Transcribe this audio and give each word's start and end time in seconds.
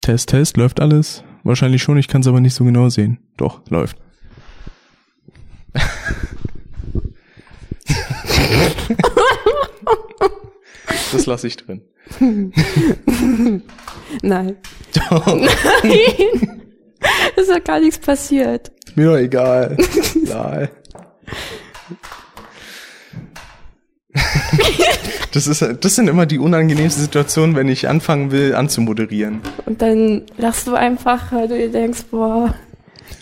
Test, 0.00 0.30
Test, 0.30 0.56
läuft 0.56 0.80
alles? 0.80 1.22
Wahrscheinlich 1.44 1.82
schon, 1.82 1.98
ich 1.98 2.08
kann 2.08 2.22
es 2.22 2.26
aber 2.26 2.40
nicht 2.40 2.54
so 2.54 2.64
genau 2.64 2.88
sehen. 2.88 3.18
Doch, 3.36 3.60
läuft. 3.68 3.98
das 11.12 11.26
lasse 11.26 11.46
ich 11.46 11.56
drin. 11.58 11.82
Nein. 14.22 14.56
Doch, 15.10 15.26
Nein. 15.26 16.60
Es 17.36 17.42
ist 17.44 17.50
ja 17.50 17.58
gar 17.58 17.80
nichts 17.80 17.98
passiert. 17.98 18.72
ist 18.86 18.96
mir 18.96 19.06
doch 19.06 19.16
egal. 19.16 19.76
Egal. 20.14 20.70
Das, 25.32 25.46
ist, 25.46 25.62
das 25.80 25.94
sind 25.94 26.08
immer 26.08 26.26
die 26.26 26.38
unangenehmsten 26.38 27.04
Situationen, 27.04 27.54
wenn 27.54 27.68
ich 27.68 27.88
anfangen 27.88 28.30
will, 28.32 28.54
anzumoderieren. 28.54 29.40
Und 29.66 29.80
dann 29.80 30.22
lachst 30.38 30.66
du 30.66 30.74
einfach, 30.74 31.32
weil 31.32 31.46
du 31.48 31.56
dir 31.56 31.70
denkst, 31.70 32.04
boah, 32.10 32.54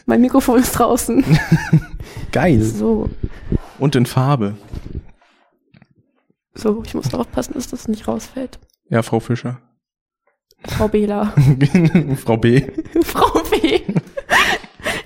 mein 0.06 0.20
Mikrofon 0.22 0.60
ist 0.60 0.72
draußen. 0.72 1.22
Geil. 2.32 2.62
So, 2.62 3.10
Und 3.78 3.94
in 3.94 4.06
Farbe. 4.06 4.56
so, 6.54 6.82
ich 6.84 6.94
muss 6.94 7.12
aufpassen, 7.12 7.54
dass 7.54 7.68
das 7.68 7.88
nicht 7.88 8.08
rausfällt. 8.08 8.58
Ja, 8.88 9.02
Frau 9.02 9.20
Fischer. 9.20 9.60
Frau 10.66 10.88
Bela. 10.88 11.34
Frau 12.24 12.36
B. 12.38 12.62
Frau 13.04 13.42
B. 13.50 13.80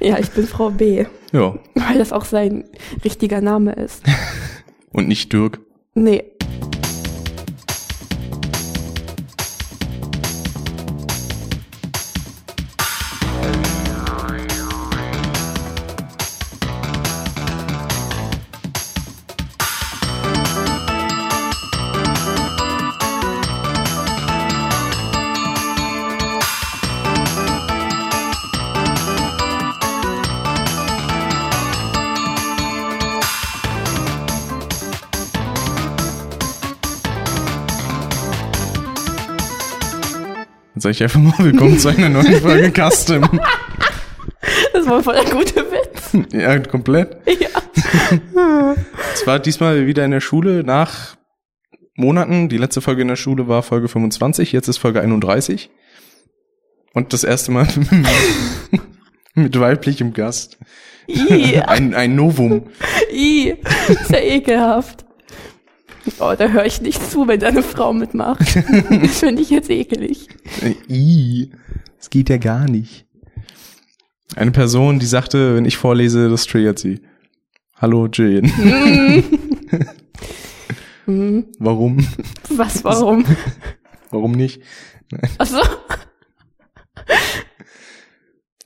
Ja, 0.00 0.18
ich 0.18 0.30
bin 0.30 0.46
Frau 0.46 0.70
B. 0.70 1.04
Ja. 1.32 1.58
Weil 1.74 1.98
das 1.98 2.12
auch 2.12 2.24
sein 2.24 2.64
richtiger 3.04 3.40
Name 3.40 3.72
ist. 3.72 4.02
Und 4.92 5.08
nicht 5.08 5.32
Dirk. 5.32 5.60
Nee. 5.94 6.24
Sage 40.82 40.94
ich 40.94 41.02
einfach 41.04 41.20
mal 41.20 41.38
willkommen 41.38 41.78
zu 41.78 41.90
einer 41.90 42.08
neuen 42.08 42.40
Folge 42.40 42.72
Custom. 42.90 43.38
Das 44.72 44.84
war 44.84 45.00
voll 45.00 45.14
der 45.14 45.32
gute 45.32 45.64
Witz. 45.70 46.32
Ja, 46.32 46.58
komplett. 46.58 47.18
Ja. 47.28 48.74
Es 49.14 49.24
war 49.24 49.38
diesmal 49.38 49.86
wieder 49.86 50.04
in 50.04 50.10
der 50.10 50.20
Schule 50.20 50.64
nach 50.64 51.16
Monaten. 51.94 52.48
Die 52.48 52.58
letzte 52.58 52.80
Folge 52.80 53.02
in 53.02 53.06
der 53.06 53.14
Schule 53.14 53.46
war 53.46 53.62
Folge 53.62 53.86
25, 53.86 54.50
jetzt 54.50 54.66
ist 54.66 54.78
Folge 54.78 55.00
31. 55.00 55.70
Und 56.94 57.12
das 57.12 57.22
erste 57.22 57.52
Mal 57.52 57.68
mit 59.34 59.60
weiblichem 59.60 60.12
Gast. 60.12 60.58
I, 61.08 61.60
Ein, 61.60 61.94
ein 61.94 62.16
Novum. 62.16 62.70
I. 63.12 63.54
Ist 63.86 64.10
ja 64.10 64.18
ekelhaft. 64.18 65.04
Oh, 66.18 66.34
da 66.36 66.48
höre 66.48 66.64
ich 66.66 66.80
nicht 66.80 67.02
zu, 67.10 67.28
wenn 67.28 67.40
deine 67.40 67.62
Frau 67.62 67.92
mitmacht. 67.92 68.40
Das 69.02 69.20
finde 69.20 69.42
ich 69.42 69.50
jetzt 69.50 69.70
ekelig. 69.70 70.28
I, 70.88 71.50
das 71.98 72.10
geht 72.10 72.28
ja 72.28 72.36
gar 72.38 72.68
nicht. 72.68 73.06
Eine 74.36 74.50
Person, 74.50 74.98
die 74.98 75.06
sagte, 75.06 75.56
wenn 75.56 75.64
ich 75.64 75.76
vorlese, 75.76 76.28
das 76.28 76.46
triggert 76.46 76.78
sie. 76.78 77.00
Hallo 77.76 78.08
Jane. 78.12 78.50
Hm, 81.04 81.46
Warum? 81.58 82.06
Was, 82.48 82.84
warum? 82.84 83.24
Warum 84.10 84.32
nicht? 84.32 84.62
Also, 85.36 85.56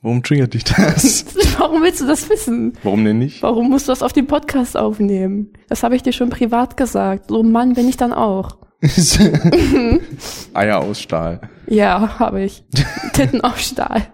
Warum 0.07 0.23
triggert 0.23 0.53
dich 0.53 0.63
das? 0.63 1.25
warum 1.59 1.83
willst 1.83 1.99
du 1.99 2.07
das 2.07 2.29
wissen? 2.29 2.71
Warum 2.81 3.03
denn 3.03 3.17
nicht? 3.17 3.43
Warum 3.43 3.69
musst 3.69 3.89
du 3.89 3.91
das 3.91 4.01
auf 4.01 4.13
dem 4.13 4.25
Podcast 4.25 4.77
aufnehmen? 4.77 5.51
Das 5.67 5.83
habe 5.83 5.97
ich 5.97 6.01
dir 6.01 6.13
schon 6.13 6.29
privat 6.29 6.77
gesagt. 6.77 7.25
So 7.27 7.43
ein 7.43 7.51
Mann 7.51 7.73
bin 7.73 7.89
ich 7.89 7.97
dann 7.97 8.13
auch. 8.13 8.55
Eier 10.53 10.79
aus 10.79 11.01
Stahl. 11.01 11.41
Ja, 11.67 12.19
habe 12.19 12.41
ich. 12.41 12.63
Titten 13.11 13.41
auf 13.41 13.59
Stahl. 13.59 14.07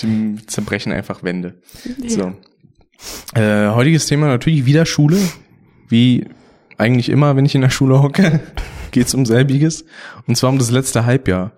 Die 0.00 0.36
zerbrechen 0.46 0.92
einfach 0.92 1.24
Wände. 1.24 1.60
So. 2.06 2.34
Äh, 3.34 3.70
heutiges 3.70 4.06
Thema 4.06 4.28
natürlich 4.28 4.66
wieder 4.66 4.86
Schule. 4.86 5.18
Wie 5.88 6.28
eigentlich 6.78 7.08
immer, 7.08 7.34
wenn 7.34 7.44
ich 7.44 7.56
in 7.56 7.60
der 7.60 7.70
Schule 7.70 8.04
hocke, 8.04 8.38
geht's 8.92 9.14
um 9.14 9.26
selbiges. 9.26 9.84
Und 10.28 10.36
zwar 10.36 10.50
um 10.50 10.58
das 10.58 10.70
letzte 10.70 11.06
Halbjahr. 11.06 11.50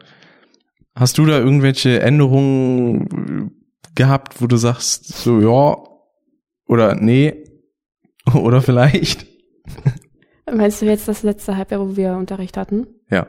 Hast 0.94 1.18
du 1.18 1.26
da 1.26 1.38
irgendwelche 1.38 2.00
Änderungen 2.00 3.64
gehabt, 3.94 4.40
wo 4.42 4.46
du 4.46 4.56
sagst, 4.56 5.06
so 5.06 5.40
ja 5.40 5.76
oder 6.66 6.94
nee 6.94 7.44
oder 8.34 8.60
vielleicht? 8.60 9.26
Meinst 10.50 10.82
du 10.82 10.86
jetzt 10.86 11.08
das 11.08 11.22
letzte 11.22 11.56
Halbjahr, 11.56 11.80
wo 11.80 11.96
wir 11.96 12.16
Unterricht 12.16 12.56
hatten? 12.56 12.86
Ja. 13.10 13.26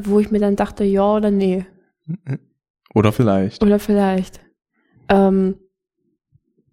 Wo 0.00 0.18
ich 0.20 0.30
mir 0.30 0.40
dann 0.40 0.56
dachte, 0.56 0.84
ja 0.84 1.16
oder 1.16 1.30
nee. 1.30 1.66
Oder 2.94 3.12
vielleicht. 3.12 3.62
Oder 3.62 3.78
vielleicht. 3.78 4.40
Ähm, 5.08 5.56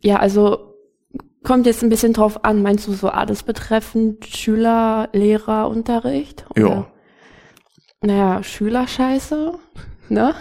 ja, 0.01 0.17
also 0.17 0.73
kommt 1.43 1.65
jetzt 1.65 1.83
ein 1.83 1.89
bisschen 1.89 2.13
drauf 2.13 2.43
an. 2.43 2.61
Meinst 2.61 2.87
du 2.87 2.93
so 2.93 3.09
alles 3.09 3.43
betreffend 3.43 4.25
Schüler, 4.25 5.09
Lehrer, 5.13 5.69
Unterricht? 5.69 6.45
Ja. 6.55 6.91
Naja, 8.01 8.43
Schülerscheiße, 8.43 9.53
ne? 10.09 10.33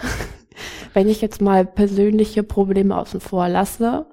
Wenn 0.93 1.07
ich 1.07 1.21
jetzt 1.21 1.41
mal 1.41 1.65
persönliche 1.65 2.43
Probleme 2.43 2.97
außen 2.97 3.19
vor 3.19 3.47
lasse, 3.47 4.07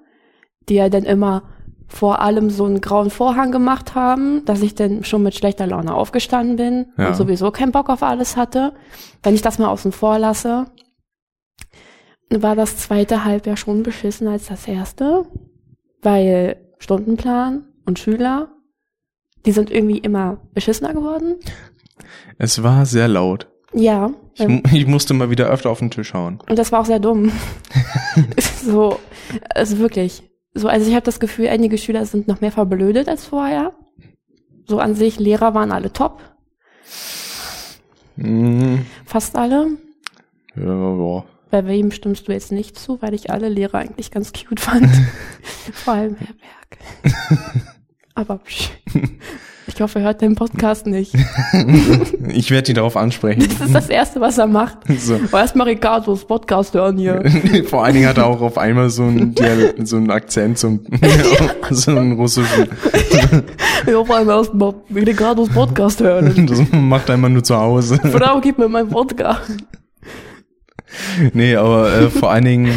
die 0.68 0.74
ja 0.74 0.88
dann 0.88 1.04
immer 1.04 1.42
vor 1.88 2.20
allem 2.20 2.50
so 2.50 2.64
einen 2.64 2.80
grauen 2.80 3.10
Vorhang 3.10 3.52
gemacht 3.52 3.94
haben, 3.94 4.44
dass 4.44 4.62
ich 4.62 4.74
dann 4.74 5.04
schon 5.04 5.22
mit 5.22 5.34
schlechter 5.36 5.66
Laune 5.66 5.94
aufgestanden 5.94 6.56
bin 6.56 6.86
Ja. 6.98 7.08
und 7.08 7.14
sowieso 7.16 7.50
keinen 7.52 7.70
Bock 7.72 7.88
auf 7.88 8.02
alles 8.02 8.36
hatte. 8.36 8.74
Wenn 9.22 9.34
ich 9.34 9.42
das 9.42 9.58
mal 9.58 9.68
außen 9.68 9.92
vor 9.92 10.18
lasse, 10.18 10.66
war 12.30 12.56
das 12.56 12.76
zweite 12.78 13.24
Halbjahr 13.24 13.56
schon 13.56 13.84
beschissen 13.84 14.26
als 14.26 14.46
das 14.46 14.66
erste, 14.66 15.26
weil 16.02 16.56
Stundenplan 16.78 17.64
und 17.86 18.00
Schüler, 18.00 18.48
die 19.46 19.52
sind 19.52 19.70
irgendwie 19.70 19.98
immer 19.98 20.38
beschissener 20.52 20.92
geworden. 20.92 21.36
Es 22.38 22.62
war 22.62 22.86
sehr 22.86 23.08
laut. 23.08 23.48
Ja, 23.72 24.10
Ich, 24.34 24.46
mu- 24.46 24.62
ich 24.72 24.86
musste 24.86 25.12
mal 25.14 25.28
wieder 25.30 25.46
öfter 25.48 25.70
auf 25.70 25.80
den 25.80 25.90
Tisch 25.90 26.14
hauen. 26.14 26.38
und 26.48 26.58
das 26.58 26.72
war 26.72 26.80
auch 26.80 26.86
sehr 26.86 27.00
dumm. 27.00 27.32
so, 28.62 28.98
also 29.54 29.78
wirklich. 29.78 30.22
So, 30.54 30.68
also 30.68 30.88
ich 30.88 30.94
habe 30.94 31.04
das 31.04 31.20
Gefühl, 31.20 31.48
einige 31.48 31.76
Schüler 31.76 32.06
sind 32.06 32.28
noch 32.28 32.40
mehr 32.40 32.52
verblödet 32.52 33.08
als 33.08 33.24
vorher. 33.26 33.72
So 34.66 34.78
an 34.78 34.94
sich, 34.94 35.18
Lehrer 35.18 35.52
waren 35.54 35.72
alle 35.72 35.92
top, 35.92 36.22
Mm, 38.16 38.78
fast 39.04 39.36
alle. 39.36 39.76
ja, 40.54 40.64
ja. 40.64 41.24
Bei 41.50 41.66
wem 41.66 41.90
stimmst 41.90 42.26
du 42.26 42.32
jetzt 42.32 42.50
nicht 42.50 42.78
zu, 42.78 43.00
weil 43.02 43.12
ich 43.14 43.30
alle 43.30 43.48
Lehrer 43.50 43.78
eigentlich 43.78 44.10
ganz 44.10 44.32
cute 44.32 44.58
fand. 44.58 44.88
Vor 45.72 45.94
allem 45.94 46.16
Herr 46.16 46.34
Berg. 46.34 47.14
Aber 48.14 48.38
psch. 48.38 48.70
Ich 49.76 49.82
hoffe, 49.82 49.98
er 49.98 50.06
hört 50.06 50.22
den 50.22 50.34
Podcast 50.34 50.86
nicht. 50.86 51.12
Ich 52.28 52.50
werde 52.50 52.70
ihn 52.70 52.74
darauf 52.74 52.96
ansprechen. 52.96 53.46
Das 53.46 53.66
ist 53.66 53.74
das 53.74 53.88
Erste, 53.88 54.20
was 54.20 54.38
er 54.38 54.46
macht. 54.46 54.78
So. 54.98 55.14
Aber 55.14 55.40
erstmal 55.40 55.68
Ricardos 55.68 56.24
Podcast 56.24 56.74
hören 56.74 56.96
hier. 56.96 57.22
Vor 57.68 57.84
allen 57.84 57.94
Dingen 57.94 58.08
hat 58.08 58.16
er 58.16 58.26
auch 58.26 58.40
auf 58.40 58.58
einmal 58.58 58.88
so 58.90 59.04
einen, 59.04 59.34
so 59.84 59.96
einen 59.96 60.10
Akzent, 60.10 60.58
so 60.58 60.68
einen, 60.68 60.86
so 61.70 61.90
einen 61.90 62.12
russischen. 62.12 62.68
Ich 63.86 63.94
hoffe, 63.94 64.14
einmal 64.14 64.38
erstmal 64.38 64.74
Ricardos 64.94 65.50
Podcast 65.50 66.00
hören. 66.00 66.46
Das 66.46 66.62
macht 66.72 67.08
er 67.08 67.16
immer 67.16 67.28
nur 67.28 67.44
zu 67.44 67.56
Hause. 67.56 67.98
Frau, 67.98 68.40
gib 68.40 68.58
mir 68.58 68.68
meinen 68.68 68.92
Wodka. 68.92 69.40
Nee, 71.32 71.56
aber 71.56 71.92
äh, 71.92 72.10
vor 72.10 72.30
allen 72.30 72.44
Dingen, 72.44 72.72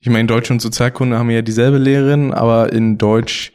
ich 0.00 0.10
meine, 0.10 0.26
Deutsch 0.26 0.50
und 0.50 0.60
Sozialkunde 0.60 1.18
haben 1.18 1.30
ja 1.30 1.42
dieselbe 1.42 1.78
Lehrerin, 1.78 2.32
aber 2.32 2.72
in 2.72 2.98
Deutsch 2.98 3.52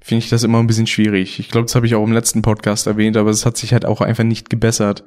finde 0.00 0.24
ich 0.24 0.30
das 0.30 0.42
immer 0.44 0.58
ein 0.58 0.66
bisschen 0.66 0.86
schwierig. 0.86 1.38
Ich 1.38 1.48
glaube, 1.50 1.66
das 1.66 1.74
habe 1.74 1.86
ich 1.86 1.94
auch 1.94 2.04
im 2.04 2.12
letzten 2.12 2.42
Podcast 2.42 2.86
erwähnt, 2.86 3.16
aber 3.16 3.30
es 3.30 3.44
hat 3.44 3.56
sich 3.56 3.72
halt 3.72 3.84
auch 3.84 4.00
einfach 4.00 4.24
nicht 4.24 4.50
gebessert. 4.50 5.04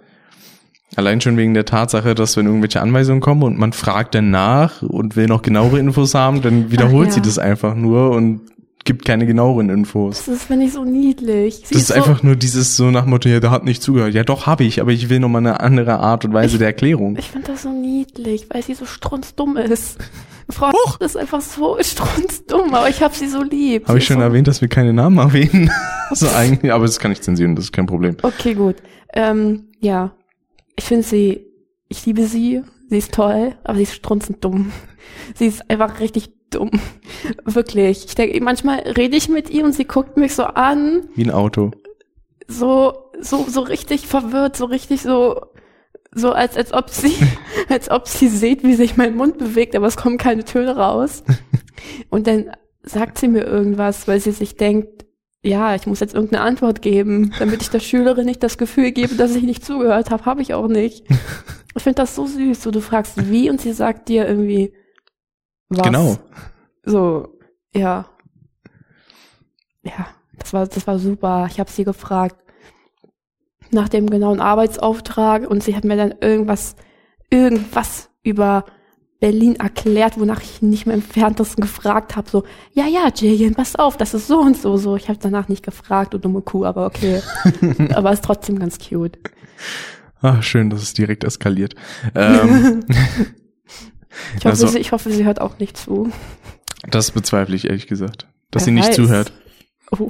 Allein 0.96 1.22
schon 1.22 1.38
wegen 1.38 1.56
der 1.56 1.66
Tatsache, 1.66 2.14
dass 2.14 2.38
wenn 2.38 2.46
irgendwelche 2.46 2.82
Anweisungen 2.82 3.20
kommen 3.20 3.42
und 3.42 3.58
man 3.58 3.74
fragt 3.74 4.14
dann 4.14 4.30
nach 4.30 4.84
und 4.84 5.16
will 5.16 5.26
noch 5.26 5.42
genauere 5.42 5.80
Infos 5.80 6.14
haben, 6.14 6.42
dann 6.44 6.72
wiederholt 6.72 7.10
Ach 7.10 7.16
ja. 7.16 7.16
sie 7.16 7.22
das 7.22 7.40
einfach 7.40 7.74
nur 7.74 8.12
und 8.12 8.42
gibt 8.84 9.06
keine 9.06 9.26
genaueren 9.26 9.70
Infos. 9.70 10.26
Das 10.26 10.28
ist, 10.28 10.44
finde 10.44 10.66
ich, 10.66 10.74
so 10.74 10.84
niedlich. 10.84 11.56
Sie 11.66 11.74
Das 11.74 11.84
ist 11.84 11.88
so, 11.90 11.94
einfach 11.94 12.24
nur 12.24 12.36
dieses 12.36 12.76
so 12.76 12.92
nach 12.92 13.06
Motto, 13.06 13.30
ja, 13.30 13.40
der 13.40 13.52
hat 13.52 13.64
nicht 13.64 13.82
zugehört. 13.82 14.14
Ja, 14.14 14.24
doch, 14.24 14.46
habe 14.46 14.64
ich, 14.64 14.82
aber 14.82 14.92
ich 14.92 15.10
will 15.10 15.20
nochmal 15.20 15.42
eine 15.42 15.60
andere 15.60 16.00
Art 16.00 16.26
und 16.26 16.34
Weise 16.34 16.58
der 16.58 16.68
Erklärung. 16.68 17.16
Ich 17.18 17.30
finde 17.30 17.52
das 17.52 17.64
so 17.64 17.70
niedlich, 17.72 18.48
weil 18.50 18.64
sie 18.64 18.74
so 18.74 18.86
strunzdumm 18.86 19.58
ist. 19.58 20.00
Frau 20.50 20.72
ist 21.00 21.16
einfach 21.16 21.42
so 21.42 21.78
strunzdumm, 21.80 22.74
aber 22.74 22.90
ich 22.90 23.02
habe 23.02 23.16
sie 23.16 23.28
so 23.28 23.42
lieb. 23.42 23.88
Habe 23.88 23.98
ich 23.98 24.04
ist 24.04 24.08
schon 24.08 24.18
so, 24.18 24.24
erwähnt, 24.24 24.48
dass 24.48 24.62
wir 24.62 24.68
keine 24.68 24.94
Namen 24.94 25.18
erwähnen? 25.18 25.72
so 26.12 26.28
eigentlich, 26.30 26.72
aber 26.72 26.86
das 26.86 27.00
kann 27.00 27.12
ich 27.12 27.22
zensieren, 27.22 27.56
das 27.56 27.66
ist 27.66 27.72
kein 27.72 27.86
Problem. 27.86 28.18
Okay, 28.22 28.54
gut. 28.54 28.76
Ähm, 29.14 29.70
ja. 29.80 30.12
Ich 30.76 30.86
finde 30.86 31.04
sie, 31.04 31.46
ich 31.88 32.06
liebe 32.06 32.26
sie, 32.26 32.64
sie 32.94 33.00
ist 33.00 33.14
toll, 33.14 33.56
aber 33.64 33.78
sie 33.78 33.84
ist 33.84 33.96
strunzend 33.96 34.44
dumm. 34.46 34.72
Sie 35.36 35.48
ist 35.48 35.70
einfach 35.70 36.00
richtig 36.00 36.30
dumm. 36.52 36.70
Wirklich. 37.44 38.06
Ich 38.06 38.14
denke, 38.16 38.40
manchmal 38.42 38.80
rede 38.82 39.18
ich 39.18 39.30
mit 39.30 39.50
ihr 39.50 39.66
und 39.66 39.74
sie 39.74 39.86
guckt 39.86 40.16
mich 40.16 40.36
so 40.36 40.44
an, 40.44 41.08
Wie 41.16 41.24
ein 41.26 41.32
Auto. 41.32 41.72
so, 42.48 42.94
so, 43.20 43.46
so 43.50 43.62
richtig 43.62 44.06
verwirrt, 44.06 44.56
so 44.56 44.66
richtig 44.66 45.02
so, 45.02 45.42
so 46.14 46.32
als, 46.34 46.56
als 46.56 46.72
ob 46.72 46.90
sie, 46.92 47.16
als 47.70 47.90
ob 47.90 48.08
sie 48.08 48.28
sieht, 48.28 48.64
wie 48.64 48.76
sich 48.76 48.96
mein 48.96 49.16
Mund 49.16 49.40
bewegt, 49.40 49.76
aber 49.76 49.88
es 49.88 49.98
kommen 49.98 50.18
keine 50.20 50.46
Töne 50.46 50.76
raus. 50.78 51.24
Und 52.10 52.28
dann 52.28 52.52
sagt 52.84 53.18
sie 53.18 53.28
mir 53.28 53.44
irgendwas, 53.44 54.08
weil 54.08 54.20
sie 54.20 54.32
sich 54.32 54.56
denkt, 54.56 55.06
ja, 55.42 55.76
ich 55.76 55.88
muss 55.88 56.00
jetzt 56.00 56.14
irgendeine 56.14 56.44
Antwort 56.44 56.82
geben, 56.82 57.34
damit 57.40 57.62
ich 57.64 57.70
der 57.70 57.80
Schülerin 57.82 58.26
nicht 58.26 58.44
das 58.44 58.58
Gefühl 58.58 58.92
gebe, 58.92 59.16
dass 59.16 59.36
ich 59.36 59.44
nicht 59.44 59.66
zugehört 59.66 60.10
habe, 60.12 60.26
habe 60.26 60.42
ich 60.42 60.54
auch 60.54 60.68
nicht. 60.68 61.06
Ich 61.76 61.84
finde 61.84 61.98
das 61.98 62.16
so 62.16 62.28
süß, 62.28 62.62
so 62.62 62.72
du 62.72 62.82
fragst 62.82 63.30
wie 63.30 63.50
und 63.50 63.60
sie 63.62 63.74
sagt 63.74 64.10
dir 64.10 64.28
irgendwie 64.28 64.74
was. 65.70 65.86
Genau. 65.86 66.18
So, 66.84 67.40
ja. 67.74 68.06
Ja, 69.84 70.08
das 70.38 70.54
war, 70.54 70.68
das 70.68 70.88
war 70.88 71.00
super. 71.00 71.48
Ich 71.50 71.60
habe 71.60 71.72
sie 71.72 71.84
gefragt 71.84 72.38
nach 73.72 73.90
dem 73.90 74.10
genauen 74.10 74.40
Arbeitsauftrag 74.40 75.50
und 75.50 75.64
sie 75.64 75.76
hat 75.76 75.84
mir 75.84 75.98
dann 75.98 76.14
irgendwas, 76.22 76.76
irgendwas 77.30 78.10
über 78.22 78.66
Berlin 79.20 79.56
erklärt, 79.56 80.20
wonach 80.20 80.42
ich 80.42 80.62
nicht 80.62 80.86
mehr 80.86 80.96
im 80.96 81.02
entferntesten 81.02 81.62
gefragt 81.62 82.16
habe. 82.16 82.30
So, 82.30 82.44
ja, 82.74 82.86
ja, 82.86 83.10
Jillian, 83.14 83.56
pass 83.56 83.76
auf, 83.76 83.96
das 83.98 84.14
ist 84.14 84.28
so 84.28 84.40
und 84.40 84.58
so. 84.58 84.78
So, 84.78 84.96
ich 84.96 85.08
habe 85.08 85.20
danach 85.22 85.48
nicht 85.48 85.64
gefragt, 85.64 86.14
du 86.14 86.18
dumme 86.18 86.42
Kuh, 86.42 86.66
aber 86.66 86.86
okay. 86.86 87.22
aber 87.94 88.12
ist 88.12 88.24
trotzdem 88.24 88.60
ganz 88.60 88.78
cute. 88.78 89.18
Ah, 90.24 90.42
schön, 90.42 90.70
dass 90.72 90.82
es 90.82 90.94
direkt 90.94 91.24
eskaliert. 91.24 91.76
Ähm, 92.16 92.84
Ich 94.38 94.46
hoffe, 94.46 94.50
Also- 94.50 94.68
sie, 94.68 94.78
ich 94.80 94.92
hoffe, 94.92 95.10
sie 95.12 95.26
hört 95.26 95.42
auch 95.42 95.58
nicht 95.60 95.76
zu. 95.76 96.12
das 96.88 97.10
bezweifle 97.12 97.56
ich 97.56 97.66
ehrlich 97.68 97.88
gesagt. 97.88 98.28
Dass 98.52 98.62
Wer 98.62 98.66
sie 98.66 98.72
nicht 98.72 98.90
weiß. 98.90 98.96
zuhört. 98.96 99.34
Oh. 99.92 100.08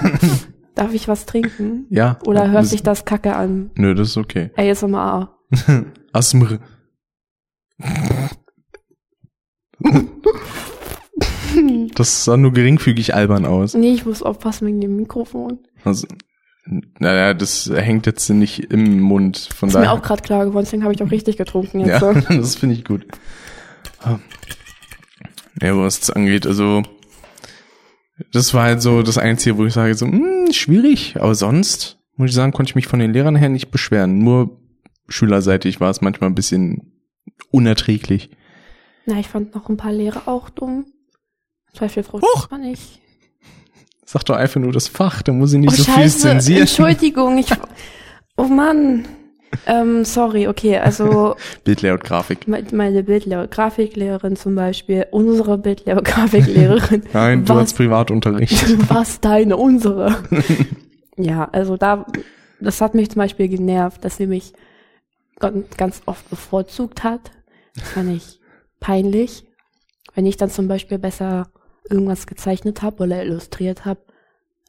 Darf 0.76 0.92
ich 0.94 1.08
was 1.08 1.26
trinken? 1.26 1.86
Ja. 1.90 2.18
Oder 2.26 2.50
hört 2.50 2.66
sich 2.66 2.82
das 2.84 3.04
kacke 3.04 3.34
an? 3.34 3.70
Nö, 3.74 3.94
das 3.94 4.10
ist 4.10 4.16
okay. 4.16 4.50
ASMR. 4.56 5.36
Asmr. 6.12 6.58
Das 11.94 12.24
sah 12.24 12.36
nur 12.36 12.52
geringfügig 12.52 13.14
albern 13.14 13.44
aus. 13.46 13.74
Nee, 13.74 13.92
ich 13.92 14.04
muss 14.06 14.22
aufpassen 14.22 14.66
wegen 14.66 14.80
dem 14.80 14.96
Mikrofon. 14.96 15.60
Also, 15.84 16.06
naja, 16.66 17.34
das 17.34 17.70
hängt 17.74 18.06
jetzt 18.06 18.28
nicht 18.30 18.70
im 18.72 19.00
Mund. 19.00 19.48
Von 19.54 19.68
Ist 19.68 19.74
mir 19.74 19.82
daher. 19.82 19.92
auch 19.92 20.02
gerade 20.02 20.22
klar 20.22 20.44
geworden, 20.46 20.64
deswegen 20.64 20.82
habe 20.84 20.94
ich 20.94 21.02
auch 21.02 21.10
richtig 21.10 21.36
getrunken 21.36 21.80
jetzt. 21.80 21.88
ja, 21.88 21.98
So. 22.00 22.12
das 22.36 22.56
finde 22.56 22.74
ich 22.74 22.84
gut. 22.84 23.06
Ja, 25.60 25.76
was 25.76 26.00
das 26.00 26.10
angeht, 26.10 26.46
also 26.46 26.82
das 28.32 28.54
war 28.54 28.64
halt 28.64 28.82
so 28.82 29.02
das 29.02 29.18
Einzige, 29.18 29.56
wo 29.58 29.64
ich 29.66 29.72
sage 29.72 29.94
so, 29.94 30.06
hm, 30.06 30.52
schwierig, 30.52 31.16
aber 31.20 31.34
sonst 31.34 31.98
muss 32.16 32.30
ich 32.30 32.34
sagen, 32.34 32.52
konnte 32.52 32.70
ich 32.70 32.74
mich 32.76 32.86
von 32.86 32.98
den 33.00 33.12
Lehrern 33.12 33.36
her 33.36 33.48
nicht 33.48 33.70
beschweren. 33.70 34.18
Nur 34.18 34.60
schülerseitig 35.08 35.80
war 35.80 35.90
es 35.90 36.00
manchmal 36.00 36.30
ein 36.30 36.34
bisschen 36.34 36.92
unerträglich. 37.50 38.30
Na, 39.06 39.18
ich 39.18 39.28
fand 39.28 39.54
noch 39.54 39.68
ein 39.68 39.76
paar 39.76 39.92
Lehrer 39.92 40.28
auch 40.28 40.48
dumm. 40.48 40.86
Zum 41.72 41.80
Beispiel 41.80 42.04
Frau 42.04 42.20
Huch! 42.20 42.48
Nicht. 42.58 43.00
Sag 44.06 44.24
doch 44.24 44.36
einfach 44.36 44.60
nur 44.60 44.72
das 44.72 44.88
Fach, 44.88 45.22
da 45.22 45.32
muss 45.32 45.52
ich 45.52 45.58
nicht 45.60 45.70
Oh, 45.72 45.76
so 45.76 45.84
viel 45.84 45.94
scheiße, 45.94 46.18
zensieren. 46.18 46.60
Entschuldigung, 46.62 47.38
ich, 47.38 47.46
oh 48.36 48.44
Mann. 48.44 49.06
Ähm, 49.66 50.04
sorry, 50.04 50.48
okay, 50.48 50.78
also 50.78 51.36
Bildlayout, 51.64 52.02
Grafik. 52.02 52.48
me- 52.48 52.64
meine 52.72 53.04
Bildlehrer, 53.04 53.46
Grafiklehrerin 53.46 54.34
zum 54.34 54.56
Beispiel, 54.56 55.06
unsere 55.12 55.58
Bildlehrer, 55.58 56.02
Grafiklehrerin. 56.02 57.04
Nein, 57.12 57.44
du 57.44 57.54
Was? 57.54 57.62
hast 57.62 57.74
Privatunterricht. 57.74 58.90
Was 58.90 59.20
deine, 59.20 59.56
unsere. 59.56 60.16
ja, 61.16 61.48
also 61.52 61.76
da, 61.76 62.04
das 62.60 62.80
hat 62.80 62.94
mich 62.96 63.10
zum 63.10 63.20
Beispiel 63.20 63.46
genervt, 63.48 64.04
dass 64.04 64.16
sie 64.16 64.26
mich 64.26 64.52
ganz, 65.38 65.76
ganz 65.76 66.02
oft 66.06 66.28
bevorzugt 66.30 67.04
hat. 67.04 67.30
Das 67.76 67.88
fand 67.90 68.10
ich 68.16 68.40
peinlich. 68.80 69.44
Wenn 70.16 70.26
ich 70.26 70.36
dann 70.36 70.50
zum 70.50 70.66
Beispiel 70.66 70.98
besser 70.98 71.46
irgendwas 71.88 72.26
gezeichnet 72.26 72.82
habe 72.82 73.04
oder 73.04 73.22
illustriert 73.24 73.84
habe, 73.84 74.00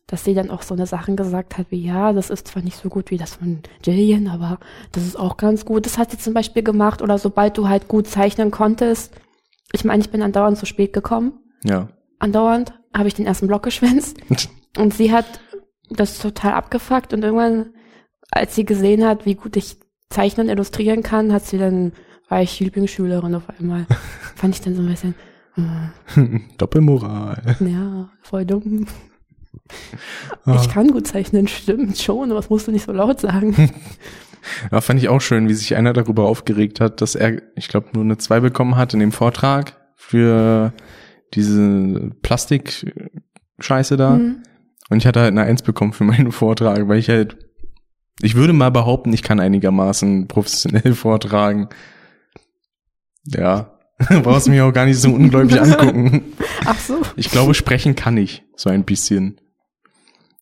dass 0.08 0.24
sie 0.24 0.34
dann 0.36 0.52
auch 0.52 0.62
so 0.62 0.74
eine 0.76 0.86
Sachen 0.86 1.16
gesagt 1.16 1.58
hat 1.58 1.68
wie, 1.72 1.84
ja, 1.84 2.14
das 2.14 2.30
ist 2.30 2.48
zwar 2.50 2.62
nicht 2.62 2.78
so 2.78 2.90
gut 2.90 3.10
wie 3.10 3.18
das 3.18 3.36
von 3.36 3.62
Jillian, 3.84 4.28
aber 4.28 4.60
das 4.92 5.04
ist 5.06 5.18
auch 5.18 5.38
ganz 5.38 5.66
gut. 5.66 5.86
Das 5.86 5.98
hat 5.98 6.12
sie 6.12 6.18
zum 6.20 6.34
Beispiel 6.34 6.62
gemacht 6.62 7.02
oder 7.02 7.18
sobald 7.18 7.58
du 7.58 7.68
halt 7.68 7.88
gut 7.88 8.08
zeichnen 8.08 8.52
konntest. 8.52 9.14
Ich 9.72 9.84
meine, 9.84 10.02
ich 10.04 10.12
bin 10.12 10.22
andauernd 10.22 10.58
zu 10.58 10.66
spät 10.66 10.94
gekommen 10.94 11.34
Ja. 11.64 11.90
andauernd 12.20 12.74
habe 12.96 13.08
ich 13.08 13.14
den 13.16 13.26
ersten 13.26 13.48
Block 13.48 13.64
geschwänzt 13.64 14.18
und 14.78 14.94
sie 14.94 15.12
hat 15.12 15.26
das 15.90 16.20
total 16.20 16.54
abgefuckt 16.54 17.14
und 17.14 17.24
irgendwann, 17.24 17.74
als 18.32 18.56
sie 18.56 18.66
gesehen 18.66 19.06
hat, 19.06 19.26
wie 19.26 19.36
gut 19.36 19.56
ich 19.58 19.78
zeichnen 20.10 20.48
und 20.48 20.54
illustrieren 20.54 21.04
kann, 21.04 21.34
hat 21.34 21.46
sie 21.46 21.58
dann, 21.58 21.94
war 22.30 22.42
ich 22.42 22.60
Lieblingsschülerin 22.60 23.36
auf 23.36 23.50
einmal. 23.60 23.86
Fand 24.36 24.54
ich 24.56 24.62
dann 24.62 24.76
so 24.76 24.82
ein 24.82 24.88
bisschen, 24.88 25.16
Doppelmoral. 26.58 27.58
ja, 27.60 28.10
voll 28.22 28.46
dumm. 28.46 28.88
Ah. 30.46 30.60
Ich 30.62 30.70
kann 30.70 30.92
gut 30.92 31.08
zeichnen, 31.08 31.48
stimmt 31.48 31.98
schon, 31.98 32.32
aber 32.32 32.40
das 32.40 32.50
musst 32.50 32.68
du 32.68 32.72
nicht 32.72 32.86
so 32.86 32.92
laut 32.92 33.20
sagen. 33.20 33.72
Ja, 34.72 34.80
fand 34.80 35.00
ich 35.00 35.10
auch 35.10 35.22
schön, 35.22 35.50
wie 35.50 35.56
sich 35.56 35.76
einer 35.76 35.92
darüber 35.92 36.26
aufgeregt 36.26 36.80
hat, 36.80 37.02
dass 37.02 37.16
er, 37.16 37.42
ich 37.56 37.68
glaube, 37.68 37.88
nur 37.94 38.04
eine 38.04 38.20
2 38.20 38.42
bekommen 38.42 38.78
hat 38.78 38.94
in 38.94 39.00
dem 39.00 39.12
Vortrag 39.12 39.76
für 39.96 40.72
diese 41.34 42.12
Plastik-Scheiße 42.22 43.98
da. 43.98 44.12
Mhm. 44.12 44.44
Und 44.90 44.98
ich 44.98 45.08
hatte 45.08 45.22
halt 45.22 45.32
eine 45.32 45.44
1 45.44 45.64
bekommen 45.64 45.94
für 45.94 46.04
meinen 46.04 46.32
Vortrag, 46.32 46.88
weil 46.88 47.00
ich 47.00 47.10
halt, 47.10 47.38
ich 48.22 48.36
würde 48.36 48.54
mal 48.54 48.70
behaupten, 48.70 49.12
ich 49.14 49.24
kann 49.24 49.40
einigermaßen 49.40 50.28
professionell 50.28 50.94
vortragen. 50.96 51.70
Ja. 53.26 53.75
Brauchst 54.24 54.48
mich 54.48 54.62
auch 54.62 54.74
gar 54.74 54.86
nicht 54.86 55.00
so 55.00 55.10
ungläubig 55.10 55.60
angucken. 55.60 56.34
Ach 56.66 56.80
so. 56.80 57.02
Ich 57.16 57.30
glaube, 57.30 57.54
sprechen 57.54 57.96
kann 57.96 58.18
ich 58.18 58.44
so 58.56 58.70
ein 58.70 58.84
bisschen. 58.84 59.40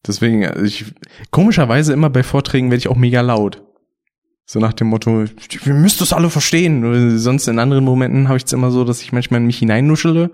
Deswegen, 0.06 0.46
also 0.46 0.64
ich, 0.64 0.86
komischerweise 1.32 1.94
immer 1.94 2.10
bei 2.10 2.24
Vorträgen 2.24 2.72
werde 2.72 2.80
ich 2.80 2.88
auch 2.88 2.96
mega 2.96 3.22
laut. 3.22 3.64
So 4.46 4.60
nach 4.60 4.74
dem 4.74 4.88
Motto, 4.88 5.26
wir 5.26 5.74
müsst 5.74 6.02
das 6.02 6.12
alle 6.12 6.30
verstehen. 6.30 7.18
Sonst 7.18 7.48
in 7.48 7.60
anderen 7.60 7.86
Momenten 7.86 8.28
habe 8.28 8.38
ich 8.38 8.44
es 8.46 8.54
immer 8.54 8.72
so, 8.72 8.84
dass 8.84 9.02
ich 9.02 9.14
manchmal 9.14 9.40
in 9.40 9.48
mich 9.48 9.60
hineinnuschele. 9.60 10.32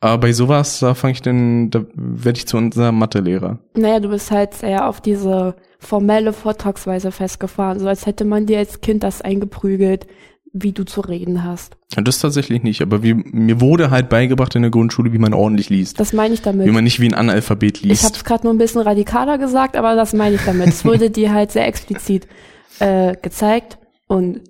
Aber 0.00 0.18
bei 0.18 0.32
sowas, 0.32 0.80
da 0.80 0.94
fange 0.94 1.12
ich 1.12 1.22
dann, 1.22 1.70
da 1.70 1.84
werde 1.94 2.38
ich 2.38 2.46
zu 2.46 2.58
unserem 2.58 2.98
Mathelehrer. 2.98 3.60
Naja, 3.74 3.98
du 3.98 4.10
bist 4.10 4.30
halt 4.30 4.52
sehr 4.54 4.88
auf 4.88 5.00
diese 5.00 5.56
formelle 5.78 6.34
Vortragsweise 6.34 7.10
festgefahren, 7.12 7.78
so 7.78 7.88
als 7.88 8.04
hätte 8.04 8.24
man 8.24 8.44
dir 8.44 8.58
als 8.58 8.82
Kind 8.82 9.02
das 9.02 9.22
eingeprügelt, 9.22 10.06
wie 10.52 10.72
du 10.72 10.84
zu 10.84 11.00
reden 11.02 11.44
hast. 11.44 11.76
Ja, 11.94 12.02
Das 12.02 12.18
tatsächlich 12.20 12.62
nicht, 12.62 12.80
aber 12.82 13.02
wie, 13.02 13.14
mir 13.14 13.60
wurde 13.60 13.90
halt 13.90 14.08
beigebracht 14.08 14.54
in 14.54 14.62
der 14.62 14.70
Grundschule, 14.70 15.12
wie 15.12 15.18
man 15.18 15.34
ordentlich 15.34 15.68
liest. 15.68 16.00
Das 16.00 16.12
meine 16.12 16.34
ich 16.34 16.42
damit. 16.42 16.66
Wie 16.66 16.70
man 16.70 16.84
nicht 16.84 16.98
wie 17.00 17.06
ein 17.08 17.14
Analphabet 17.14 17.78
Ich 17.78 17.82
liest. 17.84 18.04
habe 18.04 18.14
es 18.16 18.24
gerade 18.24 18.44
nur 18.44 18.54
ein 18.54 18.58
bisschen 18.58 18.80
radikaler 18.80 19.36
gesagt, 19.38 19.76
aber 19.76 19.94
das 19.96 20.12
meine 20.14 20.36
ich 20.36 20.40
damit. 20.46 20.68
Es 20.68 20.84
wurde 20.84 21.10
dir 21.10 21.32
halt 21.34 21.52
sehr 21.52 21.66
explizit 21.66 22.26
äh, 22.78 23.14
gezeigt 23.20 23.78
und 24.08 24.40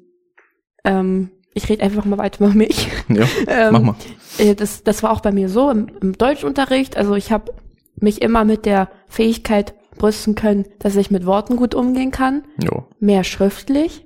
ähm, 0.84 1.30
ich 1.54 1.68
rede 1.68 1.82
einfach 1.82 2.04
mal 2.04 2.18
weiter 2.18 2.44
über 2.44 2.54
mich. 2.54 2.88
ja, 3.08 3.24
Ähm, 3.48 3.72
mach 3.72 3.82
mal. 3.82 3.94
äh, 4.38 4.54
Das, 4.54 4.84
das 4.84 5.02
war 5.02 5.10
auch 5.10 5.20
bei 5.20 5.32
mir 5.32 5.48
so 5.48 5.70
im, 5.70 5.88
im 6.00 6.12
Deutschunterricht. 6.16 6.96
Also 6.96 7.14
ich 7.14 7.32
habe 7.32 7.52
mich 7.98 8.20
immer 8.22 8.44
mit 8.44 8.66
der 8.66 8.90
Fähigkeit 9.08 9.74
brüsten 9.98 10.34
können, 10.34 10.66
dass 10.78 10.94
ich 10.96 11.10
mit 11.10 11.24
Worten 11.24 11.56
gut 11.56 11.74
umgehen 11.74 12.10
kann, 12.10 12.42
Jo. 12.62 12.84
mehr 13.00 13.24
schriftlich, 13.24 14.04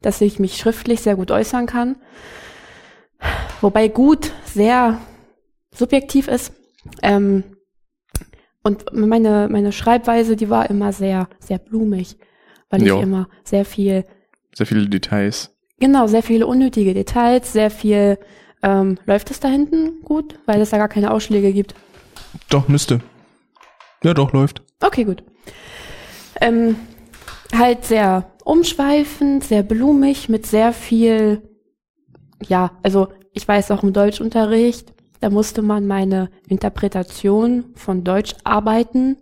dass 0.00 0.20
ich 0.20 0.38
mich 0.38 0.56
schriftlich 0.56 1.00
sehr 1.00 1.16
gut 1.16 1.30
äußern 1.30 1.66
kann. 1.66 1.96
Wobei 3.60 3.88
gut 3.88 4.32
sehr 4.44 5.00
subjektiv 5.74 6.28
ist. 6.28 6.52
Ähm, 7.02 7.44
und 8.62 8.92
meine, 8.92 9.48
meine 9.50 9.72
Schreibweise, 9.72 10.36
die 10.36 10.50
war 10.50 10.68
immer 10.70 10.92
sehr, 10.92 11.28
sehr 11.38 11.58
blumig, 11.58 12.16
weil 12.70 12.82
ich 12.82 12.88
Jo. 12.88 13.00
immer 13.00 13.28
sehr 13.44 13.64
viel 13.64 14.04
Sehr 14.54 14.66
viele 14.66 14.88
Details. 14.88 15.54
Genau, 15.80 16.06
sehr 16.06 16.22
viele 16.22 16.46
unnötige 16.46 16.92
Details, 16.94 17.52
sehr 17.52 17.70
viel, 17.70 18.18
ähm, 18.62 18.98
läuft 19.06 19.30
es 19.30 19.38
da 19.40 19.48
hinten 19.48 20.02
gut, 20.02 20.38
weil 20.46 20.60
es 20.60 20.70
da 20.70 20.76
gar 20.76 20.88
keine 20.88 21.12
Ausschläge 21.12 21.52
gibt. 21.52 21.74
Doch, 22.50 22.68
müsste. 22.68 23.00
Ja, 24.02 24.14
doch, 24.14 24.32
läuft. 24.32 24.62
Okay, 24.80 25.04
gut. 25.04 25.22
Ähm, 26.40 26.76
halt 27.56 27.84
sehr 27.84 28.30
umschweifend, 28.48 29.44
sehr 29.44 29.62
blumig, 29.62 30.30
mit 30.30 30.46
sehr 30.46 30.72
viel, 30.72 31.42
ja, 32.46 32.70
also 32.82 33.08
ich 33.34 33.46
weiß 33.46 33.70
auch 33.70 33.82
im 33.82 33.92
Deutschunterricht, 33.92 34.94
da 35.20 35.28
musste 35.28 35.60
man 35.60 35.86
meine 35.86 36.30
Interpretation 36.48 37.66
von 37.74 38.04
Deutscharbeiten 38.04 39.18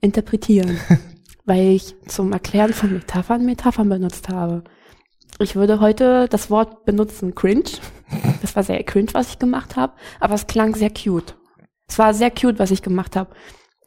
interpretieren, 0.00 0.78
weil 1.44 1.72
ich 1.72 1.94
zum 2.06 2.32
Erklären 2.32 2.72
von 2.72 2.94
Metaphern 2.94 3.44
Metaphern 3.44 3.90
benutzt 3.90 4.30
habe. 4.30 4.64
Ich 5.38 5.56
würde 5.56 5.80
heute 5.80 6.26
das 6.28 6.48
Wort 6.50 6.86
benutzen, 6.86 7.34
cringe. 7.34 7.64
Das 8.40 8.56
war 8.56 8.62
sehr 8.62 8.82
cringe, 8.84 9.12
was 9.12 9.28
ich 9.28 9.38
gemacht 9.38 9.76
habe, 9.76 9.92
aber 10.20 10.34
es 10.34 10.46
klang 10.46 10.74
sehr 10.74 10.90
cute. 10.90 11.36
Es 11.86 11.98
war 11.98 12.14
sehr 12.14 12.30
cute, 12.30 12.58
was 12.58 12.70
ich 12.70 12.80
gemacht 12.80 13.14
habe. 13.14 13.30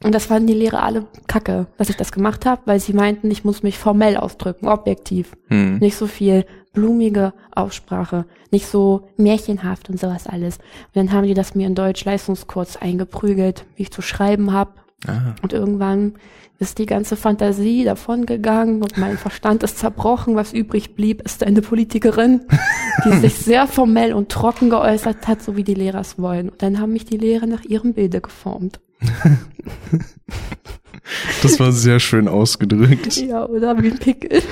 Und 0.04 0.14
das 0.14 0.26
fanden 0.26 0.48
die 0.48 0.54
Lehrer 0.54 0.82
alle 0.82 1.06
kacke, 1.28 1.66
dass 1.78 1.88
ich 1.88 1.96
das 1.96 2.12
gemacht 2.12 2.44
habe, 2.44 2.60
weil 2.66 2.78
sie 2.78 2.92
meinten, 2.92 3.30
ich 3.30 3.42
muss 3.42 3.62
mich 3.62 3.78
formell 3.78 4.18
ausdrücken, 4.18 4.68
objektiv. 4.68 5.34
Hm. 5.48 5.78
Nicht 5.78 5.96
so 5.96 6.06
viel 6.06 6.44
blumige 6.74 7.32
Aussprache, 7.54 8.26
nicht 8.50 8.66
so 8.66 9.08
märchenhaft 9.16 9.88
und 9.88 9.98
sowas 9.98 10.26
alles. 10.26 10.58
Und 10.58 10.96
dann 10.96 11.12
haben 11.12 11.26
die 11.26 11.32
das 11.32 11.54
mir 11.54 11.66
in 11.66 11.74
Deutsch 11.74 12.04
Leistungskurs 12.04 12.76
eingeprügelt, 12.76 13.64
wie 13.76 13.84
ich 13.84 13.92
zu 13.92 14.02
schreiben 14.02 14.52
habe. 14.52 14.72
Ah. 15.06 15.36
Und 15.42 15.54
irgendwann 15.54 16.16
ist 16.58 16.78
die 16.78 16.86
ganze 16.86 17.16
Fantasie 17.16 17.84
davon 17.84 18.26
gegangen 18.26 18.82
und 18.82 18.98
mein 18.98 19.16
Verstand 19.16 19.62
ist 19.62 19.78
zerbrochen. 19.78 20.36
Was 20.36 20.52
übrig 20.52 20.94
blieb, 20.94 21.22
ist 21.22 21.42
eine 21.42 21.62
Politikerin, 21.62 22.42
die 23.06 23.12
sich 23.20 23.36
sehr 23.36 23.66
formell 23.66 24.12
und 24.12 24.28
trocken 24.28 24.68
geäußert 24.68 25.26
hat, 25.26 25.42
so 25.42 25.56
wie 25.56 25.64
die 25.64 25.74
Lehrer 25.74 26.00
es 26.00 26.18
wollen. 26.18 26.50
Und 26.50 26.62
dann 26.62 26.78
haben 26.78 26.92
mich 26.92 27.06
die 27.06 27.16
Lehrer 27.16 27.46
nach 27.46 27.64
ihrem 27.64 27.94
Bilde 27.94 28.20
geformt. 28.20 28.80
Das 31.42 31.60
war 31.60 31.72
sehr 31.72 32.00
schön 32.00 32.28
ausgedrückt. 32.28 33.16
Ja, 33.16 33.44
oder 33.46 33.82
wie 33.82 33.90
ein 33.90 33.98
Pickel. 33.98 34.42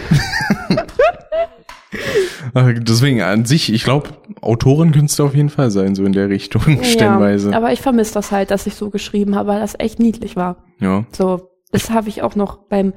Deswegen 2.83 3.23
an 3.23 3.45
sich, 3.45 3.73
ich 3.73 3.85
glaube, 3.85 4.11
Autorin 4.41 4.93
könntest 4.93 5.19
du 5.19 5.25
auf 5.25 5.35
jeden 5.35 5.49
Fall 5.49 5.71
sein, 5.71 5.95
so 5.95 6.05
in 6.05 6.13
der 6.13 6.29
Richtung, 6.29 6.83
stellenweise. 6.83 7.51
Ja, 7.51 7.57
aber 7.57 7.73
ich 7.73 7.81
vermisse 7.81 8.15
das 8.15 8.31
halt, 8.31 8.51
dass 8.51 8.67
ich 8.67 8.75
so 8.75 8.91
geschrieben 8.91 9.35
habe, 9.35 9.49
weil 9.51 9.61
das 9.61 9.75
echt 9.79 9.99
niedlich 9.99 10.37
war. 10.37 10.65
Ja. 10.81 11.07
So, 11.13 11.51
das 11.71 11.91
habe 11.91 12.09
ich 12.09 12.23
auch 12.23 12.37
noch 12.37 12.57
beim 12.69 12.93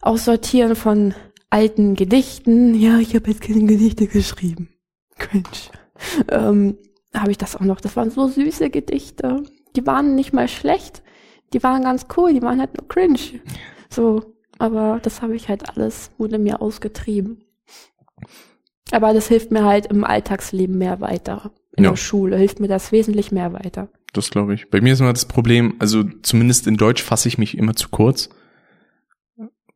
Aussortieren 0.00 0.74
von 0.74 1.14
alten 1.50 1.94
Gedichten. 1.94 2.74
Ja, 2.74 2.98
ich 2.98 3.14
habe 3.14 3.30
jetzt 3.30 3.42
keine 3.42 3.64
Gedichte 3.64 4.06
geschrieben. 4.06 4.68
Cringe. 5.18 5.44
Ähm, 6.28 6.76
habe 7.14 7.30
ich 7.30 7.38
das 7.38 7.54
auch 7.54 7.60
noch. 7.60 7.80
Das 7.80 7.96
waren 7.96 8.10
so 8.10 8.26
süße 8.26 8.70
Gedichte. 8.70 9.44
Die 9.76 9.86
waren 9.86 10.14
nicht 10.14 10.32
mal 10.32 10.48
schlecht. 10.48 11.02
Die 11.52 11.62
waren 11.62 11.82
ganz 11.82 12.06
cool. 12.16 12.32
Die 12.32 12.42
waren 12.42 12.60
halt 12.60 12.76
nur 12.78 12.88
cringe. 12.88 13.18
So, 13.90 14.34
aber 14.58 15.00
das 15.02 15.22
habe 15.22 15.34
ich 15.36 15.48
halt 15.48 15.68
alles, 15.68 16.10
wurde 16.18 16.38
mir 16.38 16.60
ausgetrieben. 16.62 17.44
Aber 18.90 19.12
das 19.14 19.28
hilft 19.28 19.50
mir 19.50 19.64
halt 19.64 19.86
im 19.86 20.04
Alltagsleben 20.04 20.78
mehr 20.78 21.00
weiter. 21.00 21.52
In 21.76 21.84
Ja. 21.84 21.90
der 21.90 21.96
Schule 21.96 22.36
hilft 22.36 22.60
mir 22.60 22.68
das 22.68 22.92
wesentlich 22.92 23.32
mehr 23.32 23.52
weiter. 23.52 23.88
Das 24.12 24.30
glaube 24.30 24.54
ich. 24.54 24.70
Bei 24.70 24.80
mir 24.80 24.92
ist 24.92 25.00
immer 25.00 25.12
das 25.12 25.26
Problem, 25.26 25.74
also 25.80 26.04
zumindest 26.22 26.66
in 26.68 26.76
Deutsch 26.76 27.02
fasse 27.02 27.26
ich 27.28 27.36
mich 27.38 27.58
immer 27.58 27.74
zu 27.74 27.88
kurz. 27.88 28.28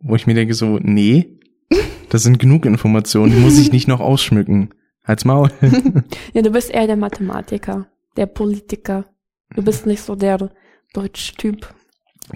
Wo 0.00 0.14
ich 0.14 0.28
mir 0.28 0.34
denke 0.34 0.54
so, 0.54 0.78
nee, 0.80 1.40
das 2.08 2.22
sind 2.22 2.38
genug 2.38 2.64
Informationen, 2.66 3.32
die 3.32 3.40
muss 3.40 3.58
ich 3.58 3.72
nicht 3.72 3.88
noch 3.88 3.98
ausschmücken. 4.00 4.70
Halt's 5.04 5.24
Maul. 5.24 5.50
Ja, 6.34 6.42
du 6.42 6.50
bist 6.50 6.70
eher 6.70 6.86
der 6.86 6.96
Mathematiker, 6.96 7.86
der 8.16 8.26
Politiker. 8.26 9.06
Du 9.54 9.62
bist 9.62 9.86
nicht 9.86 10.02
so 10.02 10.14
der 10.14 10.50
Deutsch-Typ. 10.92 11.68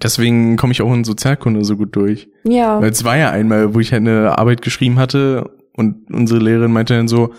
Deswegen 0.03 0.57
komme 0.57 0.73
ich 0.73 0.81
auch 0.83 0.93
in 0.93 1.05
Sozialkunde 1.05 1.65
so 1.65 1.77
gut 1.77 1.95
durch. 1.95 2.29
Ja, 2.45 2.81
Weil 2.81 2.91
es 2.91 3.05
war 3.05 3.17
ja 3.17 3.31
einmal, 3.31 3.75
wo 3.75 3.81
ich 3.81 3.93
halt 3.93 4.01
eine 4.01 4.39
Arbeit 4.39 4.63
geschrieben 4.63 4.99
hatte 4.99 5.51
und 5.75 6.11
unsere 6.11 6.41
Lehrerin 6.41 6.73
meinte 6.73 6.95
dann 6.97 7.09
so, 7.09 7.35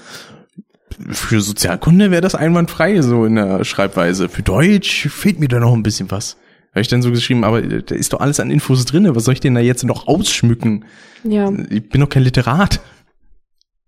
für 1.09 1.41
Sozialkunde 1.41 2.11
wäre 2.11 2.21
das 2.21 2.35
einwandfrei 2.35 3.01
so 3.01 3.25
in 3.25 3.35
der 3.35 3.63
Schreibweise. 3.63 4.29
Für 4.29 4.43
Deutsch 4.43 5.07
fehlt 5.09 5.39
mir 5.39 5.47
da 5.47 5.59
noch 5.59 5.73
ein 5.73 5.81
bisschen 5.81 6.11
was. 6.11 6.37
Habe 6.71 6.81
ich 6.81 6.87
dann 6.87 7.01
so 7.01 7.11
geschrieben, 7.11 7.43
aber 7.43 7.61
da 7.61 7.95
ist 7.95 8.13
doch 8.13 8.19
alles 8.19 8.39
an 8.39 8.51
Infos 8.51 8.85
drinne. 8.85 9.15
Was 9.15 9.25
soll 9.25 9.33
ich 9.33 9.39
denn 9.39 9.55
da 9.55 9.61
jetzt 9.61 9.83
noch 9.83 10.07
ausschmücken? 10.07 10.85
ja. 11.23 11.51
Ich 11.69 11.89
bin 11.89 12.01
doch 12.01 12.09
kein 12.09 12.23
Literat. 12.23 12.79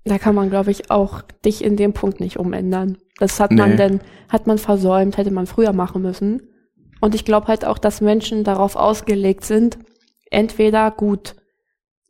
Da 0.05 0.19
kann 0.19 0.35
man, 0.35 0.49
glaube 0.49 0.71
ich, 0.71 0.91
auch 0.91 1.23
dich 1.43 1.63
in 1.63 1.77
dem 1.77 1.93
Punkt 1.93 2.19
nicht 2.19 2.37
umändern. 2.37 2.97
Das 3.17 3.39
hat 3.39 3.51
man 3.51 3.71
Nee. 3.71 3.75
denn, 3.77 4.01
hat 4.29 4.45
man 4.45 4.57
versäumt, 4.59 5.17
hätte 5.17 5.31
man 5.31 5.47
früher 5.47 5.73
machen 5.73 6.01
müssen. 6.01 6.43
Und 7.01 7.15
ich 7.15 7.25
glaube 7.25 7.47
halt 7.47 7.65
auch, 7.65 7.77
dass 7.79 8.01
Menschen 8.01 8.43
darauf 8.43 8.75
ausgelegt 8.75 9.45
sind, 9.45 9.77
entweder 10.29 10.91
gut 10.91 11.35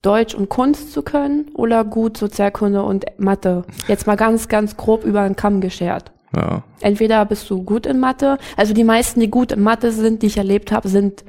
Deutsch 0.02 0.36
und 0.36 0.50
Kunst 0.50 0.92
zu 0.92 1.02
können 1.04 1.50
oder 1.56 1.84
gut 1.84 2.18
Sozialkunde 2.18 2.84
und 2.84 3.06
Mathe. 3.18 3.64
Jetzt 3.88 4.08
mal 4.08 4.16
ganz, 4.16 4.48
ganz 4.50 4.78
grob 4.78 5.04
über 5.04 5.24
den 5.24 5.36
Kamm 5.36 5.62
geschert. 5.62 6.12
Ja. 6.36 6.64
Entweder 6.82 7.24
bist 7.26 7.50
du 7.50 7.64
gut 7.64 7.86
in 7.86 8.00
Mathe, 8.00 8.38
also 8.58 8.74
die 8.74 8.84
meisten, 8.84 9.20
die 9.22 9.30
gut 9.32 9.52
in 9.54 9.64
Mathe 9.64 9.92
sind, 9.92 10.22
die 10.22 10.28
ich 10.28 10.38
erlebt 10.38 10.72
habe, 10.72 10.90
sind, 10.90 11.24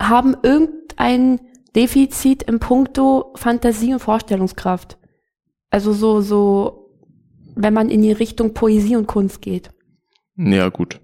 haben 0.00 0.36
irgendein 0.42 1.40
Defizit 1.76 2.42
im 2.42 2.58
Punkto 2.58 3.32
Fantasie 3.36 3.92
und 3.94 4.00
Vorstellungskraft. 4.00 4.98
Also 5.72 5.92
so, 5.92 6.20
so, 6.20 6.90
wenn 7.56 7.72
man 7.74 7.88
in 7.88 8.02
die 8.02 8.12
Richtung 8.12 8.52
Poesie 8.54 8.94
und 8.94 9.06
Kunst 9.08 9.40
geht. 9.42 9.70
Ja, 10.36 10.68
gut. 10.68 11.00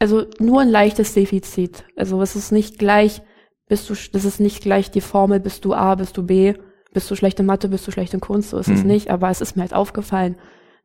Also 0.00 0.26
nur 0.40 0.60
ein 0.62 0.68
leichtes 0.70 1.14
Defizit. 1.14 1.84
Also 1.96 2.20
es 2.20 2.34
ist 2.36 2.50
nicht 2.52 2.78
gleich, 2.78 3.22
bist 3.68 3.88
du, 3.88 3.94
das 4.12 4.24
ist 4.24 4.40
nicht 4.40 4.60
gleich 4.62 4.90
die 4.90 5.00
Formel, 5.00 5.38
bist 5.40 5.64
du 5.64 5.72
A, 5.72 5.94
bist 5.94 6.16
du 6.16 6.24
B, 6.24 6.54
bist 6.92 7.08
du 7.10 7.14
schlecht 7.14 7.38
in 7.38 7.46
Mathe, 7.46 7.68
bist 7.68 7.86
du 7.86 7.92
schlecht 7.92 8.12
in 8.12 8.20
Kunst, 8.20 8.50
so 8.50 8.58
ist 8.58 8.68
es 8.68 8.80
Mhm. 8.82 8.88
nicht, 8.88 9.10
aber 9.10 9.30
es 9.30 9.40
ist 9.40 9.54
mir 9.56 9.62
halt 9.62 9.74
aufgefallen. 9.74 10.34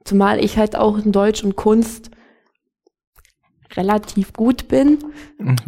Zumal 0.03 0.43
ich 0.43 0.57
halt 0.57 0.75
auch 0.75 0.97
in 1.03 1.11
Deutsch 1.11 1.43
und 1.43 1.55
Kunst 1.55 2.11
relativ 3.75 4.33
gut 4.33 4.67
bin, 4.67 4.99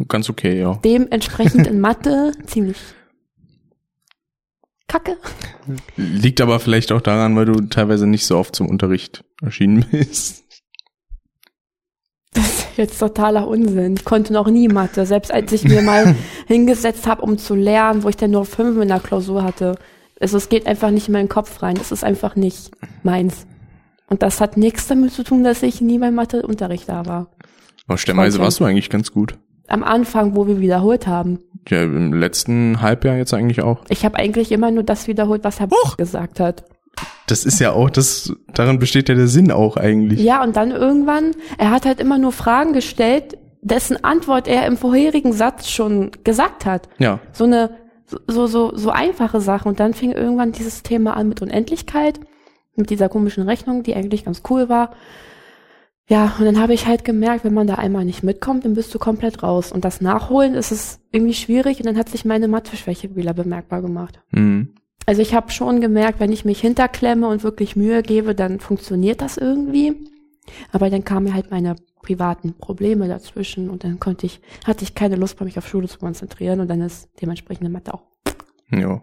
Ganz 0.06 0.30
okay, 0.30 0.58
ja. 0.60 0.74
dementsprechend 0.84 1.66
in 1.66 1.80
Mathe 1.80 2.32
ziemlich 2.46 2.76
kacke. 4.88 5.16
Liegt 5.96 6.40
aber 6.40 6.58
vielleicht 6.60 6.90
auch 6.92 7.00
daran, 7.00 7.36
weil 7.36 7.44
du 7.44 7.60
teilweise 7.68 8.06
nicht 8.06 8.26
so 8.26 8.36
oft 8.36 8.56
zum 8.56 8.68
Unterricht 8.68 9.24
erschienen 9.42 9.86
bist. 9.90 10.44
Das 12.34 12.46
ist 12.46 12.76
jetzt 12.76 12.98
totaler 12.98 13.46
Unsinn. 13.46 13.94
Ich 13.96 14.04
konnte 14.04 14.32
noch 14.32 14.48
nie 14.48 14.68
Mathe. 14.68 15.06
Selbst 15.06 15.32
als 15.32 15.52
ich 15.52 15.64
mir 15.64 15.82
mal 15.82 16.14
hingesetzt 16.46 17.06
habe, 17.06 17.22
um 17.22 17.38
zu 17.38 17.54
lernen, 17.54 18.02
wo 18.02 18.08
ich 18.08 18.16
dann 18.16 18.30
nur 18.30 18.44
fünf 18.44 18.80
in 18.80 18.88
der 18.88 19.00
Klausur 19.00 19.42
hatte. 19.42 19.76
Also 20.20 20.36
es 20.36 20.48
geht 20.48 20.66
einfach 20.66 20.90
nicht 20.90 21.08
in 21.08 21.12
meinen 21.12 21.28
Kopf 21.28 21.62
rein. 21.62 21.76
Es 21.80 21.92
ist 21.92 22.04
einfach 22.04 22.34
nicht 22.36 22.70
meins. 23.02 23.46
Und 24.08 24.22
das 24.22 24.40
hat 24.40 24.56
nichts 24.56 24.86
damit 24.86 25.12
zu 25.12 25.22
tun, 25.22 25.44
dass 25.44 25.62
ich 25.62 25.80
nie 25.80 25.98
beim 25.98 26.14
Matheunterricht 26.14 26.88
da 26.88 27.06
war. 27.06 27.30
Aber 27.86 27.98
stellenweise 27.98 28.38
warst 28.38 28.60
du 28.60 28.64
eigentlich 28.64 28.90
ganz 28.90 29.12
gut. 29.12 29.38
Am 29.68 29.84
Anfang, 29.84 30.34
wo 30.34 30.46
wir 30.46 30.60
wiederholt 30.60 31.06
haben. 31.06 31.40
Ja, 31.68 31.82
im 31.82 32.12
letzten 32.14 32.80
Halbjahr 32.80 33.16
jetzt 33.16 33.34
eigentlich 33.34 33.62
auch. 33.62 33.84
Ich 33.88 34.04
habe 34.04 34.16
eigentlich 34.16 34.50
immer 34.52 34.70
nur 34.70 34.82
das 34.82 35.06
wiederholt, 35.06 35.44
was 35.44 35.60
Herr 35.60 35.68
Huch! 35.68 35.96
gesagt 35.96 36.40
hat. 36.40 36.64
Das 37.26 37.44
ist 37.44 37.60
ja 37.60 37.72
auch, 37.72 37.90
das, 37.90 38.32
daran 38.54 38.78
besteht 38.78 39.08
ja 39.08 39.14
der 39.14 39.28
Sinn 39.28 39.52
auch 39.52 39.76
eigentlich. 39.76 40.20
Ja, 40.20 40.42
und 40.42 40.56
dann 40.56 40.70
irgendwann, 40.70 41.32
er 41.58 41.70
hat 41.70 41.84
halt 41.84 42.00
immer 42.00 42.18
nur 42.18 42.32
Fragen 42.32 42.72
gestellt, 42.72 43.36
dessen 43.60 44.02
Antwort 44.02 44.48
er 44.48 44.66
im 44.66 44.76
vorherigen 44.76 45.32
Satz 45.32 45.68
schon 45.68 46.10
gesagt 46.24 46.64
hat. 46.64 46.88
Ja. 46.98 47.20
so 47.32 47.44
eine 47.44 47.70
so 48.26 48.46
so 48.46 48.74
so 48.74 48.88
einfache 48.88 49.40
Sache 49.42 49.68
und 49.68 49.80
dann 49.80 49.92
fing 49.92 50.12
irgendwann 50.12 50.52
dieses 50.52 50.82
Thema 50.82 51.14
an 51.14 51.28
mit 51.28 51.42
Unendlichkeit 51.42 52.18
mit 52.78 52.90
dieser 52.90 53.08
komischen 53.08 53.42
Rechnung, 53.42 53.82
die 53.82 53.94
eigentlich 53.94 54.24
ganz 54.24 54.42
cool 54.48 54.68
war. 54.68 54.92
Ja, 56.08 56.34
und 56.38 56.46
dann 56.46 56.58
habe 56.58 56.72
ich 56.72 56.86
halt 56.86 57.04
gemerkt, 57.04 57.44
wenn 57.44 57.52
man 57.52 57.66
da 57.66 57.74
einmal 57.74 58.06
nicht 58.06 58.22
mitkommt, 58.22 58.64
dann 58.64 58.72
bist 58.74 58.94
du 58.94 58.98
komplett 58.98 59.42
raus 59.42 59.72
und 59.72 59.84
das 59.84 60.00
Nachholen 60.00 60.54
ist 60.54 60.72
es 60.72 61.00
irgendwie 61.12 61.34
schwierig 61.34 61.78
und 61.78 61.86
dann 61.86 61.98
hat 61.98 62.08
sich 62.08 62.24
meine 62.24 62.48
Matheschwäche 62.48 63.14
wieder 63.14 63.34
bemerkbar 63.34 63.82
gemacht. 63.82 64.18
Mhm. 64.30 64.74
Also 65.04 65.20
ich 65.20 65.34
habe 65.34 65.50
schon 65.50 65.80
gemerkt, 65.80 66.18
wenn 66.18 66.32
ich 66.32 66.46
mich 66.46 66.60
hinterklemme 66.60 67.28
und 67.28 67.42
wirklich 67.42 67.76
Mühe 67.76 68.02
gebe, 68.02 68.34
dann 68.34 68.58
funktioniert 68.58 69.20
das 69.20 69.36
irgendwie. 69.36 69.94
Aber 70.72 70.88
dann 70.88 71.04
kamen 71.04 71.34
halt 71.34 71.50
meine 71.50 71.76
privaten 72.02 72.54
Probleme 72.54 73.06
dazwischen 73.06 73.68
und 73.68 73.84
dann 73.84 74.00
konnte 74.00 74.24
ich, 74.24 74.40
hatte 74.66 74.84
ich 74.84 74.94
keine 74.94 75.16
Lust 75.16 75.38
mehr, 75.38 75.44
mich 75.44 75.58
auf 75.58 75.68
Schule 75.68 75.88
zu 75.88 75.98
konzentrieren 75.98 76.60
und 76.60 76.68
dann 76.68 76.80
ist 76.80 77.10
dementsprechend 77.20 77.64
eine 77.64 77.70
Mathe 77.70 77.92
auch. 77.92 78.04
Ja. 78.70 79.02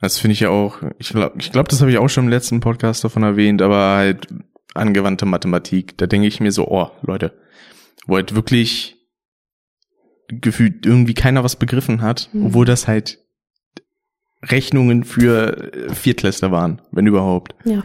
Das 0.00 0.16
finde 0.16 0.32
ich 0.32 0.40
ja 0.40 0.48
auch, 0.48 0.78
ich 0.98 1.10
glaube, 1.10 1.36
ich 1.38 1.52
glaub, 1.52 1.68
das 1.68 1.82
habe 1.82 1.90
ich 1.90 1.98
auch 1.98 2.08
schon 2.08 2.24
im 2.24 2.30
letzten 2.30 2.60
Podcast 2.60 3.04
davon 3.04 3.22
erwähnt, 3.22 3.60
aber 3.60 3.96
halt 3.96 4.28
angewandte 4.74 5.26
Mathematik, 5.26 5.96
da 5.98 6.06
denke 6.06 6.26
ich 6.28 6.40
mir 6.40 6.52
so, 6.52 6.68
oh, 6.68 6.90
Leute, 7.02 7.32
wo 8.06 8.16
halt 8.16 8.34
wirklich 8.34 8.96
gefühlt 10.28 10.86
irgendwie 10.86 11.14
keiner 11.14 11.42
was 11.44 11.56
begriffen 11.56 12.02
hat, 12.02 12.28
Mhm. 12.32 12.46
obwohl 12.46 12.64
das 12.66 12.86
halt 12.86 13.18
Rechnungen 14.42 15.04
für 15.04 15.72
äh, 15.74 15.92
Viertklässler 15.94 16.50
waren, 16.50 16.80
wenn 16.92 17.06
überhaupt, 17.06 17.54
Ja. 17.64 17.82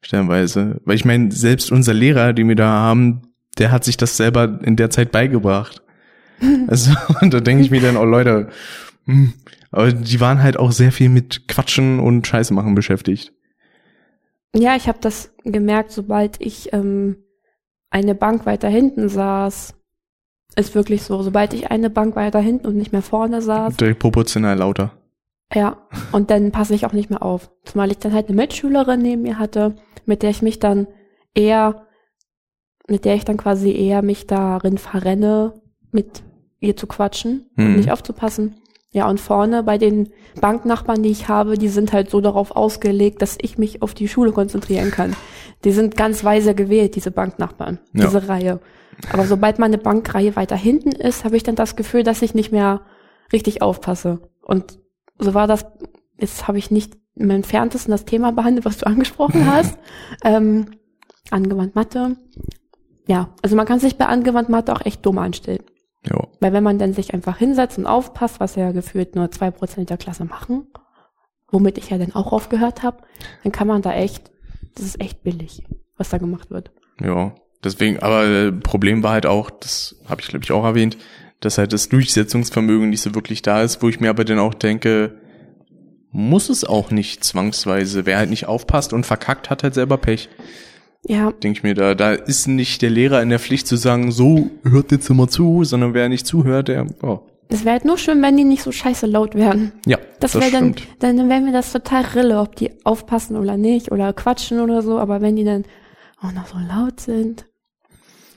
stellenweise. 0.00 0.80
Weil 0.84 0.96
ich 0.96 1.04
meine, 1.04 1.30
selbst 1.30 1.70
unser 1.70 1.94
Lehrer, 1.94 2.32
den 2.32 2.48
wir 2.48 2.56
da 2.56 2.68
haben, 2.68 3.22
der 3.58 3.70
hat 3.70 3.84
sich 3.84 3.96
das 3.96 4.16
selber 4.16 4.60
in 4.64 4.76
der 4.76 4.90
Zeit 4.90 5.12
beigebracht. 5.12 5.82
Also, 6.66 6.90
und 7.20 7.32
da 7.32 7.38
denke 7.40 7.62
ich 7.62 7.70
mir 7.70 7.80
dann, 7.80 7.96
oh 7.96 8.04
Leute, 8.04 8.48
hm, 9.04 9.32
aber 9.70 9.92
die 9.92 10.18
waren 10.18 10.42
halt 10.42 10.56
auch 10.56 10.72
sehr 10.72 10.90
viel 10.90 11.08
mit 11.08 11.46
Quatschen 11.46 12.00
und 12.00 12.26
Scheiße 12.26 12.52
machen 12.52 12.74
beschäftigt. 12.74 13.32
Ja, 14.54 14.76
ich 14.76 14.88
habe 14.88 14.98
das 15.00 15.34
gemerkt, 15.44 15.92
sobald 15.92 16.40
ich 16.40 16.72
ähm, 16.72 17.16
eine 17.90 18.14
Bank 18.14 18.46
weiter 18.46 18.68
hinten 18.68 19.08
saß. 19.08 19.74
Ist 20.56 20.74
wirklich 20.74 21.02
so, 21.02 21.22
sobald 21.22 21.54
ich 21.54 21.70
eine 21.70 21.88
Bank 21.88 22.14
weiter 22.16 22.40
hinten 22.40 22.66
und 22.66 22.76
nicht 22.76 22.92
mehr 22.92 23.02
vorne 23.02 23.40
saß. 23.40 23.76
Direkt 23.76 24.00
proportional 24.00 24.58
lauter. 24.58 24.92
Ja, 25.54 25.76
und 26.12 26.30
dann 26.30 26.50
passe 26.50 26.74
ich 26.74 26.86
auch 26.86 26.92
nicht 26.92 27.10
mehr 27.10 27.22
auf. 27.22 27.50
Zumal 27.64 27.90
ich 27.90 27.98
dann 27.98 28.12
halt 28.12 28.28
eine 28.28 28.36
Mitschülerin 28.36 29.00
neben 29.00 29.22
mir 29.22 29.38
hatte, 29.38 29.74
mit 30.06 30.22
der 30.22 30.30
ich 30.30 30.42
mich 30.42 30.58
dann 30.58 30.86
eher, 31.34 31.86
mit 32.88 33.04
der 33.04 33.14
ich 33.14 33.24
dann 33.24 33.36
quasi 33.36 33.72
eher 33.72 34.02
mich 34.02 34.26
darin 34.26 34.78
verrenne, 34.78 35.54
mit 35.90 36.22
ihr 36.60 36.76
zu 36.76 36.86
quatschen 36.86 37.50
mhm. 37.56 37.66
und 37.66 37.76
nicht 37.76 37.92
aufzupassen. 37.92 38.61
Ja, 38.94 39.08
und 39.08 39.20
vorne 39.20 39.62
bei 39.62 39.78
den 39.78 40.10
Banknachbarn, 40.40 41.02
die 41.02 41.10
ich 41.10 41.28
habe, 41.28 41.56
die 41.56 41.68
sind 41.68 41.94
halt 41.94 42.10
so 42.10 42.20
darauf 42.20 42.54
ausgelegt, 42.54 43.22
dass 43.22 43.38
ich 43.40 43.56
mich 43.56 43.80
auf 43.80 43.94
die 43.94 44.06
Schule 44.06 44.32
konzentrieren 44.32 44.90
kann. 44.90 45.16
Die 45.64 45.72
sind 45.72 45.96
ganz 45.96 46.22
weise 46.24 46.54
gewählt, 46.54 46.94
diese 46.94 47.10
Banknachbarn, 47.10 47.78
ja. 47.94 48.04
diese 48.04 48.28
Reihe. 48.28 48.60
Aber 49.10 49.24
sobald 49.24 49.58
meine 49.58 49.78
Bankreihe 49.78 50.36
weiter 50.36 50.56
hinten 50.56 50.92
ist, 50.92 51.24
habe 51.24 51.36
ich 51.36 51.42
dann 51.42 51.54
das 51.54 51.74
Gefühl, 51.74 52.02
dass 52.02 52.20
ich 52.20 52.34
nicht 52.34 52.52
mehr 52.52 52.82
richtig 53.32 53.62
aufpasse. 53.62 54.20
Und 54.42 54.78
so 55.18 55.32
war 55.32 55.46
das, 55.46 55.64
jetzt 56.18 56.46
habe 56.46 56.58
ich 56.58 56.70
nicht 56.70 56.98
im 57.14 57.30
entferntesten 57.30 57.92
das 57.92 58.04
Thema 58.04 58.32
behandelt, 58.32 58.66
was 58.66 58.78
du 58.78 58.86
angesprochen 58.86 59.50
hast. 59.50 59.78
ähm, 60.22 60.66
angewandt 61.30 61.74
Mathe. 61.74 62.16
Ja, 63.06 63.30
also 63.42 63.56
man 63.56 63.66
kann 63.66 63.80
sich 63.80 63.96
bei 63.96 64.06
angewandt 64.06 64.50
Mathe 64.50 64.72
auch 64.74 64.84
echt 64.84 65.04
dumm 65.04 65.18
anstellen. 65.18 65.64
Ja. 66.08 66.26
Weil 66.40 66.52
wenn 66.52 66.64
man 66.64 66.78
dann 66.78 66.92
sich 66.92 67.14
einfach 67.14 67.38
hinsetzt 67.38 67.78
und 67.78 67.86
aufpasst, 67.86 68.40
was 68.40 68.56
ja 68.56 68.72
gefühlt 68.72 69.14
nur 69.14 69.30
zwei 69.30 69.50
Prozent 69.50 69.90
der 69.90 69.98
Klasse 69.98 70.24
machen, 70.24 70.66
womit 71.50 71.78
ich 71.78 71.90
ja 71.90 71.98
dann 71.98 72.14
auch 72.14 72.32
aufgehört 72.32 72.82
habe, 72.82 72.98
dann 73.42 73.52
kann 73.52 73.68
man 73.68 73.82
da 73.82 73.92
echt, 73.92 74.30
das 74.74 74.84
ist 74.84 75.00
echt 75.00 75.22
billig, 75.22 75.64
was 75.96 76.08
da 76.08 76.18
gemacht 76.18 76.50
wird. 76.50 76.72
Ja, 77.00 77.34
deswegen, 77.62 78.00
aber 78.00 78.24
äh, 78.26 78.52
Problem 78.52 79.02
war 79.02 79.12
halt 79.12 79.26
auch, 79.26 79.50
das 79.50 79.96
habe 80.08 80.20
ich 80.20 80.28
glaube 80.28 80.44
ich 80.44 80.52
auch 80.52 80.64
erwähnt, 80.64 80.96
dass 81.40 81.58
halt 81.58 81.72
das 81.72 81.88
Durchsetzungsvermögen 81.88 82.90
nicht 82.90 83.02
so 83.02 83.14
wirklich 83.14 83.42
da 83.42 83.62
ist, 83.62 83.82
wo 83.82 83.88
ich 83.88 84.00
mir 84.00 84.10
aber 84.10 84.24
dann 84.24 84.38
auch 84.38 84.54
denke, 84.54 85.20
muss 86.12 86.50
es 86.50 86.64
auch 86.64 86.90
nicht 86.90 87.24
zwangsweise. 87.24 88.06
Wer 88.06 88.18
halt 88.18 88.30
nicht 88.30 88.46
aufpasst 88.46 88.92
und 88.92 89.06
verkackt, 89.06 89.50
hat 89.50 89.62
halt 89.62 89.74
selber 89.74 89.96
Pech. 89.96 90.28
Ja. 91.06 91.32
Denke 91.32 91.58
ich 91.58 91.62
mir, 91.62 91.74
da, 91.74 91.94
da 91.94 92.12
ist 92.12 92.46
nicht 92.46 92.82
der 92.82 92.90
Lehrer 92.90 93.22
in 93.22 93.28
der 93.28 93.40
Pflicht 93.40 93.66
zu 93.66 93.76
sagen, 93.76 94.12
so, 94.12 94.50
hört 94.62 94.92
jetzt 94.92 95.10
immer 95.10 95.28
zu, 95.28 95.64
sondern 95.64 95.94
wer 95.94 96.08
nicht 96.08 96.26
zuhört, 96.26 96.68
der, 96.68 96.86
oh. 97.02 97.20
Es 97.48 97.64
wäre 97.64 97.72
halt 97.72 97.84
nur 97.84 97.98
schön, 97.98 98.22
wenn 98.22 98.36
die 98.36 98.44
nicht 98.44 98.62
so 98.62 98.72
scheiße 98.72 99.06
laut 99.06 99.34
wären. 99.34 99.72
Ja. 99.84 99.98
Das, 100.20 100.32
das 100.32 100.42
wäre 100.42 100.52
dann, 100.52 100.74
dann, 101.00 101.16
dann 101.16 101.28
wäre 101.28 101.40
mir 101.40 101.52
das 101.52 101.72
total 101.72 102.04
Rille, 102.04 102.38
ob 102.38 102.56
die 102.56 102.70
aufpassen 102.84 103.36
oder 103.36 103.56
nicht 103.56 103.92
oder 103.92 104.12
quatschen 104.12 104.60
oder 104.60 104.80
so, 104.80 104.98
aber 104.98 105.20
wenn 105.20 105.36
die 105.36 105.44
dann 105.44 105.64
auch 106.20 106.32
noch 106.32 106.46
so 106.46 106.56
laut 106.56 107.00
sind 107.00 107.46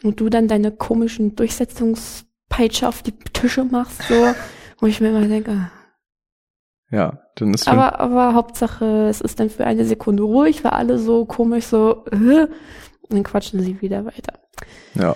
und 0.04 0.20
du 0.20 0.30
dann 0.30 0.48
deine 0.48 0.72
komischen 0.72 1.36
Durchsetzungspeitsche 1.36 2.88
auf 2.88 3.04
die 3.04 3.14
Tische 3.32 3.64
machst, 3.64 4.02
so, 4.10 4.16
wo 4.80 4.88
ich 4.88 5.00
mir 5.00 5.10
immer 5.10 5.26
denke, 5.28 5.52
ah. 5.52 5.72
Ja, 6.96 7.20
dann 7.36 7.54
ist 7.54 7.68
aber, 7.68 8.00
aber 8.00 8.34
Hauptsache, 8.34 9.08
es 9.10 9.20
ist 9.20 9.40
dann 9.42 9.50
für 9.50 9.66
eine 9.66 9.84
Sekunde 9.84 10.24
ruhig, 10.24 10.64
weil 10.64 10.72
alle 10.72 10.98
so 10.98 11.26
komisch 11.26 11.66
so, 11.66 12.06
äh, 12.10 12.48
und 12.48 12.50
dann 13.10 13.24
quatschen 13.24 13.60
sie 13.60 13.82
wieder 13.82 14.06
weiter. 14.06 14.40
Ja. 14.96 15.16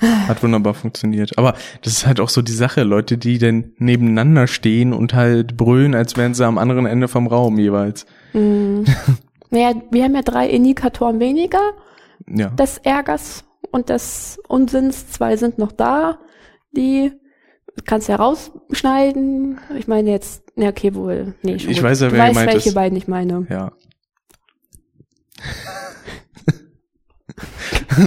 Hat 0.00 0.42
wunderbar 0.42 0.74
funktioniert. 0.74 1.36
Aber 1.38 1.54
das 1.82 1.92
ist 1.92 2.06
halt 2.06 2.18
auch 2.18 2.30
so 2.30 2.42
die 2.42 2.52
Sache, 2.52 2.82
Leute, 2.82 3.18
die 3.18 3.38
denn 3.38 3.74
nebeneinander 3.76 4.46
stehen 4.46 4.92
und 4.92 5.14
halt 5.14 5.56
brüllen, 5.56 5.94
als 5.94 6.16
wären 6.16 6.34
sie 6.34 6.44
am 6.44 6.58
anderen 6.58 6.86
Ende 6.86 7.06
vom 7.06 7.26
Raum 7.28 7.58
jeweils. 7.58 8.06
Mm. 8.32 8.82
naja, 9.50 9.74
wir 9.90 10.04
haben 10.04 10.14
ja 10.14 10.22
drei 10.22 10.48
Indikatoren 10.48 11.20
weniger 11.20 11.60
ja. 12.26 12.48
des 12.48 12.78
Ärgers 12.78 13.44
und 13.70 13.90
des 13.90 14.40
Unsinns. 14.48 15.08
Zwei 15.10 15.36
sind 15.36 15.58
noch 15.58 15.72
da, 15.72 16.18
die 16.72 17.12
kannst 17.84 18.08
ja 18.08 18.16
rausschneiden. 18.16 19.58
Ich 19.78 19.88
meine 19.88 20.10
jetzt, 20.10 20.42
ja 20.56 20.68
okay, 20.68 20.94
wohl. 20.94 21.34
Nee, 21.42 21.54
ich 21.54 21.66
gut. 21.66 21.82
weiß 21.82 22.00
ja, 22.00 22.12
wer 22.12 22.28
du 22.28 22.34
weißt, 22.36 22.46
welche 22.46 22.68
ist. 22.70 22.74
beiden 22.74 22.96
ich 22.96 23.08
meine. 23.08 23.46
Ja. 23.48 23.72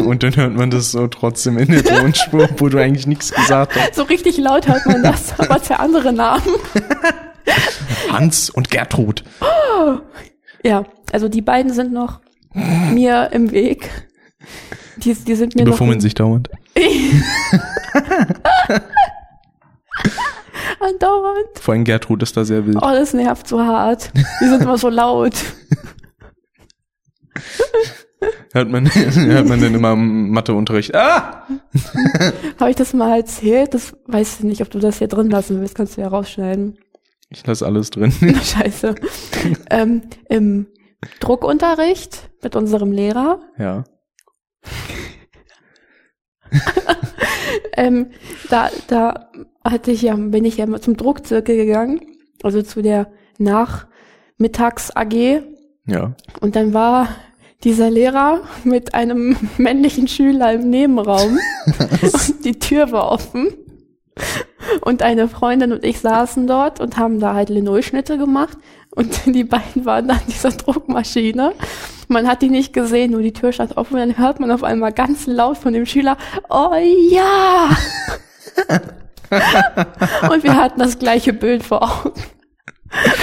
Und 0.05 0.23
dann 0.23 0.35
hört 0.35 0.53
man 0.55 0.71
das 0.71 0.91
so 0.91 1.07
trotzdem 1.07 1.57
in 1.57 1.69
der 1.69 1.83
Tonspur, 1.83 2.49
wo 2.57 2.69
du 2.69 2.79
eigentlich 2.79 3.07
nichts 3.07 3.31
gesagt 3.31 3.75
hast. 3.75 3.95
So 3.95 4.03
richtig 4.03 4.37
laut 4.37 4.67
hört 4.67 4.85
man 4.85 5.03
das, 5.03 5.39
aber 5.39 5.59
für 5.59 5.79
andere 5.79 6.11
Namen. 6.13 6.55
Hans 8.11 8.49
und 8.49 8.71
Gertrud. 8.71 9.23
Ja, 10.63 10.85
also 11.11 11.29
die 11.29 11.41
beiden 11.41 11.71
sind 11.73 11.93
noch 11.93 12.21
mir 12.53 13.29
im 13.31 13.51
Weg. 13.51 13.91
Die, 14.97 15.13
die 15.13 15.35
sind 15.35 15.55
mir 15.55 15.65
die 15.65 15.71
befummeln 15.71 15.99
sich 15.99 16.13
dauernd. 16.13 16.49
Andauernd. 20.85 21.59
Vor 21.59 21.73
allem 21.73 21.83
Gertrud 21.83 22.21
ist 22.23 22.37
da 22.37 22.45
sehr 22.45 22.65
wild. 22.65 22.77
Oh, 22.77 22.91
das 22.91 23.13
nervt 23.13 23.47
so 23.47 23.59
hart. 23.61 24.11
Die 24.41 24.45
sind 24.45 24.61
immer 24.61 24.77
so 24.77 24.89
laut. 24.89 25.33
hört 28.53 28.69
man, 28.69 28.85
hört 28.93 29.47
man 29.47 29.59
denn 29.59 29.73
immer 29.73 29.93
im 29.93 30.29
Matheunterricht. 30.29 30.93
Ah! 30.95 31.47
Habe 32.59 32.69
ich 32.69 32.75
das 32.75 32.93
mal 32.93 33.17
erzählt? 33.17 33.73
Das 33.73 33.95
weiß 34.05 34.39
ich 34.39 34.43
nicht, 34.43 34.61
ob 34.61 34.69
du 34.69 34.79
das 34.79 34.99
hier 34.99 35.07
drin 35.07 35.29
lassen 35.29 35.59
willst. 35.59 35.75
Kannst 35.75 35.97
du 35.97 36.01
ja 36.01 36.07
rausschneiden. 36.07 36.77
Ich 37.29 37.45
lasse 37.45 37.65
alles 37.65 37.89
drin. 37.89 38.11
Scheiße. 38.11 38.95
ähm, 39.71 40.03
Im 40.29 40.67
Druckunterricht 41.19 42.29
mit 42.43 42.55
unserem 42.55 42.91
Lehrer. 42.91 43.39
Ja. 43.57 43.83
ähm, 47.73 48.11
da, 48.49 48.69
da 48.87 49.31
hatte 49.65 49.91
ich 49.91 50.03
ja, 50.03 50.15
bin 50.15 50.45
ich 50.45 50.57
ja 50.57 50.65
mal 50.67 50.79
zum 50.79 50.95
Druckzirkel 50.95 51.57
gegangen, 51.57 52.01
also 52.43 52.61
zu 52.61 52.81
der 52.81 53.11
Nachmittags 53.37 54.95
AG. 54.95 55.41
Ja. 55.87 56.15
Und 56.39 56.55
dann 56.55 56.73
war 56.73 57.09
dieser 57.63 57.89
Lehrer 57.89 58.41
mit 58.63 58.93
einem 58.93 59.35
männlichen 59.57 60.07
Schüler 60.07 60.53
im 60.53 60.69
Nebenraum 60.69 61.39
und 62.01 62.45
die 62.45 62.59
Tür 62.59 62.91
war 62.91 63.11
offen. 63.11 63.53
Und 64.81 65.01
eine 65.01 65.27
Freundin 65.27 65.73
und 65.73 65.83
ich 65.83 65.99
saßen 65.99 66.47
dort 66.47 66.79
und 66.79 66.97
haben 66.97 67.19
da 67.19 67.33
halt 67.33 67.49
Linolschnitte 67.49 68.17
gemacht. 68.17 68.57
Und 68.91 69.25
die 69.35 69.43
beiden 69.43 69.85
waren 69.85 70.09
an 70.09 70.21
dieser 70.27 70.51
Druckmaschine. 70.51 71.53
Man 72.07 72.27
hat 72.27 72.41
die 72.41 72.49
nicht 72.49 72.71
gesehen, 72.71 73.11
nur 73.11 73.21
die 73.21 73.33
Tür 73.33 73.51
stand 73.51 73.77
offen. 73.77 73.95
Und 73.95 73.99
dann 73.99 74.17
hört 74.17 74.39
man 74.39 74.51
auf 74.51 74.63
einmal 74.63 74.93
ganz 74.93 75.27
laut 75.27 75.57
von 75.57 75.73
dem 75.73 75.85
Schüler, 75.85 76.17
oh 76.49 76.71
ja! 77.09 77.75
Und 80.29 80.43
wir 80.43 80.55
hatten 80.55 80.79
das 80.79 80.99
gleiche 80.99 81.33
Bild 81.33 81.63
vor 81.63 81.83
Augen. 81.83 82.21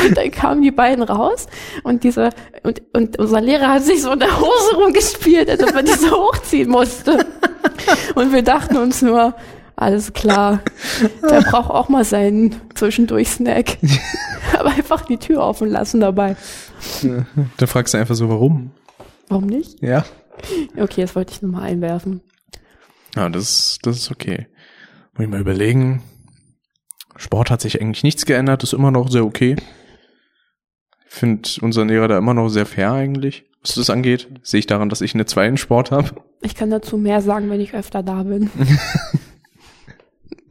Und 0.04 0.16
dann 0.16 0.30
kamen 0.30 0.60
die 0.60 0.70
beiden 0.70 1.02
raus 1.02 1.46
und 1.82 2.04
diese 2.04 2.30
und, 2.62 2.82
und 2.92 3.18
unser 3.18 3.40
Lehrer 3.40 3.68
hat 3.68 3.82
sich 3.82 4.02
so 4.02 4.12
in 4.12 4.18
der 4.18 4.38
Hose 4.38 4.76
rumgespielt, 4.76 5.48
als 5.48 5.62
ob 5.62 5.74
er 5.74 5.82
die 5.82 5.92
so 5.92 6.10
hochziehen 6.10 6.68
musste. 6.68 7.24
Und 8.14 8.32
wir 8.32 8.42
dachten 8.42 8.76
uns 8.76 9.00
nur, 9.02 9.34
alles 9.76 10.12
klar, 10.12 10.60
der 11.28 11.40
braucht 11.40 11.70
auch 11.70 11.88
mal 11.88 12.04
seinen 12.04 12.60
Zwischendurch-Snack. 12.74 13.78
Aber 14.58 14.70
einfach 14.70 15.06
die 15.06 15.16
Tür 15.16 15.42
offen 15.42 15.70
lassen 15.70 16.00
dabei. 16.00 16.36
Da 17.56 17.66
fragst 17.66 17.94
du 17.94 17.98
einfach 17.98 18.14
so, 18.14 18.28
warum? 18.28 18.72
Warum 19.28 19.46
nicht? 19.46 19.82
Ja. 19.82 20.04
Okay, 20.76 21.02
das 21.02 21.16
wollte 21.16 21.32
ich 21.32 21.42
nochmal 21.42 21.70
einwerfen. 21.70 22.20
Ja, 23.16 23.28
das, 23.28 23.78
das 23.82 23.96
ist 23.96 24.10
okay. 24.10 24.46
Muss 25.14 25.24
ich 25.24 25.30
mal 25.30 25.40
überlegen. 25.40 26.02
Sport 27.16 27.50
hat 27.50 27.60
sich 27.60 27.80
eigentlich 27.80 28.02
nichts 28.02 28.24
geändert, 28.24 28.62
ist 28.62 28.72
immer 28.72 28.90
noch 28.90 29.10
sehr 29.10 29.24
okay. 29.24 29.56
Ich 31.06 31.14
finde 31.14 31.48
unseren 31.60 31.88
Lehrer 31.88 32.08
da 32.08 32.18
immer 32.18 32.32
noch 32.34 32.48
sehr 32.48 32.64
fair 32.64 32.92
eigentlich, 32.92 33.44
was 33.60 33.74
das 33.74 33.90
angeht. 33.90 34.28
Sehe 34.42 34.60
ich 34.60 34.66
daran, 34.66 34.88
dass 34.88 35.02
ich 35.02 35.14
eine 35.14 35.26
2 35.26 35.46
in 35.48 35.56
Sport 35.58 35.90
habe. 35.90 36.22
Ich 36.40 36.54
kann 36.54 36.70
dazu 36.70 36.96
mehr 36.96 37.20
sagen, 37.20 37.50
wenn 37.50 37.60
ich 37.60 37.74
öfter 37.74 38.02
da 38.02 38.22
bin. 38.22 38.50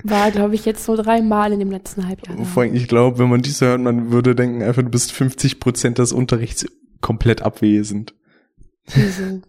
War, 0.03 0.31
glaube 0.31 0.55
ich, 0.55 0.65
jetzt 0.65 0.85
so 0.85 0.95
dreimal 0.95 1.51
in 1.51 1.59
dem 1.59 1.71
letzten 1.71 2.07
Halbjahr. 2.07 2.37
Vor 2.45 2.63
allem, 2.63 2.75
ich 2.75 2.87
glaube, 2.87 3.19
wenn 3.19 3.29
man 3.29 3.41
dies 3.41 3.61
hört, 3.61 3.81
man 3.81 4.11
würde 4.11 4.35
denken, 4.35 4.63
einfach 4.63 4.81
du 4.81 4.89
bist 4.89 5.11
50 5.11 5.59
Prozent 5.59 5.97
des 5.97 6.11
Unterrichts 6.11 6.65
komplett 7.01 7.41
abwesend. 7.41 8.15
Wieso? 8.85 9.41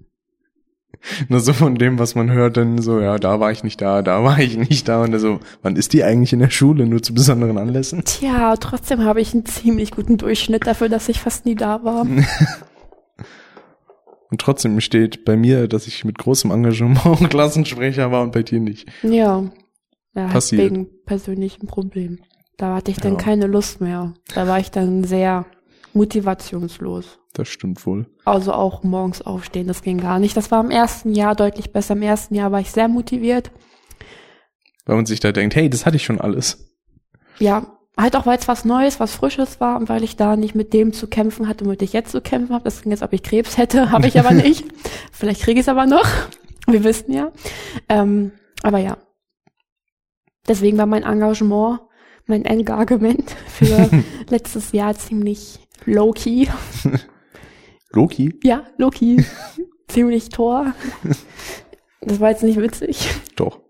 Nur 1.29 1.41
so 1.41 1.53
von 1.53 1.75
dem, 1.77 1.99
was 1.99 2.15
man 2.15 2.31
hört, 2.31 2.57
dann 2.57 2.81
so, 2.81 3.01
ja, 3.01 3.19
da 3.19 3.41
war 3.41 3.51
ich 3.51 3.65
nicht 3.65 3.81
da, 3.81 4.03
da 4.03 4.23
war 4.25 4.39
ich 4.39 4.57
nicht 4.57 4.89
da. 4.89 5.03
Und 5.03 5.19
so, 5.19 5.41
wann 5.63 5.77
ist 5.77 5.93
die 5.93 6.05
eigentlich 6.05 6.33
in 6.33 6.39
der 6.39 6.51
Schule? 6.51 6.87
Nur 6.87 7.03
zu 7.03 7.13
besonderen 7.15 7.59
Anlässen? 7.59 8.03
Tja, 8.05 8.57
trotzdem 8.57 9.05
habe 9.05 9.21
ich 9.21 9.35
einen 9.35 9.45
ziemlich 9.47 9.91
guten 9.91 10.17
Durchschnitt 10.19 10.67
dafür, 10.67 10.89
dass 10.89 11.09
ich 11.09 11.21
fast 11.21 11.45
nie 11.47 11.55
da 11.55 11.83
war. 11.85 12.07
Und 14.31 14.41
trotzdem 14.41 14.81
steht 14.81 15.25
bei 15.27 15.37
mir, 15.37 15.69
dass 15.69 15.87
ich 15.87 16.05
mit 16.05 16.17
großem 16.19 16.51
Engagement 16.51 16.99
Klassensprecher 17.31 18.11
war 18.11 18.23
und 18.23 18.33
bei 18.33 18.43
dir 18.43 18.61
nicht. 18.61 18.89
Ja. 19.03 19.45
Ja, 20.15 20.27
Passiert. 20.29 20.63
wegen 20.63 20.89
persönlichen 21.05 21.67
Problemen. 21.67 22.21
Da 22.57 22.77
hatte 22.77 22.91
ich 22.91 22.97
dann 22.99 23.13
Ja. 23.15 23.19
keine 23.19 23.47
Lust 23.47 23.81
mehr. 23.83 24.15
Da 24.35 24.47
war 24.47 24.59
ich 24.59 24.71
dann 24.71 25.05
sehr 25.05 25.45
motivationslos. 25.95 27.19
Das 27.33 27.49
stimmt 27.49 27.85
wohl. 27.87 28.07
Also 28.25 28.53
auch 28.53 28.83
morgens 28.83 29.23
aufstehen, 29.23 29.67
das 29.67 29.83
ging 29.83 29.99
gar 29.99 30.19
nicht. 30.19 30.37
Das 30.37 30.51
war 30.51 30.63
im 30.63 30.71
ersten 30.71 31.15
Jahr 31.15 31.35
deutlich 31.35 31.73
besser. 31.73 31.95
Im 31.95 32.03
ersten 32.03 32.35
Jahr 32.35 32.53
war 32.53 32.61
ich 32.61 32.71
sehr 32.71 32.89
motiviert. 32.89 33.51
Weil 34.85 34.97
man 34.97 35.07
sich 35.07 35.21
da 35.21 35.33
denkt, 35.33 35.55
hey, 35.55 35.71
das 35.71 35.87
hatte 35.87 35.97
ich 35.97 36.05
schon 36.05 36.21
alles. 36.21 36.73
Ja, 37.39 37.79
halt 37.97 38.17
auch, 38.17 38.27
weil 38.27 38.39
es 38.39 38.49
was 38.49 38.65
Neues, 38.65 39.01
was 39.01 39.15
Frisches 39.15 39.61
war 39.61 39.79
und 39.79 39.89
weil 39.89 40.03
ich 40.03 40.17
da 40.17 40.37
nicht 40.37 40.55
mit 40.55 40.73
dem 40.73 40.93
zu 40.93 41.07
kämpfen 41.07 41.49
hatte, 41.49 41.65
womit 41.65 41.83
ich 41.83 41.93
jetzt 41.93 42.13
zu 42.13 42.21
kämpfen 42.21 42.55
habe. 42.55 42.65
Das 42.65 42.83
klingt 42.83 42.93
jetzt, 42.93 43.03
ob 43.03 43.13
ich 43.13 43.23
Krebs 43.23 43.57
hätte, 43.57 43.91
habe 43.93 44.07
ich 44.07 44.19
aber 44.19 44.31
nicht. 44.33 44.65
Vielleicht 45.13 45.43
kriege 45.43 45.61
ich 45.61 45.67
es 45.67 45.69
aber 45.69 45.87
noch. 45.87 46.07
Wir 46.67 46.85
wissen 46.85 47.13
ja. 47.13 47.33
Ähm, 47.89 48.33
aber 48.63 48.79
ja. 48.79 48.99
Deswegen 50.49 50.79
war 50.79 50.87
mein 50.87 51.05
Engagement, 51.05 51.81
mein 52.27 52.45
Engagement 52.45 53.31
für 53.47 53.89
letztes 54.29 54.73
Jahr 54.73 54.95
ziemlich 54.95 55.62
low-key. 55.87 56.49
Loki? 57.93 58.35
Ja, 58.43 58.65
low-key. 58.79 59.23
ziemlich 59.89 60.31
Tor. 60.31 60.75
Das 62.01 62.21
war 62.21 62.31
jetzt 62.31 62.43
nicht 62.43 62.59
witzig. 62.59 63.09
Doch. 63.37 63.61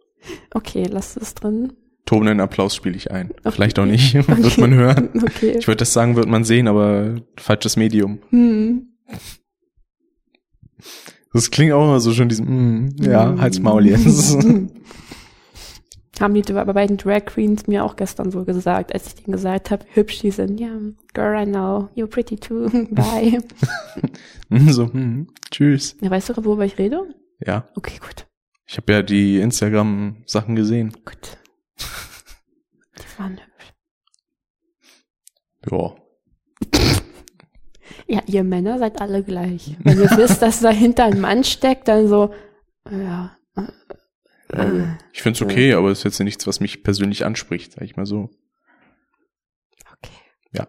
Okay, 0.55 0.87
lass 0.89 1.17
es 1.17 1.35
drin. 1.35 1.73
Tobenden 2.07 2.41
Applaus 2.41 2.75
spiele 2.75 2.97
ich 2.97 3.11
ein. 3.11 3.31
Okay. 3.31 3.53
Vielleicht 3.53 3.79
auch 3.79 3.87
nicht. 3.87 4.15
Wird 4.29 4.59
man 4.59 4.75
hören. 4.75 5.11
Okay. 5.23 5.57
Ich 5.59 5.67
würde 5.67 5.79
das 5.79 5.93
sagen, 5.93 6.17
wird 6.17 6.29
man 6.29 6.45
sehen, 6.45 6.69
aber 6.69 7.17
falsches 7.39 7.77
Medium. 7.77 8.19
Hm. 8.31 8.89
Das 11.33 11.51
klingt 11.51 11.73
auch 11.73 11.85
immer 11.85 12.01
so 12.01 12.13
schön, 12.13 12.29
diesen, 12.29 12.47
mm, 12.47 12.97
ja, 13.03 13.37
halt's 13.39 13.61
Maul 13.61 13.87
jetzt. 13.87 14.37
Haben 16.23 16.35
die 16.35 16.43
bei 16.53 16.65
beiden 16.65 16.97
Drag 16.99 17.25
Queens 17.27 17.67
mir 17.67 17.85
auch 17.85 17.97
gestern 17.97 18.31
so 18.31 18.45
gesagt, 18.45 18.95
als 18.95 19.09
ich 19.09 19.17
denen 19.17 19.33
gesagt 19.33 19.73
habe, 19.73 19.85
hübsch 19.93 20.21
die 20.21 20.31
sind. 20.31 20.61
Ja, 20.61 20.71
girl, 21.15 21.43
I 21.43 21.45
know. 21.45 21.89
You're 21.97 22.07
pretty 22.07 22.37
too. 22.37 22.69
Bye. 22.93 23.41
so, 24.71 24.87
mm, 24.87 25.27
tschüss. 25.51 25.97
ja, 26.01 26.11
weißt 26.11 26.29
du, 26.31 26.45
worüber 26.45 26.65
ich 26.65 26.79
rede? 26.79 27.13
Ja, 27.45 27.69
Okay, 27.75 27.99
gut. 27.99 28.27
ich 28.67 28.77
habe 28.77 28.93
ja 28.93 29.03
die 29.03 29.41
Instagram-Sachen 29.41 30.55
gesehen. 30.55 30.93
Gut. 31.05 31.39
Die 31.81 33.19
waren 33.21 33.33
hübsch. 33.33 33.75
Ja. 35.71 35.97
Ja, 38.07 38.21
ihr 38.27 38.45
Männer 38.45 38.79
seid 38.79 39.01
alle 39.01 39.23
gleich. 39.25 39.77
Wenn 39.83 39.99
ihr 40.01 40.11
wisst, 40.17 40.43
dass 40.43 40.61
dahinter 40.61 41.05
ein 41.05 41.21
Mann 41.21 41.43
steckt, 41.45 41.89
dann 41.89 42.07
so, 42.09 42.33
ja. 42.91 43.37
Äh, 44.53 44.79
äh, 44.79 44.87
Ich 45.13 45.23
find's 45.23 45.41
okay, 45.43 45.75
aber 45.75 45.91
es 45.91 45.99
ist 45.99 46.05
jetzt 46.05 46.21
nichts, 46.21 46.47
was 46.47 46.61
mich 46.61 46.83
persönlich 46.83 47.25
anspricht, 47.25 47.73
sag 47.73 47.83
ich 47.85 47.97
mal 47.97 48.07
so. 48.07 48.31
Okay. 49.99 50.13
Ja. 50.53 50.67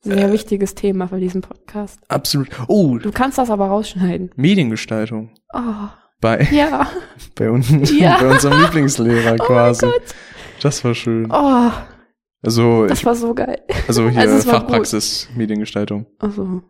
Sehr 0.00 0.32
wichtiges 0.32 0.74
Thema 0.74 1.08
für 1.08 1.18
diesen 1.18 1.40
Podcast. 1.40 2.00
Absolut. 2.08 2.48
Oh, 2.68 2.96
Du 2.98 3.10
kannst 3.10 3.38
das 3.38 3.50
aber 3.50 3.66
rausschneiden. 3.66 4.30
Mediengestaltung. 4.36 5.30
Oh, 5.52 5.88
Bei, 6.20 6.42
ja. 6.52 6.88
bei, 7.34 7.50
uns, 7.50 7.68
Ja. 7.98 8.18
bei 8.20 8.30
unserem 8.30 8.60
Lieblingslehrer 8.62 9.36
quasi. 9.36 9.84
Oh 9.86 9.88
mein 9.88 9.98
Gott. 10.00 10.14
Das 10.62 10.84
war 10.84 10.94
schön. 10.94 11.30
Oh, 11.30 11.70
Also, 12.42 12.86
das 12.86 13.00
ich, 13.00 13.04
war 13.06 13.14
so 13.16 13.34
geil. 13.34 13.60
also 13.88 14.08
hier 14.08 14.20
also 14.20 14.36
es 14.36 14.44
Fachpraxis, 14.44 15.28
Mediengestaltung. 15.34 16.06
Also, 16.20 16.62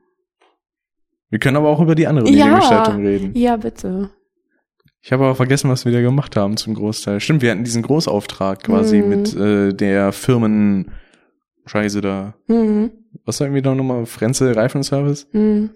Wir 1.29 1.39
können 1.39 1.57
aber 1.59 1.69
auch 1.69 1.81
über 1.81 1.95
die 1.95 2.07
andere 2.07 2.29
Ja. 2.31 2.47
Mediengestaltung 2.47 3.05
reden. 3.05 3.35
ja, 3.37 3.57
bitte. 3.59 4.11
Ich 5.07 5.13
habe 5.13 5.23
aber 5.23 5.37
vergessen, 5.37 5.71
was 5.71 5.85
wir 5.85 5.93
da 5.93 6.01
gemacht 6.01 6.35
haben 6.35 6.57
zum 6.57 6.75
Großteil. 6.75 7.21
Stimmt, 7.21 7.41
wir 7.41 7.53
hatten 7.53 7.63
diesen 7.63 7.83
Großauftrag 7.83 8.65
quasi 8.65 8.99
Mhm. 9.03 9.09
mit 9.09 9.37
äh, 9.37 9.73
der 9.73 10.11
Firmen 10.11 10.91
Scheiße 11.65 12.01
da. 12.01 12.35
Mhm. 12.49 12.91
Was 13.25 13.37
sagen 13.37 13.55
wir 13.55 13.63
da 13.63 13.73
nochmal? 13.73 14.05
Frenzel 14.07 14.53
Reifenservice? 14.55 15.29
Mhm. 15.31 15.71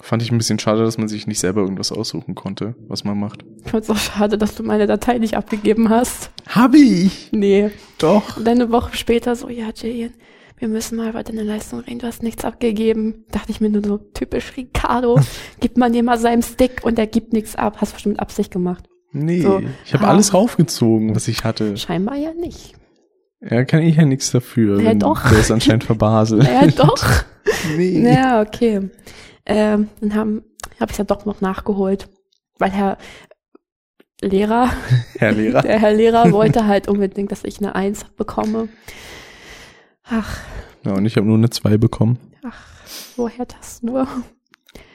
Fand 0.00 0.22
ich 0.22 0.30
ein 0.30 0.38
bisschen 0.38 0.60
schade, 0.60 0.84
dass 0.84 0.96
man 0.96 1.08
sich 1.08 1.26
nicht 1.26 1.40
selber 1.40 1.62
irgendwas 1.62 1.90
aussuchen 1.90 2.36
konnte, 2.36 2.76
was 2.86 3.02
man 3.02 3.18
macht. 3.18 3.44
Ich 3.64 3.70
fand's 3.72 3.90
auch 3.90 3.96
schade, 3.96 4.38
dass 4.38 4.54
du 4.54 4.62
meine 4.62 4.86
Datei 4.86 5.18
nicht 5.18 5.36
abgegeben 5.36 5.88
hast. 5.90 6.30
Hab 6.48 6.72
ich! 6.76 7.30
Nee. 7.32 7.70
Doch. 7.98 8.36
Und 8.36 8.46
dann 8.46 8.60
eine 8.60 8.70
Woche 8.70 8.96
später 8.96 9.34
so, 9.34 9.48
ja, 9.48 9.70
Jillian, 9.74 10.12
wir 10.58 10.68
müssen 10.68 10.96
mal 10.96 11.10
über 11.10 11.22
deine 11.22 11.42
Leistung 11.42 11.80
reden, 11.80 11.98
du 11.98 12.06
hast 12.06 12.22
nichts 12.22 12.44
abgegeben. 12.44 13.24
Dachte 13.30 13.50
ich 13.52 13.60
mir 13.60 13.68
nur 13.68 13.82
so, 13.84 13.98
typisch 13.98 14.52
Ricardo, 14.56 15.18
gibt 15.60 15.76
man 15.76 15.92
dir 15.92 16.02
mal 16.02 16.18
seinem 16.18 16.42
Stick 16.42 16.84
und 16.84 16.98
er 16.98 17.06
gibt 17.06 17.32
nichts 17.32 17.56
ab. 17.56 17.76
Hast 17.80 17.92
du 17.92 17.94
bestimmt 17.94 18.20
Absicht 18.20 18.50
gemacht. 18.52 18.88
Nee, 19.12 19.40
So. 19.42 19.62
ich 19.84 19.94
habe 19.94 20.04
Ah. 20.06 20.10
alles 20.10 20.34
raufgezogen, 20.34 21.14
was 21.14 21.28
ich 21.28 21.44
hatte. 21.44 21.76
Scheinbar 21.76 22.16
ja 22.16 22.32
nicht. 22.34 22.74
Ja, 23.40 23.64
kann 23.64 23.82
ich 23.82 23.96
ja 23.96 24.04
nichts 24.04 24.30
dafür. 24.30 24.80
Ja, 24.80 24.94
doch. 24.94 25.28
Der 25.28 25.38
ist 25.38 25.50
anscheinend 25.50 25.84
verbaselt. 25.84 26.42
Naja, 26.44 26.66
doch. 26.68 27.04
nee. 27.76 27.98
Naja, 28.00 28.40
okay. 28.42 28.88
Ähm, 29.44 29.88
dann 30.00 30.14
habe 30.80 30.90
ich 30.90 30.98
ja 30.98 31.04
doch 31.04 31.24
noch 31.26 31.40
nachgeholt, 31.40 32.08
weil 32.58 32.70
Herr 32.70 32.98
Lehrer, 34.22 34.70
Herr 35.18 35.32
Lehrer. 35.32 35.62
der 35.62 35.78
Herr 35.78 35.92
Lehrer 35.92 36.32
wollte 36.32 36.66
halt 36.66 36.88
unbedingt, 36.88 37.30
dass 37.30 37.44
ich 37.44 37.58
eine 37.58 37.74
Eins 37.74 38.04
bekomme. 38.16 38.68
Ach, 40.08 40.38
Ja, 40.84 40.92
und 40.94 41.04
ich 41.06 41.16
habe 41.16 41.26
nur 41.26 41.36
eine 41.36 41.50
2 41.50 41.78
bekommen. 41.78 42.18
ach, 42.44 42.66
woher 43.16 43.44
das 43.46 43.82
nur? 43.82 44.06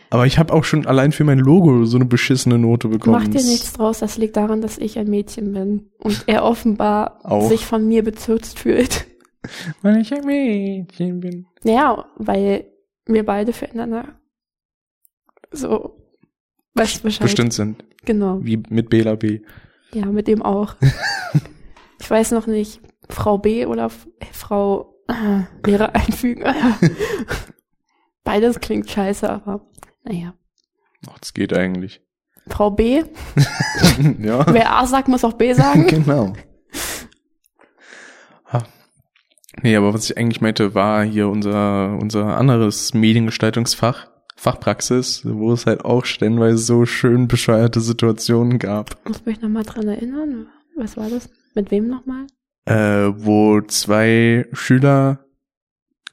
Aber 0.10 0.26
ich 0.26 0.38
habe 0.38 0.54
auch 0.54 0.64
schon 0.66 0.86
allein 0.86 1.12
für 1.14 1.24
mein 1.24 1.40
Logo 1.40 1.86
so 1.86 1.98
eine 1.98 2.06
beschissene 2.06 2.58
Note 2.58 2.90
bekommen. 2.90 3.16
Mach 3.18 3.28
dir 3.28 3.44
nichts 3.44 3.74
draus, 3.74 4.00
das 4.00 4.18
liegt 4.18 4.36
daran, 4.36 4.62
dass 4.62 4.78
ich 4.78 5.00
ein 5.00 5.10
Mädchen 5.10 5.54
bin 5.54 5.90
und 6.00 6.24
er 6.28 6.44
offenbar 6.44 7.20
Auch. 7.24 7.48
sich 7.48 7.66
von 7.66 7.88
mir 7.88 8.04
bezürzt 8.04 8.60
fühlt. 8.60 9.06
Weil 9.82 10.02
ich 10.02 10.14
ein 10.14 10.26
Mädchen 10.26 11.20
bin. 11.22 11.48
Naja, 11.64 12.06
weil 12.18 12.66
wir 13.06 13.26
beide 13.26 13.54
füreinander 13.54 14.20
so, 15.52 15.98
weißt 16.76 17.00
du 17.00 17.04
Bescheid. 17.04 17.24
Bestimmt 17.24 17.54
sind. 17.54 17.84
Genau. 18.06 18.40
Wie 18.44 18.62
mit 18.70 18.90
Bela 18.90 19.16
B. 19.16 19.42
Ja, 19.94 20.06
mit 20.06 20.28
dem 20.28 20.42
auch. 20.42 20.76
ich 22.00 22.10
weiß 22.10 22.32
noch 22.32 22.48
nicht, 22.48 22.82
Frau 23.10 23.38
B 23.38 23.66
oder 23.66 23.90
Frau 24.32 24.91
äh, 25.12 25.68
Lehrer 25.68 25.96
einfügen. 25.96 26.44
Beides 28.24 28.60
klingt 28.60 28.90
scheiße, 28.90 29.30
aber 29.30 29.62
naja. 30.04 30.34
Ach, 31.10 31.20
das 31.20 31.34
geht 31.34 31.54
eigentlich. 31.54 32.02
Frau 32.48 32.72
B, 32.72 33.04
ja. 34.20 34.46
wer 34.52 34.76
A 34.76 34.86
sagt, 34.86 35.08
muss 35.08 35.24
auch 35.24 35.34
B 35.34 35.54
sagen. 35.54 35.88
genau. 35.88 36.34
Nee, 39.62 39.76
aber 39.76 39.94
was 39.94 40.10
ich 40.10 40.18
eigentlich 40.18 40.42
meinte, 40.42 40.74
war 40.74 41.04
hier 41.04 41.28
unser, 41.28 41.98
unser 42.00 42.38
anderes 42.38 42.94
Mediengestaltungsfach, 42.94 44.08
Fachpraxis, 44.36 45.22
wo 45.26 45.52
es 45.52 45.66
halt 45.66 45.86
auch 45.86 46.06
stellenweise 46.06 46.58
so 46.58 46.86
schön 46.86 47.28
bescheuerte 47.28 47.80
Situationen 47.80 48.60
gab. 48.60 48.98
Muss 49.08 49.26
mich 49.26 49.42
nochmal 49.42 49.64
dran 49.64 49.88
erinnern. 49.88 50.48
Was 50.78 50.98
war 50.98 51.10
das? 51.10 51.30
Mit 51.54 51.70
wem 51.70 51.90
nochmal? 51.90 52.26
Äh, 52.66 53.12
wo 53.16 53.62
zwei 53.62 54.46
Schüler 54.54 55.26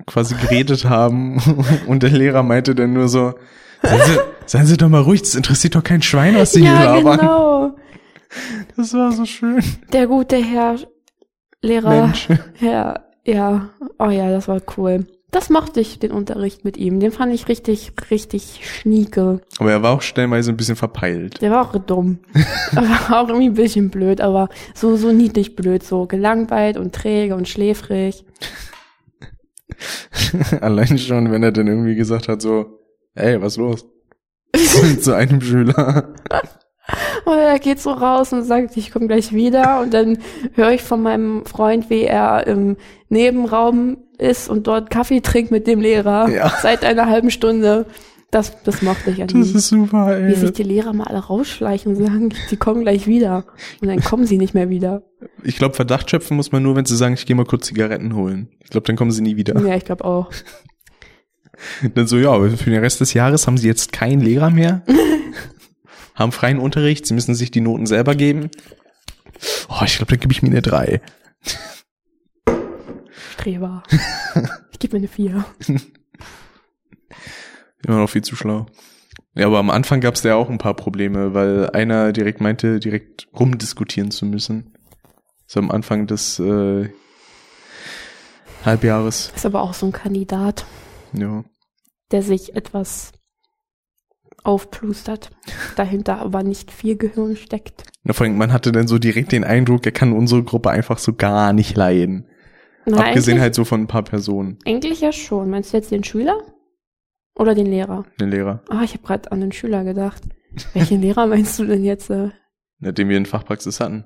quasi 0.06 0.34
geredet 0.34 0.86
haben 0.86 1.40
und 1.86 2.02
der 2.02 2.10
Lehrer 2.10 2.42
meinte 2.42 2.74
dann 2.74 2.94
nur 2.94 3.08
so, 3.08 3.34
seien 3.82 4.00
Sie, 4.06 4.18
seien 4.46 4.66
Sie 4.66 4.76
doch 4.76 4.88
mal 4.88 5.02
ruhig, 5.02 5.20
das 5.20 5.34
interessiert 5.34 5.74
doch 5.74 5.84
kein 5.84 6.00
Schwein, 6.02 6.36
was 6.36 6.52
Sie 6.52 6.60
hier 6.62 6.72
ja, 6.72 6.94
labern. 6.96 7.18
genau. 7.18 7.76
Das 8.76 8.92
war 8.92 9.10
so 9.10 9.24
schön. 9.24 9.62
Der 9.92 10.06
gute 10.06 10.36
Herr 10.36 10.76
Lehrer. 11.62 12.02
Mensch. 12.02 12.28
Herr, 12.58 13.06
ja. 13.24 13.70
Oh 13.98 14.10
ja, 14.10 14.30
das 14.30 14.46
war 14.48 14.60
cool. 14.76 15.06
Das 15.30 15.50
mochte 15.50 15.80
ich, 15.80 15.98
den 15.98 16.10
Unterricht 16.10 16.64
mit 16.64 16.78
ihm. 16.78 17.00
Den 17.00 17.12
fand 17.12 17.34
ich 17.34 17.48
richtig, 17.48 17.92
richtig 18.10 18.60
schnieke. 18.62 19.40
Aber 19.58 19.70
er 19.70 19.82
war 19.82 19.92
auch 19.92 20.00
stellenweise 20.00 20.50
ein 20.50 20.56
bisschen 20.56 20.76
verpeilt. 20.76 21.42
Der 21.42 21.50
war 21.50 21.68
auch 21.68 21.76
dumm. 21.76 22.20
aber 22.74 23.20
auch 23.20 23.28
irgendwie 23.28 23.48
ein 23.48 23.54
bisschen 23.54 23.90
blöd, 23.90 24.22
aber 24.22 24.48
so, 24.74 24.96
so 24.96 25.12
niedlich 25.12 25.54
blöd, 25.54 25.82
so 25.82 26.06
gelangweilt 26.06 26.78
und 26.78 26.94
träge 26.94 27.34
und 27.34 27.46
schläfrig. 27.46 28.24
Allein 30.60 30.98
schon, 30.98 31.30
wenn 31.30 31.42
er 31.42 31.52
dann 31.52 31.66
irgendwie 31.66 31.94
gesagt 31.94 32.28
hat, 32.28 32.40
so, 32.40 32.78
ey, 33.14 33.40
was 33.42 33.58
los? 33.58 33.86
Zu 35.00 35.14
einem 35.14 35.42
Schüler. 35.42 36.14
Und 37.24 37.36
er 37.36 37.58
geht 37.58 37.80
so 37.80 37.90
raus 37.90 38.32
und 38.32 38.44
sagt, 38.44 38.76
ich 38.76 38.90
komme 38.90 39.06
gleich 39.08 39.32
wieder. 39.32 39.80
Und 39.80 39.92
dann 39.92 40.18
höre 40.54 40.72
ich 40.72 40.82
von 40.82 41.02
meinem 41.02 41.44
Freund, 41.44 41.90
wie 41.90 42.02
er 42.02 42.46
im 42.46 42.76
Nebenraum 43.08 43.98
ist 44.16 44.48
und 44.48 44.66
dort 44.66 44.90
Kaffee 44.90 45.20
trinkt 45.20 45.50
mit 45.50 45.66
dem 45.66 45.80
Lehrer. 45.80 46.28
Ja. 46.30 46.52
Seit 46.62 46.84
einer 46.84 47.06
halben 47.06 47.30
Stunde. 47.30 47.86
Das, 48.30 48.62
das 48.62 48.82
mochte 48.82 49.10
ich 49.10 49.22
an. 49.22 49.28
Das 49.28 49.52
ist 49.52 49.68
super, 49.68 50.26
Wie 50.26 50.34
sich 50.34 50.50
ey. 50.50 50.52
die 50.52 50.62
Lehrer 50.62 50.92
mal 50.92 51.06
alle 51.06 51.18
rausschleichen 51.20 51.96
und 51.96 52.04
sagen, 52.04 52.34
die 52.50 52.56
kommen 52.58 52.82
gleich 52.82 53.06
wieder. 53.06 53.44
Und 53.80 53.88
dann 53.88 54.02
kommen 54.02 54.26
sie 54.26 54.36
nicht 54.36 54.52
mehr 54.52 54.68
wieder. 54.68 55.02
Ich 55.42 55.56
glaube, 55.56 55.74
Verdacht 55.74 56.10
schöpfen 56.10 56.36
muss 56.36 56.52
man 56.52 56.62
nur, 56.62 56.76
wenn 56.76 56.84
sie 56.84 56.96
sagen, 56.96 57.14
ich 57.14 57.24
gehe 57.24 57.34
mal 57.34 57.46
kurz 57.46 57.68
Zigaretten 57.68 58.14
holen. 58.14 58.48
Ich 58.62 58.68
glaube, 58.68 58.86
dann 58.86 58.96
kommen 58.96 59.12
sie 59.12 59.22
nie 59.22 59.36
wieder. 59.36 59.58
Ja, 59.66 59.76
ich 59.76 59.84
glaube 59.86 60.04
auch. 60.04 60.30
Dann 61.94 62.06
so, 62.06 62.18
ja, 62.18 62.38
für 62.50 62.70
den 62.70 62.80
Rest 62.80 63.00
des 63.00 63.14
Jahres 63.14 63.46
haben 63.46 63.56
sie 63.56 63.66
jetzt 63.66 63.92
keinen 63.92 64.20
Lehrer 64.20 64.50
mehr, 64.50 64.82
haben 66.18 66.32
freien 66.32 66.58
Unterricht, 66.58 67.06
sie 67.06 67.14
müssen 67.14 67.34
sich 67.34 67.50
die 67.50 67.60
Noten 67.60 67.86
selber 67.86 68.14
geben. 68.14 68.50
Oh, 69.68 69.82
ich 69.84 69.96
glaube, 69.96 70.10
da 70.10 70.16
gebe 70.16 70.32
ich 70.32 70.42
mir 70.42 70.48
eine 70.50 70.62
drei. 70.62 71.00
Streber. 73.32 73.82
Ich 74.72 74.80
gebe 74.80 74.94
mir 74.94 74.98
eine 75.00 75.08
vier. 75.08 75.44
Immer 77.84 77.96
noch 77.98 78.08
viel 78.10 78.22
zu 78.22 78.36
schlau. 78.36 78.66
Ja, 79.34 79.46
aber 79.48 79.58
am 79.58 79.70
Anfang 79.70 80.00
gab 80.00 80.14
es 80.14 80.22
da 80.22 80.36
auch 80.36 80.48
ein 80.50 80.58
paar 80.58 80.74
Probleme, 80.74 81.34
weil 81.34 81.68
einer 81.70 82.12
direkt 82.12 82.40
meinte, 82.40 82.78
direkt 82.78 83.26
rumdiskutieren 83.36 84.12
zu 84.12 84.24
müssen. 84.24 84.74
So 85.48 85.58
am 85.58 85.72
Anfang 85.72 86.06
des 86.06 86.38
äh, 86.38 86.90
Halbjahres. 88.64 89.32
Ist 89.34 89.46
aber 89.46 89.62
auch 89.62 89.74
so 89.74 89.86
ein 89.86 89.92
Kandidat, 89.92 90.64
Ja. 91.12 91.42
der 92.12 92.22
sich 92.22 92.54
etwas 92.54 93.10
aufplustert, 94.48 95.30
dahinter 95.76 96.20
aber 96.20 96.42
nicht 96.42 96.72
viel 96.72 96.96
Gehirn 96.96 97.36
steckt. 97.36 97.84
Na, 98.02 98.14
vor 98.14 98.26
allem, 98.26 98.38
man 98.38 98.52
hatte 98.52 98.72
dann 98.72 98.88
so 98.88 98.98
direkt 98.98 99.30
den 99.32 99.44
Eindruck, 99.44 99.84
er 99.84 99.92
kann 99.92 100.12
unsere 100.14 100.42
Gruppe 100.42 100.70
einfach 100.70 100.98
so 100.98 101.12
gar 101.12 101.52
nicht 101.52 101.76
leiden. 101.76 102.26
Na, 102.86 102.96
Abgesehen 103.04 103.40
halt 103.40 103.54
so 103.54 103.66
von 103.66 103.82
ein 103.82 103.86
paar 103.86 104.02
Personen, 104.02 104.58
eigentlich 104.64 105.02
ja 105.02 105.12
schon. 105.12 105.50
Meinst 105.50 105.72
du 105.72 105.76
jetzt 105.76 105.90
den 105.90 106.02
Schüler 106.02 106.38
oder 107.36 107.54
den 107.54 107.66
Lehrer? 107.66 108.06
den 108.18 108.30
Lehrer. 108.30 108.62
Ah, 108.70 108.82
ich 108.82 108.94
habe 108.94 109.02
gerade 109.06 109.30
an 109.30 109.42
den 109.42 109.52
Schüler 109.52 109.84
gedacht. 109.84 110.22
Welchen 110.72 111.02
Lehrer 111.02 111.26
meinst 111.26 111.58
du 111.58 111.66
denn 111.66 111.84
jetzt? 111.84 112.08
Äh? 112.08 112.30
Nachdem 112.78 113.10
wir 113.10 113.18
in 113.18 113.26
Fachpraxis 113.26 113.80
hatten. 113.80 114.04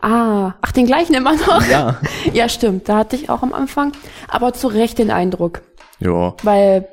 Ah, 0.00 0.54
ach, 0.60 0.72
den 0.72 0.86
gleichen 0.86 1.14
immer 1.14 1.36
noch? 1.36 1.64
Ja. 1.68 2.00
Ja, 2.32 2.48
stimmt. 2.48 2.88
Da 2.88 2.98
hatte 2.98 3.14
ich 3.14 3.30
auch 3.30 3.42
am 3.42 3.52
Anfang, 3.52 3.92
aber 4.26 4.52
zu 4.52 4.66
Recht 4.66 4.98
den 4.98 5.10
Eindruck. 5.12 5.62
Ja. 6.00 6.34
Weil 6.42 6.88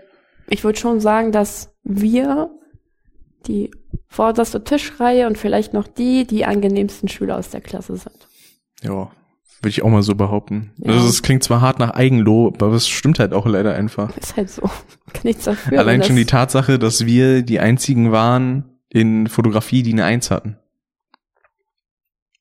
ich 0.49 0.63
würde 0.63 0.79
schon 0.79 0.99
sagen, 0.99 1.31
dass 1.31 1.73
wir 1.83 2.49
die 3.47 3.71
vorderste 4.07 4.63
Tischreihe 4.63 5.27
und 5.27 5.37
vielleicht 5.37 5.73
noch 5.73 5.87
die, 5.87 6.25
die 6.25 6.45
angenehmsten 6.45 7.07
Schüler 7.07 7.37
aus 7.37 7.49
der 7.49 7.61
Klasse 7.61 7.95
sind. 7.95 8.27
Ja. 8.83 9.11
Würde 9.61 9.71
ich 9.71 9.83
auch 9.83 9.89
mal 9.89 10.03
so 10.03 10.15
behaupten. 10.15 10.71
Ja. 10.77 10.93
Also 10.93 11.07
es 11.07 11.21
klingt 11.21 11.43
zwar 11.43 11.59
hart 11.59 11.79
nach 11.79 11.91
Eigenlob, 11.91 12.63
aber 12.63 12.75
es 12.75 12.87
stimmt 12.87 13.19
halt 13.19 13.33
auch 13.33 13.45
leider 13.45 13.73
einfach. 13.75 14.15
Ist 14.15 14.37
halt 14.37 14.49
so. 14.49 14.61
Kann 15.13 15.23
nichts 15.23 15.43
dafür. 15.43 15.79
Allein 15.79 16.01
schon 16.03 16.15
die 16.15 16.25
Tatsache, 16.25 16.79
dass 16.79 17.05
wir 17.05 17.41
die 17.41 17.59
einzigen 17.59 18.11
waren 18.11 18.79
in 18.89 19.27
Fotografie, 19.27 19.83
die 19.83 19.91
eine 19.91 20.05
Eins 20.05 20.31
hatten. 20.31 20.57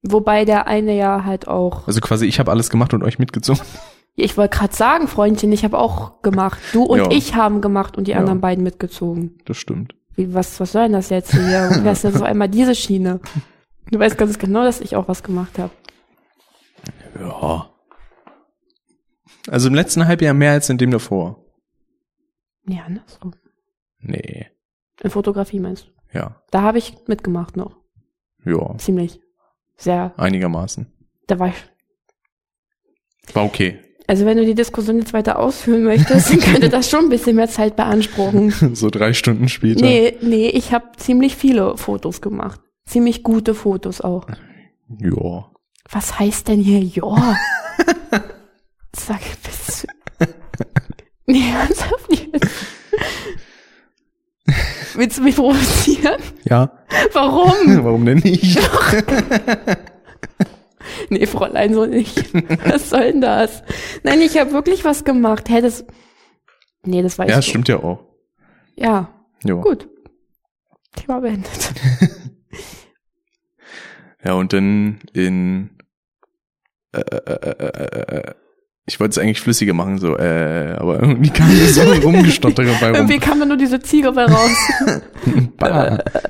Wobei 0.02 0.44
der 0.44 0.68
eine 0.68 0.96
ja 0.96 1.24
halt 1.24 1.48
auch. 1.48 1.88
Also 1.88 2.00
quasi 2.00 2.26
ich 2.26 2.38
habe 2.38 2.52
alles 2.52 2.70
gemacht 2.70 2.94
und 2.94 3.02
euch 3.02 3.18
mitgezogen. 3.18 3.60
Ich 4.20 4.36
wollte 4.36 4.56
gerade 4.56 4.74
sagen, 4.74 5.06
Freundchen, 5.06 5.52
ich 5.52 5.62
habe 5.64 5.78
auch 5.78 6.22
gemacht. 6.22 6.58
Du 6.72 6.82
und 6.82 6.98
Ja. 6.98 7.10
ich 7.10 7.34
haben 7.36 7.60
gemacht 7.60 7.96
und 7.96 8.08
die 8.08 8.12
Ja. 8.12 8.18
anderen 8.18 8.40
beiden 8.40 8.64
mitgezogen. 8.64 9.38
Das 9.44 9.56
stimmt. 9.58 9.94
Wie, 10.16 10.34
was, 10.34 10.58
was 10.58 10.72
soll 10.72 10.82
denn 10.84 10.92
das 10.92 11.08
jetzt 11.10 11.30
hier? 11.32 11.68
Das 11.84 11.98
ist 11.98 12.02
jetzt 12.04 12.16
auf 12.16 12.22
einmal 12.22 12.48
diese 12.48 12.74
Schiene. 12.74 13.20
Du 13.92 13.98
weißt 13.98 14.18
ganz 14.18 14.38
genau, 14.40 14.64
dass 14.64 14.80
ich 14.80 14.96
auch 14.96 15.06
was 15.06 15.22
gemacht 15.22 15.56
habe. 15.58 15.70
Ja. 17.18 17.70
Also 19.48 19.68
im 19.68 19.74
letzten 19.74 20.06
Halbjahr 20.06 20.34
mehr 20.34 20.52
als 20.52 20.68
in 20.68 20.78
dem 20.78 20.90
davor. 20.90 21.44
Ja, 22.66 22.82
andersrum. 22.86 23.34
Nee. 24.00 24.48
In 25.00 25.10
Fotografie 25.10 25.60
meinst 25.60 25.86
du? 26.12 26.18
Ja. 26.18 26.42
Da 26.50 26.62
habe 26.62 26.78
ich 26.78 26.96
mitgemacht 27.06 27.56
noch. 27.56 27.76
Ja. 28.44 28.76
Ziemlich. 28.78 29.20
Sehr. 29.76 30.12
Einigermaßen. 30.16 30.92
Da 31.28 31.38
war 31.38 31.48
ich. 31.48 33.34
War 33.34 33.44
okay. 33.44 33.78
Also 34.08 34.24
wenn 34.24 34.38
du 34.38 34.46
die 34.46 34.54
Diskussion 34.54 34.98
jetzt 34.98 35.12
weiter 35.12 35.38
ausführen 35.38 35.84
möchtest, 35.84 36.30
dann 36.30 36.40
könnte 36.40 36.68
das 36.70 36.88
schon 36.88 37.04
ein 37.04 37.08
bisschen 37.10 37.36
mehr 37.36 37.48
Zeit 37.48 37.76
beanspruchen. 37.76 38.74
so 38.74 38.88
drei 38.88 39.12
Stunden 39.12 39.48
später. 39.50 39.84
Nee, 39.84 40.16
nee, 40.22 40.48
ich 40.48 40.72
habe 40.72 40.86
ziemlich 40.96 41.36
viele 41.36 41.76
Fotos 41.76 42.22
gemacht. 42.22 42.58
Ziemlich 42.86 43.22
gute 43.22 43.54
Fotos 43.54 44.00
auch. 44.00 44.26
Ja. 44.98 45.50
Was 45.90 46.18
heißt 46.18 46.48
denn 46.48 46.60
hier 46.60 46.80
ja? 46.80 47.36
Sag 48.96 49.20
bist 49.44 49.86
du. 50.18 50.26
Nee, 51.26 51.44
ernsthaft 51.52 52.08
jetzt. 52.10 52.48
Willst 54.94 55.18
du 55.18 55.22
mich 55.22 55.36
provozieren? 55.36 56.20
Ja. 56.44 56.72
Warum? 57.12 57.52
Warum 57.84 58.06
denn 58.06 58.18
nicht? 58.18 58.58
Nee, 61.10 61.26
Fräulein, 61.26 61.72
so 61.74 61.86
nicht. 61.86 62.32
Was 62.66 62.90
soll 62.90 63.12
denn 63.12 63.20
das? 63.20 63.62
Nein, 64.02 64.20
ich 64.20 64.38
habe 64.38 64.52
wirklich 64.52 64.84
was 64.84 65.04
gemacht. 65.04 65.48
Hä, 65.48 65.60
das. 65.60 65.84
Nee, 66.84 67.02
das 67.02 67.18
weiß 67.18 67.30
ja, 67.30 67.38
ich. 67.38 67.46
stimmt 67.46 67.68
ja 67.68 67.78
auch. 67.82 68.04
Ja, 68.76 69.12
Ja. 69.44 69.54
gut. 69.54 69.88
Thema 70.96 71.20
beendet. 71.20 71.72
Ja, 74.24 74.32
und 74.32 74.52
dann 74.52 74.98
in 75.12 75.70
äh, 76.92 77.00
äh, 77.00 77.32
äh, 77.32 77.66
äh, 77.66 78.16
äh, 78.16 78.34
ich 78.86 78.98
wollte 78.98 79.12
es 79.12 79.18
eigentlich 79.18 79.40
flüssiger 79.40 79.74
machen, 79.74 79.98
so, 79.98 80.16
äh, 80.18 80.74
aber 80.76 81.00
irgendwie 81.00 81.30
kam 81.30 81.48
das 81.50 81.74
so 81.76 81.82
rumgestottere 81.82 82.74
bei 82.80 82.88
rum. 82.88 82.94
Irgendwie 82.96 83.18
kam 83.20 83.38
da 83.38 83.46
nur 83.46 83.56
diese 83.58 83.80
Ziege 83.80 84.10
bei 84.12 84.24
raus. 84.24 84.56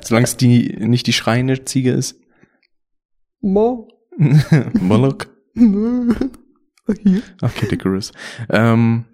Solange 0.01 0.25
es 0.25 0.37
die 0.37 0.75
nicht 0.77 1.07
die 1.07 1.13
schreiende 1.13 1.65
Ziege 1.65 1.91
ist. 1.91 2.19
Mo. 3.41 3.87
Moloch. 4.79 5.25
Okay, 7.41 7.67
Dickerus. 7.69 8.11
Ähm, 8.49 9.05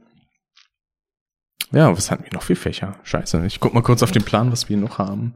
ja, 1.71 1.95
was 1.95 2.09
hatten 2.11 2.23
wir 2.23 2.33
noch 2.33 2.43
für 2.43 2.55
Fächer? 2.55 2.95
Scheiße, 3.03 3.45
ich 3.45 3.59
guck 3.59 3.73
mal 3.73 3.81
kurz 3.81 4.01
auf 4.03 4.11
den 4.11 4.23
Plan, 4.23 4.51
was 4.51 4.69
wir 4.69 4.77
noch 4.77 4.97
haben. 4.97 5.35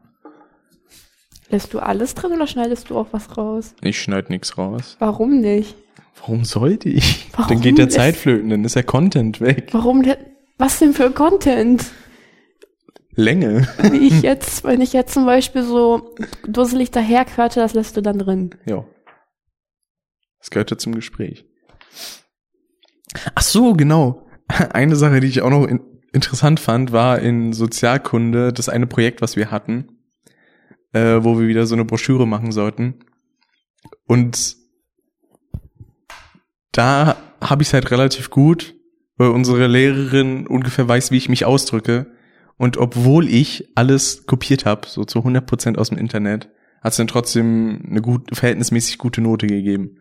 Lässt 1.49 1.73
du 1.73 1.79
alles 1.79 2.13
drin 2.15 2.31
oder 2.33 2.47
schneidest 2.47 2.89
du 2.89 2.97
auch 2.97 3.07
was 3.11 3.37
raus? 3.37 3.73
Ich 3.81 3.99
schneid 4.01 4.29
nix 4.29 4.57
raus. 4.57 4.95
Warum 4.99 5.39
nicht? 5.41 5.75
Warum 6.19 6.45
sollte 6.45 6.89
ich? 6.89 7.27
Warum 7.33 7.47
dann 7.55 7.61
geht 7.61 7.77
der 7.77 7.85
lässt- 7.85 7.97
Zeit 7.97 8.15
flöten, 8.15 8.49
dann 8.49 8.63
ist 8.63 8.75
der 8.75 8.83
Content 8.83 9.41
weg. 9.41 9.69
Warum 9.71 10.03
denn? 10.03 10.17
Was 10.57 10.77
denn 10.79 10.93
für 10.93 11.09
Content? 11.11 11.85
Länge. 13.15 13.67
Wie 13.91 14.07
ich 14.07 14.21
jetzt, 14.21 14.63
wenn 14.63 14.81
ich 14.81 14.93
jetzt 14.93 15.13
zum 15.13 15.25
Beispiel 15.25 15.63
so 15.63 16.15
dusselig 16.47 16.91
daherquatsche, 16.91 17.59
das 17.59 17.73
lässt 17.73 17.97
du 17.97 18.01
dann 18.01 18.19
drin. 18.19 18.51
Ja. 18.65 18.85
Das 20.39 20.49
gehörte 20.49 20.77
zum 20.77 20.95
Gespräch. 20.95 21.45
Ach 23.35 23.41
so, 23.41 23.73
genau. 23.73 24.27
Eine 24.47 24.95
Sache, 24.95 25.19
die 25.19 25.27
ich 25.27 25.41
auch 25.41 25.49
noch 25.49 25.65
in, 25.65 25.81
interessant 26.13 26.59
fand, 26.59 26.91
war 26.91 27.19
in 27.19 27.53
Sozialkunde 27.53 28.53
das 28.53 28.69
eine 28.69 28.87
Projekt, 28.87 29.21
was 29.21 29.35
wir 29.35 29.51
hatten, 29.51 29.99
äh, 30.93 31.19
wo 31.21 31.39
wir 31.39 31.47
wieder 31.47 31.65
so 31.65 31.75
eine 31.75 31.85
Broschüre 31.85 32.27
machen 32.27 32.51
sollten. 32.51 32.99
Und 34.05 34.55
da 36.71 37.17
habe 37.41 37.61
ich 37.61 37.69
es 37.69 37.73
halt 37.73 37.91
relativ 37.91 38.29
gut, 38.29 38.75
weil 39.17 39.29
unsere 39.29 39.67
Lehrerin 39.67 40.47
ungefähr 40.47 40.87
weiß, 40.87 41.11
wie 41.11 41.17
ich 41.17 41.29
mich 41.29 41.45
ausdrücke. 41.45 42.07
Und 42.57 42.77
obwohl 42.77 43.29
ich 43.29 43.69
alles 43.75 44.25
kopiert 44.25 44.65
habe, 44.65 44.87
so 44.87 45.05
zu 45.05 45.19
100% 45.19 45.77
aus 45.77 45.89
dem 45.89 45.97
Internet, 45.97 46.49
hat 46.81 46.91
es 46.91 46.97
dann 46.97 47.07
trotzdem 47.07 47.83
eine 47.89 48.01
gut, 48.01 48.35
verhältnismäßig 48.35 48.97
gute 48.97 49.21
Note 49.21 49.47
gegeben. 49.47 49.97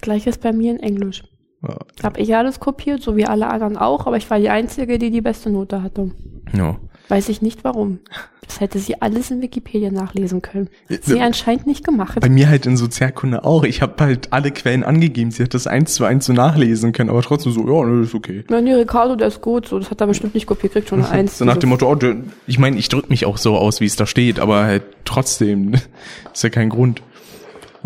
Gleiches 0.00 0.38
bei 0.38 0.52
mir 0.52 0.72
in 0.72 0.80
Englisch. 0.80 1.22
Ja. 1.66 1.76
Hab 2.02 2.18
ich 2.18 2.34
alles 2.36 2.60
kopiert, 2.60 3.02
so 3.02 3.16
wie 3.16 3.26
alle 3.26 3.48
anderen 3.48 3.76
auch, 3.76 4.06
aber 4.06 4.16
ich 4.16 4.28
war 4.30 4.38
die 4.38 4.50
Einzige, 4.50 4.98
die 4.98 5.10
die 5.10 5.22
beste 5.22 5.50
Note 5.50 5.82
hatte. 5.82 6.10
ja. 6.52 6.76
Weiß 7.08 7.28
ich 7.28 7.40
nicht 7.40 7.62
warum. 7.62 8.00
Das 8.44 8.58
hätte 8.58 8.80
sie 8.80 9.00
alles 9.00 9.30
in 9.30 9.40
Wikipedia 9.40 9.92
nachlesen 9.92 10.42
können. 10.42 10.68
Hat 10.90 11.04
sie 11.04 11.18
Äh, 11.18 11.22
anscheinend 11.22 11.64
nicht 11.64 11.84
gemacht. 11.84 12.18
Bei 12.18 12.28
mir 12.28 12.48
halt 12.48 12.66
in 12.66 12.76
Sozialkunde 12.76 13.44
auch. 13.44 13.62
Ich 13.62 13.80
habe 13.80 13.94
halt 14.02 14.32
alle 14.32 14.50
Quellen 14.50 14.82
angegeben. 14.82 15.30
Sie 15.30 15.44
hat 15.44 15.54
das 15.54 15.68
eins 15.68 15.94
zu 15.94 16.04
eins 16.04 16.24
so 16.26 16.32
nachlesen 16.32 16.90
können, 16.90 17.08
aber 17.08 17.22
trotzdem 17.22 17.52
so, 17.52 17.60
ja, 17.60 17.86
ne, 17.86 18.02
ist 18.02 18.12
okay. 18.16 18.42
Na, 18.50 18.60
nee, 18.60 18.74
Ricardo, 18.74 19.14
der 19.14 19.28
ist 19.28 19.40
gut, 19.40 19.68
so, 19.68 19.78
das 19.78 19.88
hat 19.92 20.00
er 20.00 20.08
bestimmt 20.08 20.34
nicht 20.34 20.48
kopiert, 20.48 20.72
kriegt 20.72 20.88
schon 20.88 20.98
eine 21.04 21.08
Eins. 21.12 21.38
So 21.38 21.44
nach 21.44 21.58
dem 21.58 21.68
Motto, 21.68 21.88
oh, 21.88 21.96
ich 22.48 22.58
meine, 22.58 22.76
ich 22.76 22.88
drück 22.88 23.08
mich 23.08 23.24
auch 23.24 23.36
so 23.38 23.56
aus, 23.56 23.80
wie 23.80 23.86
es 23.86 23.94
da 23.94 24.04
steht, 24.06 24.40
aber 24.40 24.64
halt 24.64 24.82
trotzdem, 25.04 25.74
ist 26.34 26.42
ja 26.42 26.50
kein 26.50 26.70
Grund. 26.70 27.02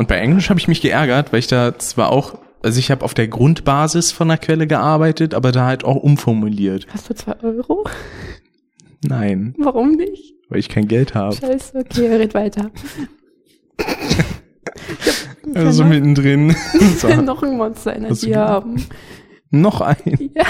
Und 0.01 0.09
bei 0.09 0.17
Englisch 0.17 0.49
habe 0.49 0.59
ich 0.59 0.67
mich 0.67 0.81
geärgert, 0.81 1.31
weil 1.31 1.41
ich 1.41 1.47
da 1.47 1.79
zwar 1.79 2.11
auch, 2.11 2.39
also 2.63 2.79
ich 2.79 2.91
habe 2.91 3.05
auf 3.05 3.13
der 3.13 3.29
Grundbasis 3.29 4.13
von 4.13 4.29
der 4.29 4.39
Quelle 4.39 4.67
gearbeitet, 4.67 5.35
aber 5.35 5.53
da 5.53 5.67
halt 5.67 5.85
auch 5.85 5.97
umformuliert. 5.97 6.87
Hast 6.91 7.11
du 7.11 7.15
zwei 7.15 7.39
Euro? 7.43 7.85
Nein, 9.05 9.55
Warum 9.59 9.97
nicht? 9.97 10.33
weil 10.49 10.59
ich 10.59 10.71
kein 10.71 10.89
Geld 10.89 11.15
habe. 11.15 11.37
Scheiße, 11.37 11.77
okay, 11.81 12.07
red 12.17 12.33
weiter. 12.33 12.71
Also 15.55 15.85
mittendrin. 15.85 16.57
Ich 16.75 16.81
will 17.03 17.17
so, 17.17 17.21
noch 17.21 17.43
ein 17.43 17.59
Monster 17.59 17.95
Energie 17.95 18.29
ge- 18.29 18.37
haben. 18.37 18.83
noch 19.51 19.83
ein. 19.83 20.31
Ja. 20.35 20.45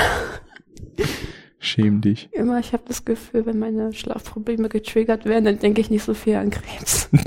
Schäm 1.58 2.00
dich. 2.02 2.28
Immer, 2.32 2.60
ich 2.60 2.72
habe 2.72 2.84
das 2.86 3.04
Gefühl, 3.04 3.46
wenn 3.46 3.58
meine 3.58 3.92
Schlafprobleme 3.92 4.68
getriggert 4.68 5.24
werden, 5.24 5.44
dann 5.46 5.58
denke 5.58 5.80
ich 5.80 5.90
nicht 5.90 6.04
so 6.04 6.14
viel 6.14 6.36
an 6.36 6.50
Krebs. 6.50 7.08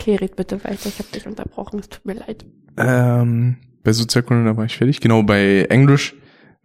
okay, 0.00 0.16
red 0.16 0.36
bitte 0.36 0.62
weiter, 0.64 0.88
ich 0.88 0.98
habe 0.98 1.08
dich 1.14 1.26
unterbrochen, 1.26 1.78
es 1.80 1.88
tut 1.88 2.04
mir 2.06 2.14
leid. 2.14 2.44
Ähm, 2.76 3.56
bei 3.84 3.92
Sozialkunde, 3.92 4.44
da 4.48 4.56
war 4.56 4.64
ich 4.64 4.76
fertig. 4.76 5.00
Genau, 5.00 5.22
bei 5.22 5.66
Englisch 5.68 6.14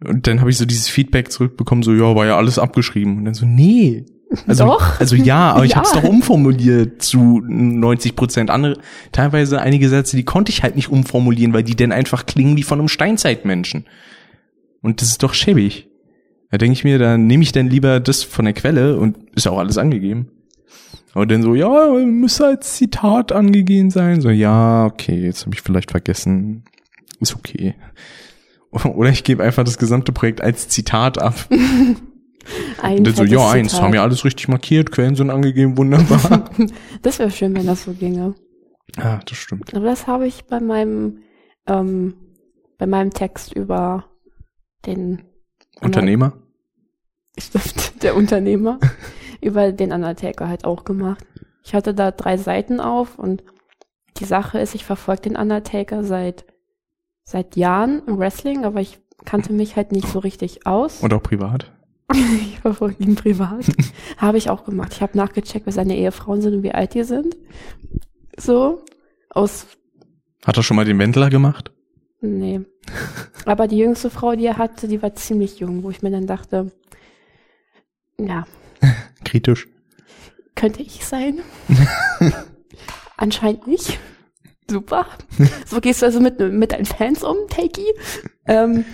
Und 0.04 0.26
dann 0.26 0.40
habe 0.40 0.50
ich 0.50 0.58
so 0.58 0.66
dieses 0.66 0.88
Feedback 0.88 1.30
zurückbekommen, 1.32 1.82
so, 1.82 1.94
ja, 1.94 2.14
war 2.14 2.26
ja 2.26 2.36
alles 2.36 2.58
abgeschrieben. 2.58 3.18
Und 3.18 3.24
dann 3.24 3.34
so, 3.34 3.46
nee. 3.46 4.04
Also, 4.46 4.64
Doch. 4.64 5.00
also 5.00 5.16
ja, 5.16 5.52
aber 5.52 5.64
ich 5.64 5.70
Ja. 5.72 5.76
habe 5.76 5.86
es 5.86 5.92
doch 5.92 6.02
umformuliert 6.02 7.00
zu 7.00 7.40
90 7.46 8.16
Prozent. 8.16 8.50
Andere, 8.50 8.78
teilweise 9.12 9.60
einige 9.60 9.88
Sätze, 9.88 10.16
die 10.16 10.24
konnte 10.24 10.50
ich 10.50 10.62
halt 10.62 10.76
nicht 10.76 10.90
umformulieren, 10.90 11.52
weil 11.54 11.62
die 11.62 11.76
dann 11.76 11.92
einfach 11.92 12.26
klingen 12.26 12.56
wie 12.56 12.62
von 12.62 12.78
einem 12.78 12.88
Steinzeitmenschen. 12.88 13.86
Und 14.82 15.00
das 15.00 15.08
ist 15.08 15.22
doch 15.22 15.32
schäbig. 15.32 15.88
Da 16.50 16.58
denke 16.58 16.74
ich 16.74 16.84
mir, 16.84 16.98
dann 16.98 17.26
nehme 17.26 17.42
ich 17.42 17.52
dann 17.52 17.68
lieber 17.68 17.98
das 18.00 18.22
von 18.22 18.44
der 18.44 18.54
Quelle 18.54 18.98
und 18.98 19.16
ist 19.34 19.46
auch 19.48 19.58
alles 19.58 19.78
angegeben. 19.78 20.28
Aber 21.16 21.24
dann 21.24 21.40
so, 21.40 21.54
ja, 21.54 21.88
müsste 22.04 22.44
als 22.44 22.74
Zitat 22.74 23.32
angegeben 23.32 23.90
sein. 23.90 24.20
So, 24.20 24.28
ja, 24.28 24.84
okay, 24.84 25.18
jetzt 25.18 25.46
habe 25.46 25.54
ich 25.54 25.62
vielleicht 25.62 25.90
vergessen. 25.90 26.64
Ist 27.20 27.34
okay. 27.34 27.74
Oder 28.70 29.08
ich 29.08 29.24
gebe 29.24 29.42
einfach 29.42 29.64
das 29.64 29.78
gesamte 29.78 30.12
Projekt 30.12 30.42
als 30.42 30.68
Zitat 30.68 31.16
ab. 31.16 31.34
Ein 32.82 32.98
Und 32.98 33.06
dann 33.06 33.14
so, 33.14 33.24
ja, 33.24 33.50
eins, 33.50 33.70
Zitat. 33.70 33.82
haben 33.82 33.94
ja 33.94 34.02
alles 34.02 34.26
richtig 34.26 34.48
markiert, 34.48 34.92
Quellen 34.92 35.14
sind 35.14 35.30
angegeben, 35.30 35.78
wunderbar. 35.78 36.50
Das 37.00 37.18
wäre 37.18 37.30
schön, 37.30 37.56
wenn 37.56 37.66
das 37.66 37.84
so 37.84 37.94
ginge. 37.94 38.34
ah, 38.98 39.18
das 39.24 39.38
stimmt. 39.38 39.74
Aber 39.74 39.86
das 39.86 40.06
habe 40.06 40.26
ich 40.26 40.44
bei 40.44 40.60
meinem, 40.60 41.20
ähm, 41.66 42.12
bei 42.76 42.86
meinem 42.86 43.10
Text 43.10 43.54
über 43.54 44.04
den 44.84 45.22
Unternehmer? 45.80 46.34
Stimmt, 47.38 48.02
der 48.02 48.16
Unternehmer, 48.16 48.78
über 49.46 49.72
den 49.72 49.92
Undertaker 49.92 50.48
halt 50.48 50.64
auch 50.64 50.84
gemacht. 50.84 51.24
Ich 51.64 51.74
hatte 51.74 51.94
da 51.94 52.10
drei 52.10 52.36
Seiten 52.36 52.80
auf 52.80 53.18
und 53.18 53.42
die 54.18 54.24
Sache 54.24 54.58
ist, 54.58 54.74
ich 54.74 54.84
verfolge 54.84 55.22
den 55.22 55.36
Undertaker 55.36 56.04
seit, 56.04 56.44
seit 57.24 57.56
Jahren 57.56 58.02
im 58.06 58.18
Wrestling, 58.18 58.64
aber 58.64 58.80
ich 58.80 58.98
kannte 59.24 59.52
mich 59.52 59.76
halt 59.76 59.92
nicht 59.92 60.08
so 60.08 60.18
richtig 60.18 60.66
aus. 60.66 61.02
Und 61.02 61.12
auch 61.12 61.22
privat? 61.22 61.72
ich 62.12 62.60
verfolge 62.60 63.02
ihn 63.02 63.14
privat. 63.14 63.66
habe 64.18 64.38
ich 64.38 64.50
auch 64.50 64.64
gemacht. 64.64 64.92
Ich 64.94 65.02
habe 65.02 65.16
nachgecheckt, 65.16 65.66
wer 65.66 65.72
seine 65.72 65.96
Ehefrauen 65.96 66.40
sind 66.40 66.54
und 66.54 66.62
wie 66.62 66.72
alt 66.72 66.94
die 66.94 67.04
sind. 67.04 67.36
So, 68.38 68.84
aus 69.30 69.66
Hat 70.44 70.56
er 70.56 70.62
schon 70.62 70.76
mal 70.76 70.84
den 70.84 70.98
Wendler 70.98 71.30
gemacht? 71.30 71.72
Nee. 72.20 72.62
Aber 73.44 73.66
die 73.66 73.78
jüngste 73.78 74.10
Frau, 74.10 74.34
die 74.34 74.46
er 74.46 74.58
hatte, 74.58 74.88
die 74.88 75.02
war 75.02 75.14
ziemlich 75.14 75.58
jung, 75.58 75.82
wo 75.82 75.90
ich 75.90 76.02
mir 76.02 76.10
dann 76.10 76.26
dachte, 76.26 76.70
ja, 78.18 78.46
Kritisch. 79.24 79.68
könnte 80.54 80.82
ich 80.82 81.04
sein? 81.04 81.40
Anscheinend 83.16 83.66
nicht. 83.66 83.98
Super. 84.70 85.06
So 85.66 85.80
gehst 85.80 86.02
du 86.02 86.06
also 86.06 86.20
mit, 86.20 86.38
mit 86.38 86.72
deinen 86.72 86.86
Fans 86.86 87.22
um, 87.24 87.36
Takey. 87.48 87.86
Ähm, 88.46 88.84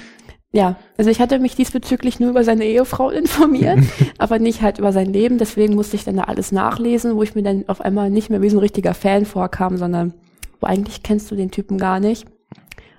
ja, 0.53 0.77
also 0.99 1.11
ich 1.11 1.21
hatte 1.21 1.38
mich 1.38 1.55
diesbezüglich 1.55 2.18
nur 2.21 2.31
über 2.31 2.45
seine 2.45 2.64
Ehefrau 2.64 3.11
informiert, 3.11 3.79
aber 4.18 4.38
nicht 4.38 4.61
halt 4.62 4.79
über 4.79 4.92
sein 4.92 5.12
Leben. 5.12 5.38
Deswegen 5.38 5.75
musste 5.75 5.97
ich 5.97 6.05
dann 6.05 6.16
da 6.16 6.25
alles 6.25 6.53
nachlesen, 6.53 7.14
wo 7.16 7.23
ich 7.23 7.35
mir 7.35 7.42
dann 7.42 7.64
auf 7.68 7.81
einmal 7.81 8.11
nicht 8.11 8.29
mehr 8.31 8.42
wie 8.42 8.51
so 8.51 8.57
ein 8.57 8.61
richtiger 8.61 8.95
Fan 8.95 9.25
vorkam, 9.25 9.77
sondern 9.79 10.14
wo 10.61 10.66
eigentlich 10.66 11.03
kennst 11.03 11.31
du 11.31 11.37
den 11.37 11.51
Typen 11.51 11.79
gar 11.79 12.01
nicht. 12.01 12.27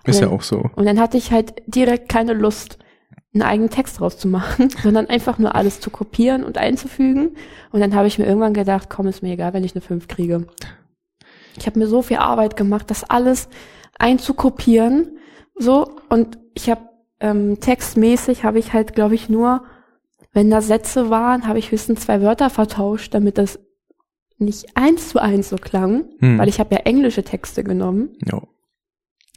Ist 0.05 0.19
ja 0.19 0.27
dann- 0.27 0.35
auch 0.35 0.41
so. 0.41 0.69
Und 0.75 0.85
dann 0.85 0.99
hatte 0.99 1.17
ich 1.17 1.31
halt 1.31 1.53
direkt 1.67 2.09
keine 2.09 2.33
Lust, 2.33 2.77
einen 3.33 3.41
eigenen 3.43 3.69
Text 3.69 3.99
rauszumachen, 4.01 4.69
sondern 4.83 5.07
einfach 5.07 5.39
nur 5.39 5.55
alles 5.55 5.79
zu 5.79 5.89
kopieren 5.89 6.43
und 6.43 6.57
einzufügen. 6.57 7.35
Und 7.71 7.79
dann 7.79 7.95
habe 7.95 8.07
ich 8.07 8.19
mir 8.19 8.25
irgendwann 8.25 8.53
gedacht, 8.53 8.89
komm, 8.89 9.07
ist 9.07 9.23
mir 9.23 9.33
egal, 9.33 9.53
wenn 9.53 9.63
ich 9.63 9.73
eine 9.75 9.81
5 9.81 10.07
kriege. 10.07 10.45
Ich 11.57 11.65
habe 11.65 11.79
mir 11.79 11.87
so 11.87 12.01
viel 12.01 12.17
Arbeit 12.17 12.55
gemacht, 12.57 12.89
das 12.89 13.03
alles 13.03 13.49
einzukopieren. 13.99 15.17
So, 15.55 15.95
und 16.09 16.37
ich 16.55 16.69
habe 16.69 16.81
ähm, 17.19 17.59
textmäßig 17.59 18.43
habe 18.43 18.59
ich 18.59 18.73
halt, 18.73 18.93
glaube 18.95 19.15
ich, 19.15 19.29
nur, 19.29 19.63
wenn 20.31 20.49
da 20.49 20.61
Sätze 20.61 21.09
waren, 21.09 21.47
habe 21.47 21.59
ich 21.59 21.71
höchstens 21.71 22.01
zwei 22.01 22.21
Wörter 22.21 22.49
vertauscht, 22.49 23.13
damit 23.13 23.37
das 23.37 23.59
nicht 24.39 24.75
eins 24.75 25.09
zu 25.09 25.21
eins 25.21 25.49
so 25.49 25.57
klang, 25.57 26.05
Hm. 26.19 26.37
weil 26.37 26.49
ich 26.49 26.59
habe 26.59 26.73
ja 26.75 26.81
englische 26.81 27.23
Texte 27.23 27.63
genommen. 27.63 28.09
Ja. 28.25 28.41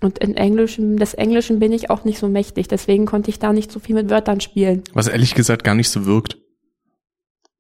Und 0.03 0.19
in 0.19 0.37
Englischen, 0.37 0.99
des 0.99 1.15
Englischen 1.15 1.59
bin 1.59 1.73
ich 1.73 1.89
auch 1.89 2.05
nicht 2.05 2.19
so 2.19 2.29
mächtig, 2.29 2.69
deswegen 2.69 3.07
konnte 3.07 3.31
ich 3.31 3.39
da 3.39 3.53
nicht 3.53 3.73
so 3.73 3.81
viel 3.81 3.95
mit 3.95 4.11
Wörtern 4.11 4.41
spielen. 4.41 4.85
Was 4.93 5.09
ehrlich 5.09 5.35
gesagt 5.35 5.65
gar 5.65 5.75
nicht 5.75 5.89
so 5.89 6.05
wirkt. 6.05 6.37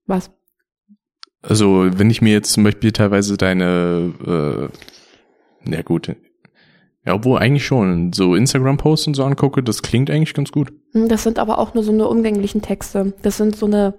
Was? 0.07 0.31
Also, 1.43 1.87
wenn 1.99 2.11
ich 2.11 2.21
mir 2.21 2.33
jetzt 2.33 2.53
zum 2.53 2.65
Beispiel 2.65 2.93
teilweise 2.93 3.37
deine, 3.37 4.71
äh, 5.65 5.71
ja 5.75 5.83
gut, 5.83 6.15
ja, 7.07 7.15
obwohl 7.15 7.39
eigentlich 7.39 7.65
schon, 7.65 8.13
so 8.13 8.35
Instagram-Posts 8.35 9.07
und 9.09 9.15
so 9.15 9.25
angucke, 9.25 9.63
das 9.63 9.81
klingt 9.83 10.11
eigentlich 10.11 10.35
ganz 10.35 10.51
gut. 10.51 10.73
Hm, 10.93 11.09
Das 11.09 11.23
sind 11.23 11.39
aber 11.39 11.59
auch 11.59 11.73
nur 11.73 11.85
so 11.85 11.93
eine 11.93 12.09
umgänglichen 12.09 12.63
Texte. 12.63 13.15
Das 13.23 13.37
sind 13.37 13.57
so 13.57 13.67
eine, 13.67 13.95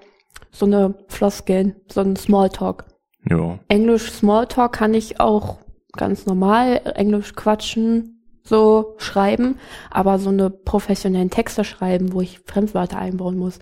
so 0.52 0.66
eine 0.66 0.94
Floskeln, 1.08 1.76
so 1.90 2.02
ein 2.02 2.16
Smalltalk. 2.18 2.86
Ja. 3.30 3.60
Englisch 3.70 4.12
Smalltalk 4.12 4.74
kann 4.74 4.94
ich 4.94 5.20
auch 5.20 5.60
ganz 5.94 6.26
normal, 6.26 6.82
Englisch 6.96 7.34
quatschen, 7.34 8.17
so 8.48 8.96
schreiben, 8.98 9.58
aber 9.90 10.20
so 10.20 10.30
eine 10.30 10.50
professionellen 10.50 11.30
Texte 11.30 11.64
schreiben, 11.64 12.14
wo 12.14 12.22
ich 12.22 12.40
Fremdwörter 12.46 12.98
einbauen 12.98 13.38
muss, 13.38 13.60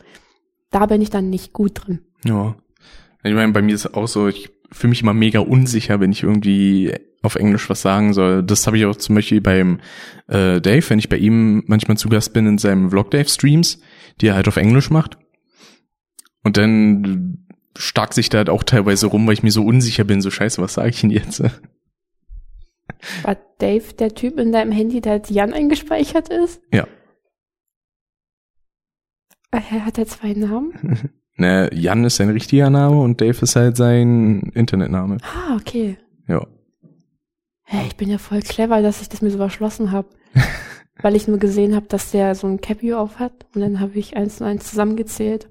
da 0.71 0.86
bin 0.86 1.02
ich 1.02 1.10
dann 1.10 1.30
nicht 1.30 1.54
gut 1.54 1.86
drin. 1.86 2.00
Ja. 2.24 2.56
Ich 3.24 3.34
meine, 3.34 3.52
bei 3.54 3.62
mir 3.62 3.74
ist 3.74 3.93
auch 3.93 4.08
so, 4.08 4.28
ich 4.28 4.52
fühle 4.71 4.89
mich 4.89 5.02
immer 5.02 5.13
mega 5.13 5.39
unsicher, 5.39 6.00
wenn 6.00 6.12
ich 6.12 6.24
irgendwie 6.24 6.93
auf 7.24 7.36
Englisch 7.36 7.69
was 7.69 7.82
sagen 7.82 8.13
soll. 8.13 8.43
Das 8.43 8.67
habe 8.67 8.78
ich 8.78 8.86
auch 8.86 8.95
zum 8.95 9.15
Beispiel 9.15 9.41
beim 9.41 9.80
äh, 10.28 10.62
Dave, 10.62 10.89
wenn 10.89 11.00
ich 11.00 11.10
bei 11.10 11.17
ihm 11.17 11.63
manchmal 11.65 11.98
zu 11.98 12.10
Gast 12.10 12.34
bin 12.34 12.45
in 12.45 12.58
seinem 12.58 12.91
Vlog 12.91 13.12
Dave 13.12 13.28
Streams, 13.28 13.80
die 14.21 14.28
er 14.28 14.36
halt 14.36 14.48
auf 14.48 14.58
Englisch 14.58 14.89
macht. 14.89 15.17
Und 16.43 16.58
dann 16.58 17.45
stark 17.76 18.13
sich 18.13 18.30
da 18.30 18.39
halt 18.39 18.50
auch 18.50 18.63
teilweise 18.63 19.08
rum, 19.08 19.26
weil 19.26 19.34
ich 19.34 19.43
mir 19.43 19.52
so 19.52 19.65
unsicher 19.65 20.04
bin, 20.04 20.21
so 20.21 20.30
scheiße, 20.30 20.62
was 20.62 20.76
sage 20.76 20.89
ich 20.89 21.02
denn 21.02 21.10
jetzt? 21.10 21.41
War 23.23 23.38
Dave 23.60 23.93
der 23.93 24.13
Typ 24.13 24.38
in 24.39 24.51
deinem 24.51 24.71
Handy, 24.71 25.01
der 25.01 25.13
als 25.13 25.29
Jan 25.29 25.53
eingespeichert 25.53 26.29
ist? 26.29 26.62
Ja. 26.73 26.88
Ah, 29.51 29.62
Hat 29.62 29.97
er 29.97 30.08
zwei 30.08 30.34
Namen? 30.34 31.10
Ne, 31.38 31.69
Jan 31.73 32.05
ist 32.05 32.15
sein 32.15 32.29
richtiger 32.29 32.69
Name 32.69 32.97
und 33.01 33.19
Dave 33.19 33.38
ist 33.41 33.58
halt 33.58 33.75
sein 33.75 34.51
Internetname. 34.53 35.17
Ah, 35.21 35.58
okay. 35.58 35.97
Ja. 36.29 36.47
Hey, 37.63 37.88
ich 37.88 37.97
bin 37.97 38.10
ja 38.10 38.17
voll 38.19 38.39
clever, 38.39 38.81
dass 38.81 39.01
ich 39.01 39.10
das 39.10 39.21
mir 39.21 39.31
so 39.31 39.38
verschlossen 39.38 39.91
habe. 39.91 40.08
Weil 41.01 41.13
ich 41.17 41.27
nur 41.27 41.38
gesehen 41.38 41.75
habe, 41.75 41.88
dass 41.88 42.12
der 42.12 42.36
so 42.36 42.47
ein 42.47 42.62
Cappy 42.62 42.93
auf 42.93 43.19
hat. 43.19 43.45
Und 43.53 43.60
dann 43.60 43.81
habe 43.81 43.99
ich 43.99 44.15
eins 44.15 44.39
und 44.39 44.47
eins 44.47 44.69
zusammengezählt. 44.69 45.49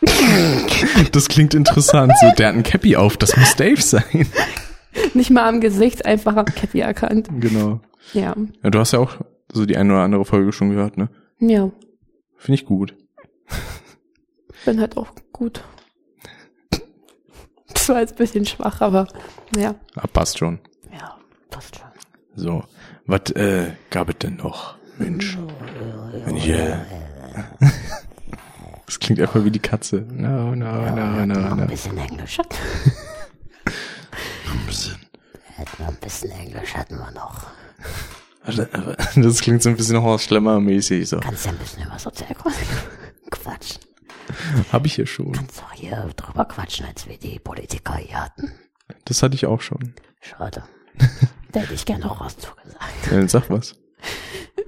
Das 1.12 1.28
klingt 1.28 1.52
interessant. 1.54 2.12
So, 2.20 2.30
der 2.36 2.48
hat 2.48 2.54
ein 2.54 2.62
Cappy 2.62 2.96
auf, 2.96 3.16
das 3.16 3.36
muss 3.36 3.56
Dave 3.56 3.80
sein. 3.80 4.26
Nicht 5.16 5.30
mal 5.30 5.48
am 5.48 5.62
Gesicht, 5.62 6.04
einfach 6.04 6.36
am 6.36 6.44
Cappy 6.44 6.80
erkannt. 6.80 7.30
Genau. 7.40 7.80
Ja. 8.12 8.36
Ja, 8.62 8.70
du 8.70 8.78
hast 8.78 8.92
ja 8.92 8.98
auch 8.98 9.16
so 9.50 9.64
die 9.64 9.78
eine 9.78 9.94
oder 9.94 10.02
andere 10.02 10.26
Folge 10.26 10.52
schon 10.52 10.68
gehört, 10.68 10.98
ne? 10.98 11.08
Ja. 11.38 11.70
Finde 12.36 12.60
ich 12.60 12.66
gut. 12.66 12.94
Bin 14.66 14.78
halt 14.78 14.96
auch 14.96 15.08
gut. 15.32 15.64
Das 17.68 17.88
war 17.88 18.00
jetzt 18.00 18.14
ein 18.14 18.16
bisschen 18.16 18.44
schwach, 18.44 18.80
aber 18.80 19.06
ja. 19.56 19.76
Ah, 19.94 20.06
passt 20.08 20.38
schon. 20.38 20.58
Ja, 20.92 21.16
passt 21.50 21.76
schon. 21.76 21.86
So, 22.34 22.64
was 23.06 23.30
äh, 23.36 23.72
gab 23.90 24.08
es 24.08 24.18
denn 24.18 24.36
noch? 24.36 24.76
Mensch. 24.98 25.38
Wenn 26.24 26.36
ich, 26.36 26.48
äh, 26.48 26.78
das 28.86 28.98
klingt 28.98 29.20
einfach 29.20 29.44
wie 29.44 29.52
die 29.52 29.60
Katze. 29.60 30.04
No, 30.10 30.54
no, 30.56 30.90
no, 30.90 31.26
no, 31.26 31.54
no. 31.54 31.66
bisschen 31.66 31.96
Englisch. 31.96 32.40
Hätten 35.56 35.78
wir 35.78 35.88
ein 35.88 35.96
bisschen 35.96 36.30
Englisch 36.30 36.74
hatten 36.74 36.98
wir 36.98 37.10
noch. 37.12 37.46
Das 39.16 39.40
klingt 39.40 39.60
so 39.60 39.70
ein 39.70 39.76
bisschen 39.76 40.00
Horst 40.00 40.26
Schlemmer-mäßig. 40.26 41.08
So. 41.08 41.18
Kannst 41.18 41.46
ja 41.46 41.50
ein 41.50 41.58
bisschen 41.58 41.82
über 41.84 41.98
Sozialkunde 41.98 42.56
quatschen. 43.30 43.80
Hab 44.70 44.86
ich 44.86 44.94
hier 44.94 45.06
schon. 45.06 45.32
Kannst 45.32 45.62
auch 45.64 45.72
hier 45.72 46.08
drüber 46.14 46.44
quatschen, 46.44 46.86
als 46.86 47.08
wir 47.08 47.18
die 47.18 47.40
Politiker 47.40 47.96
hier 47.96 48.22
hatten. 48.22 48.52
Das 49.04 49.22
hatte 49.24 49.34
ich 49.34 49.46
auch 49.46 49.60
schon. 49.62 49.94
Schade. 50.20 50.62
Da 51.50 51.60
hätte 51.60 51.74
ich 51.74 51.84
gerne 51.86 52.04
noch 52.04 52.20
was 52.20 52.36
zugesagt. 52.38 53.06
Ja, 53.06 53.16
dann 53.16 53.28
sag 53.28 53.50
was. 53.50 53.74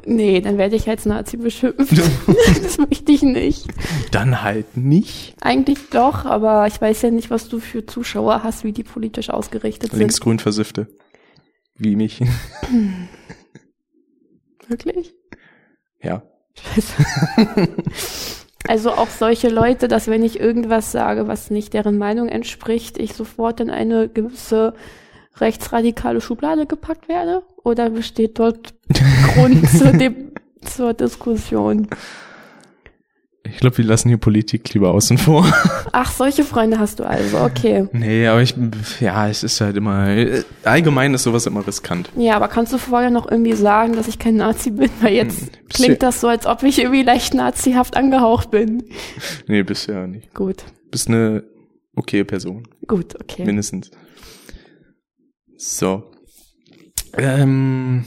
Nee, 0.06 0.40
dann 0.40 0.58
werde 0.58 0.76
ich 0.76 0.88
als 0.88 1.06
Nazi 1.06 1.36
beschimpft. 1.36 1.92
das 2.62 2.78
möchte 2.78 3.12
ich 3.12 3.22
nicht. 3.22 3.66
Dann 4.10 4.42
halt 4.42 4.76
nicht. 4.76 5.34
Eigentlich 5.40 5.78
doch, 5.90 6.24
aber 6.24 6.66
ich 6.66 6.80
weiß 6.80 7.02
ja 7.02 7.10
nicht, 7.10 7.30
was 7.30 7.48
du 7.48 7.60
für 7.60 7.86
Zuschauer 7.86 8.42
hast, 8.42 8.64
wie 8.64 8.72
die 8.72 8.84
politisch 8.84 9.30
ausgerichtet 9.30 9.90
sind. 9.90 10.00
Linksgrün 10.00 10.38
Versiffte. 10.38 10.88
Wie 11.76 11.96
mich. 11.96 12.20
Wirklich? 14.68 15.14
Ja. 16.02 16.22
Scheiße. 16.54 16.92
also 18.66 18.90
auch 18.90 19.08
solche 19.08 19.48
Leute, 19.48 19.88
dass 19.88 20.08
wenn 20.08 20.22
ich 20.22 20.40
irgendwas 20.40 20.92
sage, 20.92 21.28
was 21.28 21.50
nicht 21.50 21.72
deren 21.72 21.98
Meinung 21.98 22.28
entspricht, 22.28 22.98
ich 22.98 23.14
sofort 23.14 23.60
in 23.60 23.70
eine 23.70 24.08
gewisse 24.08 24.74
rechtsradikale 25.40 26.20
Schublade 26.20 26.66
gepackt 26.66 27.08
werde? 27.08 27.42
Oder 27.64 27.90
besteht 27.90 28.38
dort 28.38 28.74
Grund 29.34 29.68
zu 29.68 29.92
dem 29.92 30.32
zur 30.64 30.94
Diskussion. 30.94 31.88
Ich 33.50 33.58
glaube, 33.60 33.78
wir 33.78 33.84
lassen 33.86 34.08
hier 34.08 34.18
Politik 34.18 34.74
lieber 34.74 34.90
außen 34.90 35.16
vor. 35.16 35.46
Ach, 35.92 36.12
solche 36.12 36.44
Freunde 36.44 36.78
hast 36.78 36.98
du 37.00 37.04
also, 37.04 37.38
okay. 37.38 37.88
Nee, 37.92 38.26
aber 38.26 38.42
ich, 38.42 38.54
ja, 39.00 39.26
es 39.28 39.42
ist 39.42 39.60
halt 39.62 39.76
immer, 39.78 40.06
allgemein 40.64 41.14
ist 41.14 41.22
sowas 41.22 41.46
immer 41.46 41.66
riskant. 41.66 42.10
Ja, 42.16 42.36
aber 42.36 42.48
kannst 42.48 42.74
du 42.74 42.78
vorher 42.78 43.08
noch 43.08 43.30
irgendwie 43.30 43.54
sagen, 43.54 43.94
dass 43.94 44.06
ich 44.06 44.18
kein 44.18 44.36
Nazi 44.36 44.70
bin? 44.70 44.90
Weil 45.00 45.14
jetzt 45.14 45.40
Hm, 45.40 45.48
klingt 45.70 46.02
das 46.02 46.20
so, 46.20 46.28
als 46.28 46.44
ob 46.44 46.62
ich 46.62 46.78
irgendwie 46.78 47.02
leicht 47.02 47.32
nazihaft 47.32 47.96
angehaucht 47.96 48.50
bin. 48.50 48.84
Nee, 49.46 49.62
bisher 49.62 50.06
nicht. 50.06 50.34
Gut, 50.34 50.64
Bist 50.90 51.08
eine 51.08 51.42
okay 51.96 52.24
Person. 52.24 52.68
gut, 52.86 53.14
okay. 53.18 53.44
Mindestens. 53.46 53.90
So. 55.56 56.10
Ähm, 57.16 58.04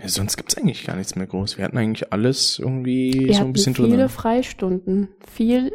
ja, 0.00 0.08
sonst 0.08 0.36
gibt's 0.36 0.56
eigentlich 0.56 0.84
gar 0.84 0.96
nichts 0.96 1.16
mehr 1.16 1.26
groß. 1.26 1.58
Wir 1.58 1.64
hatten 1.64 1.78
eigentlich 1.78 2.12
alles 2.12 2.58
irgendwie 2.58 3.26
Wir 3.26 3.34
so 3.34 3.42
ein 3.42 3.52
bisschen 3.52 3.74
viele 3.74 3.96
drin. 3.96 4.08
Freistunden, 4.08 5.08
viel 5.32 5.72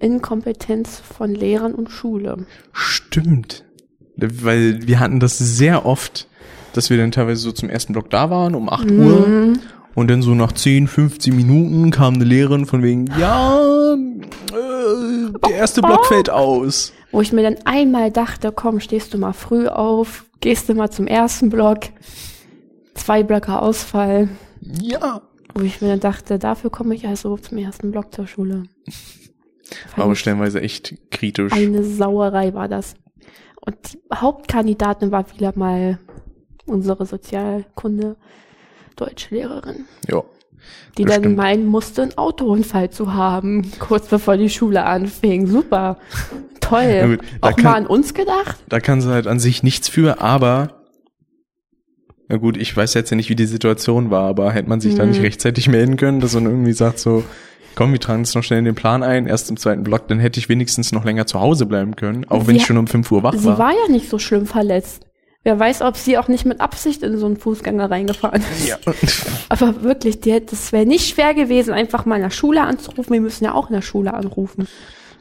Inkompetenz 0.00 0.98
von 0.98 1.34
Lehrern 1.34 1.74
und 1.74 1.90
Schule. 1.90 2.46
Stimmt. 2.72 3.64
Weil 4.16 4.86
wir 4.86 5.00
hatten 5.00 5.20
das 5.20 5.38
sehr 5.38 5.86
oft, 5.86 6.28
dass 6.72 6.90
wir 6.90 6.96
dann 6.96 7.12
teilweise 7.12 7.40
so 7.40 7.52
zum 7.52 7.68
ersten 7.68 7.92
Block 7.92 8.10
da 8.10 8.30
waren, 8.30 8.54
um 8.54 8.68
8 8.68 8.90
Uhr. 8.90 9.26
Mhm. 9.26 9.60
Und 9.94 10.08
dann 10.08 10.20
so 10.20 10.34
nach 10.34 10.52
10, 10.52 10.88
15 10.88 11.34
Minuten 11.34 11.90
kam 11.90 12.14
eine 12.14 12.24
Lehrerin 12.24 12.66
von 12.66 12.82
wegen, 12.82 13.06
ja, 13.18 13.94
äh, 13.94 15.48
der 15.48 15.56
erste 15.56 15.80
Block 15.80 16.04
fällt 16.04 16.28
aus. 16.28 16.92
Wo 17.12 17.22
ich 17.22 17.32
mir 17.32 17.42
dann 17.42 17.56
einmal 17.64 18.10
dachte, 18.10 18.52
komm, 18.52 18.80
stehst 18.80 19.14
du 19.14 19.18
mal 19.18 19.32
früh 19.32 19.68
auf, 19.68 20.26
gehst 20.40 20.68
du 20.68 20.74
mal 20.74 20.90
zum 20.90 21.06
ersten 21.06 21.48
Block, 21.48 21.84
zwei 23.06 23.22
Blöcke 23.22 23.60
Ausfall. 23.62 24.28
Ja. 24.60 25.22
Wo 25.54 25.62
ich 25.62 25.80
mir 25.80 25.88
dann 25.88 26.00
dachte, 26.00 26.38
dafür 26.40 26.70
komme 26.70 26.94
ich 26.96 27.06
also 27.06 27.36
zum 27.38 27.56
ersten 27.56 27.92
Block 27.92 28.12
zur 28.12 28.26
Schule. 28.26 28.64
Fand 29.88 29.98
Aber 30.04 30.16
stellenweise 30.16 30.60
echt 30.60 30.96
kritisch. 31.12 31.52
Eine 31.52 31.84
Sauerei 31.84 32.52
war 32.52 32.66
das. 32.68 32.94
Und 33.64 33.76
die 33.94 33.98
Hauptkandidatin 34.14 35.12
war 35.12 35.24
wieder 35.32 35.52
mal 35.56 35.98
unsere 36.66 37.06
Sozialkunde 37.06 38.16
Deutschlehrerin, 38.96 39.84
Ja. 40.08 40.22
die 40.98 41.04
dann 41.04 41.20
stimmt. 41.20 41.36
meinen 41.36 41.66
musste, 41.66 42.02
einen 42.02 42.18
Autounfall 42.18 42.90
zu 42.90 43.14
haben, 43.14 43.70
kurz 43.78 44.08
bevor 44.08 44.36
die 44.36 44.50
Schule 44.50 44.84
anfing. 44.84 45.46
Super. 45.46 45.98
Toll. 46.60 46.82
Ja 46.82 47.06
gut, 47.06 47.20
Auch 47.40 47.54
kann- 47.56 47.64
mal 47.64 47.74
an 47.74 47.86
uns 47.86 48.14
gedacht? 48.14 48.56
Da 48.68 48.80
kann 48.80 49.00
sie 49.00 49.10
halt 49.10 49.26
an 49.28 49.38
sich 49.38 49.62
nichts 49.62 49.88
für, 49.88 50.20
aber 50.20 50.75
na 52.28 52.36
gut, 52.36 52.56
ich 52.56 52.76
weiß 52.76 52.94
jetzt 52.94 53.10
ja 53.10 53.16
nicht, 53.16 53.28
wie 53.30 53.36
die 53.36 53.46
Situation 53.46 54.10
war, 54.10 54.28
aber 54.28 54.50
hätte 54.52 54.68
man 54.68 54.80
sich 54.80 54.94
da 54.94 55.04
Mhm. 55.04 55.10
nicht 55.10 55.22
rechtzeitig 55.22 55.68
melden 55.68 55.96
können, 55.96 56.20
dass 56.20 56.34
man 56.34 56.46
irgendwie 56.46 56.72
sagt 56.72 56.98
so, 56.98 57.22
komm, 57.74 57.92
wir 57.92 58.00
tragen 58.00 58.22
es 58.22 58.34
noch 58.34 58.42
schnell 58.42 58.58
in 58.60 58.64
den 58.64 58.74
Plan 58.74 59.02
ein, 59.02 59.26
erst 59.26 59.50
im 59.50 59.56
zweiten 59.56 59.82
Block, 59.84 60.08
dann 60.08 60.18
hätte 60.18 60.40
ich 60.40 60.48
wenigstens 60.48 60.92
noch 60.92 61.04
länger 61.04 61.26
zu 61.26 61.40
Hause 61.40 61.66
bleiben 61.66 61.94
können, 61.96 62.24
auch 62.28 62.46
wenn 62.46 62.54
Sie 62.54 62.60
ich 62.62 62.66
schon 62.66 62.78
um 62.78 62.86
5 62.86 63.10
Uhr 63.12 63.22
wach 63.22 63.34
Sie 63.34 63.44
war. 63.44 63.58
war 63.58 63.70
ja 63.72 63.90
nicht 63.92 64.08
so 64.08 64.18
schlimm 64.18 64.46
verletzt. 64.46 65.02
Wer 65.44 65.60
weiß, 65.60 65.82
ob 65.82 65.96
sie 65.96 66.18
auch 66.18 66.26
nicht 66.26 66.44
mit 66.44 66.60
Absicht 66.60 67.04
in 67.04 67.18
so 67.18 67.26
einen 67.26 67.36
Fußgänger 67.36 67.88
reingefahren 67.88 68.42
ist. 68.58 68.66
Ja. 68.66 68.78
Aber 69.48 69.82
wirklich, 69.84 70.18
die 70.20 70.32
es 70.32 70.72
wäre 70.72 70.86
nicht 70.86 71.08
schwer 71.08 71.34
gewesen, 71.34 71.72
einfach 71.72 72.04
mal 72.04 72.16
in 72.16 72.22
der 72.22 72.30
Schule 72.30 72.62
anzurufen. 72.62 73.12
Wir 73.12 73.20
müssen 73.20 73.44
ja 73.44 73.52
auch 73.54 73.68
in 73.70 73.74
der 73.74 73.82
Schule 73.82 74.12
anrufen, 74.12 74.66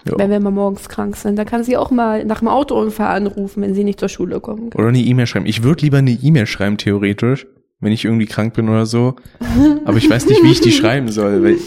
Ja. 0.06 0.18
wenn 0.18 0.30
wir 0.30 0.40
mal 0.40 0.52
morgens 0.52 0.88
krank 0.88 1.16
sind. 1.16 1.36
Da 1.36 1.46
kann 1.46 1.64
sie 1.64 1.78
auch 1.78 1.90
mal 1.90 2.26
nach 2.26 2.40
dem 2.40 2.48
Autounfall 2.48 3.16
anrufen, 3.16 3.64
wenn 3.64 3.74
sie 3.74 3.84
nicht 3.84 4.00
zur 4.00 4.10
Schule 4.10 4.40
kommen 4.40 4.70
kann. 4.70 4.80
Oder 4.80 4.90
eine 4.90 5.00
E-Mail 5.00 5.26
schreiben. 5.26 5.48
Ich 5.48 5.64
würde 5.64 5.82
lieber 5.82 5.98
eine 5.98 6.12
E-Mail 6.12 6.46
schreiben, 6.46 6.78
theoretisch, 6.78 7.48
wenn 7.80 7.92
ich 7.92 8.06
irgendwie 8.06 8.28
krank 8.28 8.54
bin 8.54 8.70
oder 8.70 8.86
so. 8.86 9.16
Aber 9.86 9.98
ich 9.98 10.10
weiß 10.10 10.28
nicht, 10.28 10.44
wie 10.44 10.52
ich 10.52 10.62
die 10.62 10.72
schreiben 10.72 11.10
soll, 11.10 11.44
weil 11.44 11.58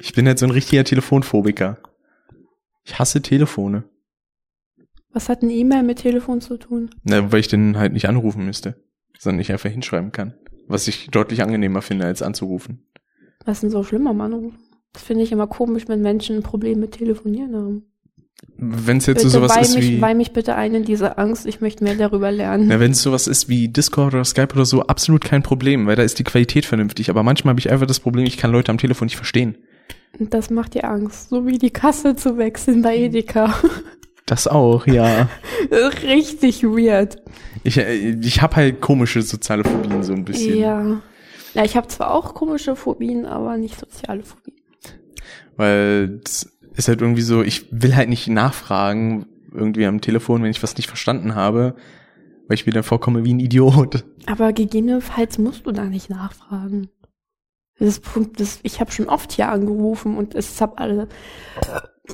ich 0.00 0.14
bin 0.14 0.26
halt 0.26 0.38
so 0.38 0.46
ein 0.46 0.50
richtiger 0.50 0.84
Telefonphobiker. 0.84 1.78
Ich 2.84 2.98
hasse 2.98 3.20
Telefone. 3.20 3.84
Was 5.12 5.28
hat 5.28 5.42
eine 5.42 5.52
E-Mail 5.52 5.82
mit 5.82 5.98
Telefon 5.98 6.40
zu 6.40 6.56
tun? 6.56 6.90
Na, 7.02 7.30
weil 7.32 7.40
ich 7.40 7.48
den 7.48 7.76
halt 7.76 7.92
nicht 7.92 8.08
anrufen 8.08 8.46
müsste, 8.46 8.82
sondern 9.18 9.40
ich 9.40 9.52
einfach 9.52 9.68
hinschreiben 9.70 10.12
kann. 10.12 10.34
Was 10.68 10.88
ich 10.88 11.08
deutlich 11.10 11.42
angenehmer 11.42 11.82
finde, 11.82 12.06
als 12.06 12.22
anzurufen. 12.22 12.86
Was 13.44 13.58
ist 13.58 13.62
denn 13.64 13.70
so 13.70 13.82
schlimm 13.82 14.06
am 14.06 14.20
Anrufen? 14.20 14.58
Das 14.92 15.02
finde 15.02 15.24
ich 15.24 15.32
immer 15.32 15.46
komisch, 15.46 15.84
wenn 15.86 16.02
Menschen 16.02 16.36
ein 16.36 16.42
Problem 16.42 16.80
mit 16.80 16.92
Telefonieren 16.92 17.54
haben. 17.54 17.90
Wenn 18.56 18.98
es 18.98 19.06
jetzt 19.06 19.18
Bitte 19.18 19.30
so 19.30 19.40
sowas 19.40 19.56
ist 19.60 19.74
mich, 19.74 19.88
wie, 19.88 20.00
weih 20.00 20.14
mich 20.14 20.32
bitte 20.32 20.54
ein 20.54 20.74
in 20.74 20.84
diese 20.84 21.18
Angst. 21.18 21.46
Ich 21.46 21.60
möchte 21.60 21.84
mehr 21.84 21.94
darüber 21.94 22.30
lernen. 22.32 22.68
na, 22.68 22.80
wenn 22.80 22.92
es 22.92 23.02
sowas 23.02 23.26
ist 23.26 23.48
wie 23.48 23.68
Discord 23.68 24.14
oder 24.14 24.24
Skype 24.24 24.54
oder 24.54 24.64
so, 24.64 24.82
absolut 24.82 25.24
kein 25.24 25.42
Problem, 25.42 25.86
weil 25.86 25.96
da 25.96 26.02
ist 26.02 26.18
die 26.18 26.24
Qualität 26.24 26.64
vernünftig. 26.64 27.10
Aber 27.10 27.22
manchmal 27.22 27.52
habe 27.52 27.60
ich 27.60 27.70
einfach 27.70 27.86
das 27.86 28.00
Problem, 28.00 28.24
ich 28.26 28.38
kann 28.38 28.50
Leute 28.50 28.70
am 28.70 28.78
Telefon 28.78 29.06
nicht 29.06 29.16
verstehen. 29.16 29.56
Das 30.18 30.50
macht 30.50 30.74
dir 30.74 30.84
Angst. 30.84 31.28
So 31.28 31.46
wie 31.46 31.58
die 31.58 31.70
Kasse 31.70 32.16
zu 32.16 32.36
wechseln 32.38 32.82
bei 32.82 32.96
Edeka. 32.96 33.54
Das 34.26 34.46
auch, 34.46 34.86
ja. 34.86 35.28
Richtig 36.02 36.62
weird. 36.62 37.18
Ich, 37.64 37.78
äh, 37.78 38.16
ich 38.20 38.42
habe 38.42 38.56
halt 38.56 38.80
komische 38.80 39.22
soziale 39.22 39.64
Phobien 39.64 40.02
so 40.02 40.12
ein 40.12 40.24
bisschen. 40.24 40.56
Ja. 40.56 41.02
Ja, 41.54 41.64
ich 41.64 41.76
habe 41.76 41.88
zwar 41.88 42.12
auch 42.14 42.34
komische 42.34 42.76
Phobien, 42.76 43.26
aber 43.26 43.56
nicht 43.56 43.78
soziale 43.78 44.22
Phobien. 44.22 44.59
Weil 45.56 46.20
es 46.24 46.50
ist 46.74 46.88
halt 46.88 47.00
irgendwie 47.00 47.22
so, 47.22 47.42
ich 47.42 47.66
will 47.70 47.94
halt 47.96 48.08
nicht 48.08 48.28
nachfragen, 48.28 49.26
irgendwie 49.52 49.86
am 49.86 50.00
Telefon, 50.00 50.42
wenn 50.42 50.50
ich 50.50 50.62
was 50.62 50.76
nicht 50.76 50.86
verstanden 50.88 51.34
habe, 51.34 51.74
weil 52.48 52.54
ich 52.54 52.66
mir 52.66 52.72
dann 52.72 52.82
vorkomme 52.84 53.24
wie 53.24 53.34
ein 53.34 53.40
Idiot. 53.40 54.04
Aber 54.26 54.52
gegebenenfalls 54.52 55.38
musst 55.38 55.66
du 55.66 55.72
da 55.72 55.84
nicht 55.84 56.10
nachfragen. 56.10 56.88
Das 57.78 57.88
ist 57.88 58.02
Punkt, 58.04 58.38
das, 58.40 58.60
ich 58.62 58.78
habe 58.80 58.92
schon 58.92 59.08
oft 59.08 59.32
hier 59.32 59.48
angerufen 59.48 60.16
und 60.18 60.34
es 60.34 60.60
hab 60.60 60.78
alle, 60.80 61.08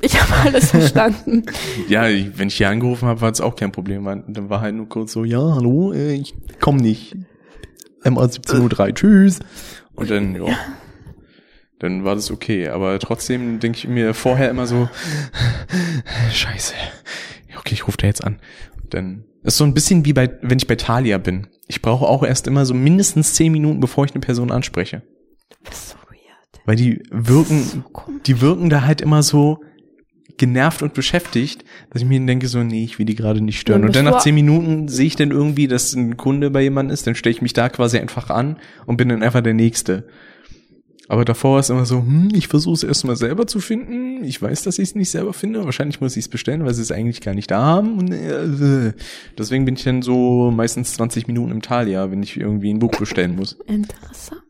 ich 0.00 0.20
habe 0.20 0.48
alles 0.48 0.70
verstanden. 0.70 1.42
Ja, 1.88 2.08
ich- 2.08 2.38
wenn 2.38 2.48
ich 2.48 2.56
hier 2.56 2.68
angerufen 2.68 3.08
habe, 3.08 3.20
war 3.20 3.30
es 3.32 3.40
auch 3.40 3.56
kein 3.56 3.72
Problem. 3.72 4.04
Dann 4.04 4.48
war 4.48 4.60
halt 4.60 4.74
nur 4.76 4.88
kurz 4.88 5.12
so, 5.12 5.24
ja, 5.24 5.40
hallo, 5.56 5.92
äh, 5.92 6.14
ich 6.14 6.34
komm 6.60 6.76
nicht. 6.76 7.16
MA 8.04 8.24
17.03 8.26 8.94
tschüss. 8.94 9.40
Und 9.96 10.10
dann, 10.10 10.36
ja. 10.36 10.56
Dann 11.78 12.04
war 12.04 12.14
das 12.14 12.30
okay. 12.30 12.68
Aber 12.68 12.98
trotzdem 12.98 13.60
denke 13.60 13.78
ich 13.78 13.88
mir 13.88 14.14
vorher 14.14 14.50
immer 14.50 14.66
so, 14.66 14.88
scheiße. 16.32 16.74
Okay, 17.58 17.74
ich 17.74 17.86
rufe 17.86 17.98
da 17.98 18.06
jetzt 18.06 18.24
an. 18.24 18.38
Und 18.82 18.94
dann 18.94 19.24
ist 19.42 19.58
so 19.58 19.64
ein 19.64 19.74
bisschen 19.74 20.04
wie 20.04 20.12
bei, 20.12 20.30
wenn 20.42 20.58
ich 20.58 20.66
bei 20.66 20.76
Thalia 20.76 21.18
bin. 21.18 21.48
Ich 21.68 21.82
brauche 21.82 22.06
auch 22.06 22.22
erst 22.22 22.46
immer 22.46 22.64
so 22.64 22.74
mindestens 22.74 23.34
zehn 23.34 23.52
Minuten, 23.52 23.80
bevor 23.80 24.04
ich 24.04 24.12
eine 24.12 24.20
Person 24.20 24.50
anspreche. 24.50 25.02
So 25.70 25.96
weird. 26.08 26.64
Weil 26.64 26.76
die 26.76 27.02
wirken, 27.10 27.62
So 27.62 27.82
die 28.26 28.40
wirken 28.40 28.70
da 28.70 28.82
halt 28.82 29.00
immer 29.00 29.22
so 29.22 29.60
genervt 30.38 30.82
und 30.82 30.94
beschäftigt, 30.94 31.64
dass 31.90 32.02
ich 32.02 32.08
mir 32.08 32.24
denke 32.24 32.48
so, 32.48 32.62
nee, 32.62 32.84
ich 32.84 32.98
will 32.98 33.06
die 33.06 33.14
gerade 33.14 33.40
nicht 33.40 33.60
stören. 33.60 33.82
Dann 33.82 33.88
Und 33.88 33.96
dann 33.96 34.04
nach 34.04 34.18
zehn 34.18 34.34
Minuten 34.34 34.88
sehe 34.88 35.06
ich 35.06 35.16
dann 35.16 35.30
irgendwie, 35.30 35.66
dass 35.66 35.94
ein 35.94 36.16
Kunde 36.16 36.50
bei 36.50 36.62
jemandem 36.62 36.92
ist, 36.92 37.06
dann 37.06 37.14
stelle 37.14 37.34
ich 37.34 37.42
mich 37.42 37.52
da 37.52 37.68
quasi 37.68 37.98
einfach 37.98 38.30
an 38.30 38.58
und 38.84 38.96
bin 38.96 39.08
dann 39.08 39.22
einfach 39.22 39.42
der 39.42 39.54
Nächste. 39.54 40.06
Aber 41.08 41.24
davor 41.24 41.52
war 41.52 41.60
es 41.60 41.70
immer 41.70 41.86
so, 41.86 41.98
hm, 41.98 42.30
ich 42.34 42.48
versuche 42.48 42.74
es 42.74 42.82
erstmal 42.82 43.14
selber 43.16 43.46
zu 43.46 43.60
finden. 43.60 44.24
Ich 44.24 44.42
weiß, 44.42 44.64
dass 44.64 44.78
ich 44.78 44.88
es 44.88 44.94
nicht 44.96 45.10
selber 45.10 45.32
finde. 45.32 45.64
Wahrscheinlich 45.64 46.00
muss 46.00 46.16
ich 46.16 46.24
es 46.24 46.28
bestellen, 46.28 46.64
weil 46.64 46.74
sie 46.74 46.82
es 46.82 46.90
eigentlich 46.90 47.20
gar 47.20 47.34
nicht 47.34 47.48
da 47.50 47.62
haben. 47.62 47.98
Und, 47.98 48.12
äh, 48.12 48.92
deswegen 49.38 49.64
bin 49.64 49.76
ich 49.76 49.84
dann 49.84 50.02
so 50.02 50.50
meistens 50.50 50.94
20 50.94 51.28
Minuten 51.28 51.52
im 51.52 51.62
Thalia, 51.62 52.10
wenn 52.10 52.22
ich 52.22 52.36
irgendwie 52.36 52.72
ein 52.72 52.80
Buch 52.80 52.90
bestellen 52.90 53.36
muss. 53.36 53.52
Interessant. 53.66 54.42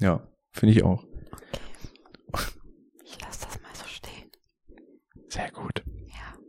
Ja, 0.00 0.26
finde 0.52 0.74
ich 0.74 0.82
auch. 0.82 1.04
Ich 3.04 3.20
lasse 3.20 3.46
das 3.46 3.60
mal 3.62 3.70
so 3.74 3.84
stehen. 3.86 4.30
Sehr 5.28 5.50
gut. 5.52 5.84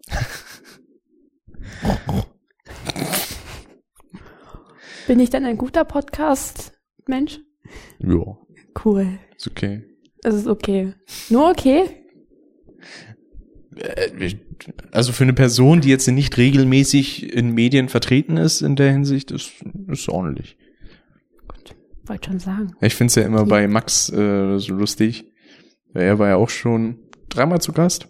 Bin 5.07 5.19
ich 5.19 5.29
denn 5.29 5.45
ein 5.45 5.57
guter 5.57 5.83
Podcast-Mensch? 5.83 7.41
Ja, 7.99 8.37
Cool. 8.83 9.19
Ist 9.43 9.51
okay. 9.51 9.83
Es 10.23 10.35
ist 10.35 10.47
okay. 10.47 10.93
Nur 11.29 11.49
okay? 11.49 11.83
Äh, 13.75 14.35
Also 14.91 15.11
für 15.11 15.23
eine 15.23 15.33
Person, 15.33 15.81
die 15.81 15.89
jetzt 15.89 16.07
nicht 16.07 16.37
regelmäßig 16.37 17.33
in 17.33 17.51
Medien 17.51 17.89
vertreten 17.89 18.37
ist 18.37 18.61
in 18.61 18.75
der 18.75 18.91
Hinsicht, 18.91 19.31
ist, 19.31 19.51
ist 19.87 20.07
ordentlich. 20.09 20.57
Wollte 22.05 22.29
schon 22.29 22.39
sagen. 22.39 22.71
Ich 22.81 22.95
finde 22.95 23.09
es 23.11 23.15
ja 23.15 23.23
immer 23.23 23.45
bei 23.45 23.67
Max 23.67 24.09
äh, 24.11 24.57
so 24.59 24.73
lustig. 24.73 25.25
weil 25.93 26.03
Er 26.03 26.19
war 26.19 26.29
ja 26.29 26.35
auch 26.35 26.49
schon 26.49 26.99
dreimal 27.29 27.61
zu 27.61 27.71
Gast. 27.71 28.07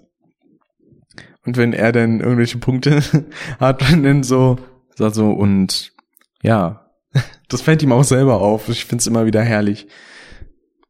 Und 1.46 1.58
wenn 1.58 1.74
er 1.74 1.92
dann 1.92 2.20
irgendwelche 2.20 2.58
Punkte 2.58 3.02
hat 3.60 3.82
dann 3.82 4.24
so, 4.24 4.58
sagt 4.96 5.16
so, 5.16 5.32
und 5.32 5.94
ja, 6.42 6.92
das 7.50 7.62
fällt 7.62 7.84
ihm 7.84 7.92
auch 7.92 8.04
selber 8.04 8.42
auf. 8.42 8.70
Ich 8.70 8.86
finde 8.86 9.02
es 9.02 9.08
immer 9.08 9.26
wieder 9.26 9.42
herrlich. 9.42 9.88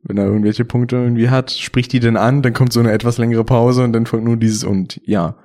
Wenn 0.04 0.18
er 0.18 0.26
irgendwelche 0.26 0.66
Punkte 0.66 0.98
irgendwie 0.98 1.30
hat, 1.30 1.52
spricht 1.52 1.94
die 1.94 2.00
dann 2.00 2.18
an, 2.18 2.42
dann 2.42 2.54
kommt 2.54 2.74
so 2.74 2.80
eine 2.80 2.92
etwas 2.92 3.18
längere 3.18 3.46
Pause 3.46 3.84
und 3.84 3.94
dann 3.94 4.06
folgt 4.06 4.26
nur 4.26 4.38
dieses 4.38 4.64
und 4.64 5.00
ja. 5.06 5.38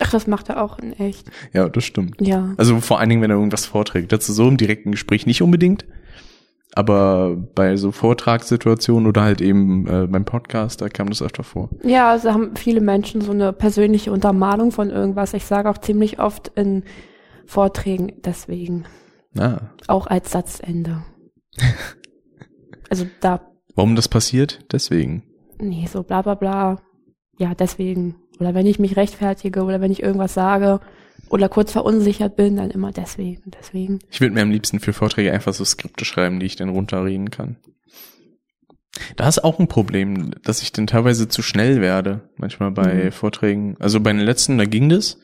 Ach, 0.00 0.10
das 0.10 0.26
macht 0.26 0.48
er 0.48 0.62
auch 0.62 0.78
in 0.78 0.92
echt. 0.92 1.28
Ja, 1.52 1.68
das 1.68 1.84
stimmt. 1.84 2.16
Ja. 2.20 2.54
Also 2.56 2.78
vor 2.80 3.00
allen 3.00 3.08
Dingen, 3.08 3.22
wenn 3.22 3.30
er 3.30 3.36
irgendwas 3.36 3.66
vorträgt. 3.66 4.12
Dazu 4.12 4.32
so 4.32 4.46
im 4.46 4.56
direkten 4.56 4.92
Gespräch 4.92 5.26
nicht 5.26 5.42
unbedingt. 5.42 5.86
Aber 6.74 7.36
bei 7.54 7.76
so 7.76 7.90
Vortragssituationen 7.90 9.08
oder 9.08 9.22
halt 9.22 9.40
eben 9.40 9.86
äh, 9.88 10.06
beim 10.06 10.24
Podcast, 10.24 10.80
da 10.80 10.88
kam 10.88 11.08
das 11.08 11.22
öfter 11.22 11.42
vor. 11.42 11.70
Ja, 11.82 12.10
also 12.10 12.32
haben 12.32 12.54
viele 12.54 12.80
Menschen 12.80 13.22
so 13.22 13.32
eine 13.32 13.52
persönliche 13.52 14.12
Untermalung 14.12 14.70
von 14.70 14.90
irgendwas. 14.90 15.34
Ich 15.34 15.46
sage 15.46 15.70
auch 15.70 15.78
ziemlich 15.78 16.20
oft 16.20 16.52
in 16.54 16.84
Vorträgen 17.46 18.12
deswegen. 18.24 18.84
Ah. 19.36 19.70
Auch 19.88 20.06
als 20.06 20.30
Satzende. 20.30 21.02
also 22.90 23.06
da, 23.20 23.40
Warum 23.74 23.94
das 23.96 24.08
passiert? 24.08 24.64
Deswegen. 24.72 25.22
nee, 25.60 25.86
so 25.90 26.02
bla 26.02 26.22
bla 26.22 26.34
bla. 26.34 26.80
Ja, 27.38 27.54
deswegen. 27.54 28.16
Oder 28.40 28.54
wenn 28.54 28.66
ich 28.66 28.78
mich 28.78 28.96
rechtfertige 28.96 29.62
oder 29.62 29.80
wenn 29.80 29.92
ich 29.92 30.02
irgendwas 30.02 30.34
sage 30.34 30.80
oder 31.28 31.48
kurz 31.48 31.72
verunsichert 31.72 32.36
bin, 32.36 32.56
dann 32.56 32.70
immer 32.70 32.90
deswegen, 32.92 33.42
deswegen. 33.58 33.98
Ich 34.10 34.20
würde 34.20 34.34
mir 34.34 34.42
am 34.42 34.50
liebsten 34.50 34.80
für 34.80 34.92
Vorträge 34.92 35.32
einfach 35.32 35.54
so 35.54 35.64
Skripte 35.64 36.04
schreiben, 36.04 36.40
die 36.40 36.46
ich 36.46 36.56
dann 36.56 36.68
runterreden 36.70 37.30
kann. 37.30 37.56
Da 39.16 39.28
ist 39.28 39.44
auch 39.44 39.58
ein 39.60 39.68
Problem, 39.68 40.32
dass 40.42 40.62
ich 40.62 40.72
dann 40.72 40.86
teilweise 40.88 41.28
zu 41.28 41.42
schnell 41.42 41.80
werde, 41.80 42.28
manchmal 42.36 42.70
bei 42.72 43.04
Mhm. 43.06 43.12
Vorträgen. 43.12 43.76
Also 43.78 44.00
bei 44.00 44.12
den 44.12 44.20
letzten, 44.22 44.58
da 44.58 44.64
ging 44.64 44.88
das. 44.88 45.18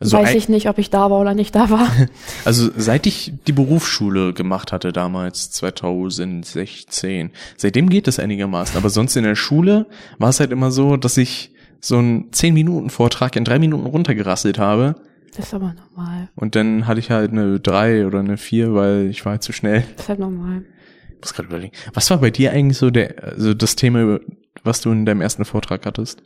Also, 0.00 0.16
Weiß 0.16 0.34
ich 0.34 0.48
nicht, 0.48 0.68
ob 0.68 0.78
ich 0.78 0.90
da 0.90 1.10
war 1.10 1.20
oder 1.20 1.34
nicht 1.34 1.54
da 1.54 1.70
war. 1.70 1.88
also 2.44 2.70
seit 2.76 3.06
ich 3.06 3.32
die 3.46 3.52
Berufsschule 3.52 4.32
gemacht 4.32 4.72
hatte 4.72 4.92
damals, 4.92 5.50
2016, 5.52 7.30
seitdem 7.56 7.88
geht 7.88 8.08
es 8.08 8.18
einigermaßen. 8.18 8.76
Aber 8.76 8.90
sonst 8.90 9.16
in 9.16 9.24
der 9.24 9.36
Schule 9.36 9.86
war 10.18 10.30
es 10.30 10.40
halt 10.40 10.52
immer 10.52 10.70
so, 10.70 10.96
dass 10.96 11.16
ich 11.16 11.52
so 11.80 11.98
einen 11.98 12.30
10-Minuten-Vortrag 12.30 13.36
in 13.36 13.44
drei 13.44 13.58
Minuten 13.58 13.86
runtergerasselt 13.86 14.58
habe. 14.58 14.96
Das 15.36 15.46
ist 15.46 15.54
aber 15.54 15.74
normal. 15.74 16.28
Und 16.34 16.54
dann 16.54 16.86
hatte 16.86 17.00
ich 17.00 17.10
halt 17.10 17.32
eine 17.32 17.60
drei 17.60 18.06
oder 18.06 18.20
eine 18.20 18.36
vier, 18.36 18.74
weil 18.74 19.08
ich 19.10 19.24
war 19.24 19.32
halt 19.32 19.42
zu 19.42 19.52
schnell. 19.52 19.84
Das 19.96 20.04
ist 20.04 20.08
halt 20.08 20.20
normal. 20.20 20.64
Ich 21.10 21.20
muss 21.20 21.34
gerade 21.34 21.48
überlegen. 21.48 21.72
Was 21.92 22.10
war 22.10 22.18
bei 22.18 22.30
dir 22.30 22.52
eigentlich 22.52 22.78
so 22.78 22.90
der, 22.90 23.22
also 23.22 23.52
das 23.54 23.76
Thema, 23.76 24.20
was 24.62 24.80
du 24.80 24.90
in 24.92 25.06
deinem 25.06 25.20
ersten 25.20 25.44
Vortrag 25.44 25.86
hattest? 25.86 26.22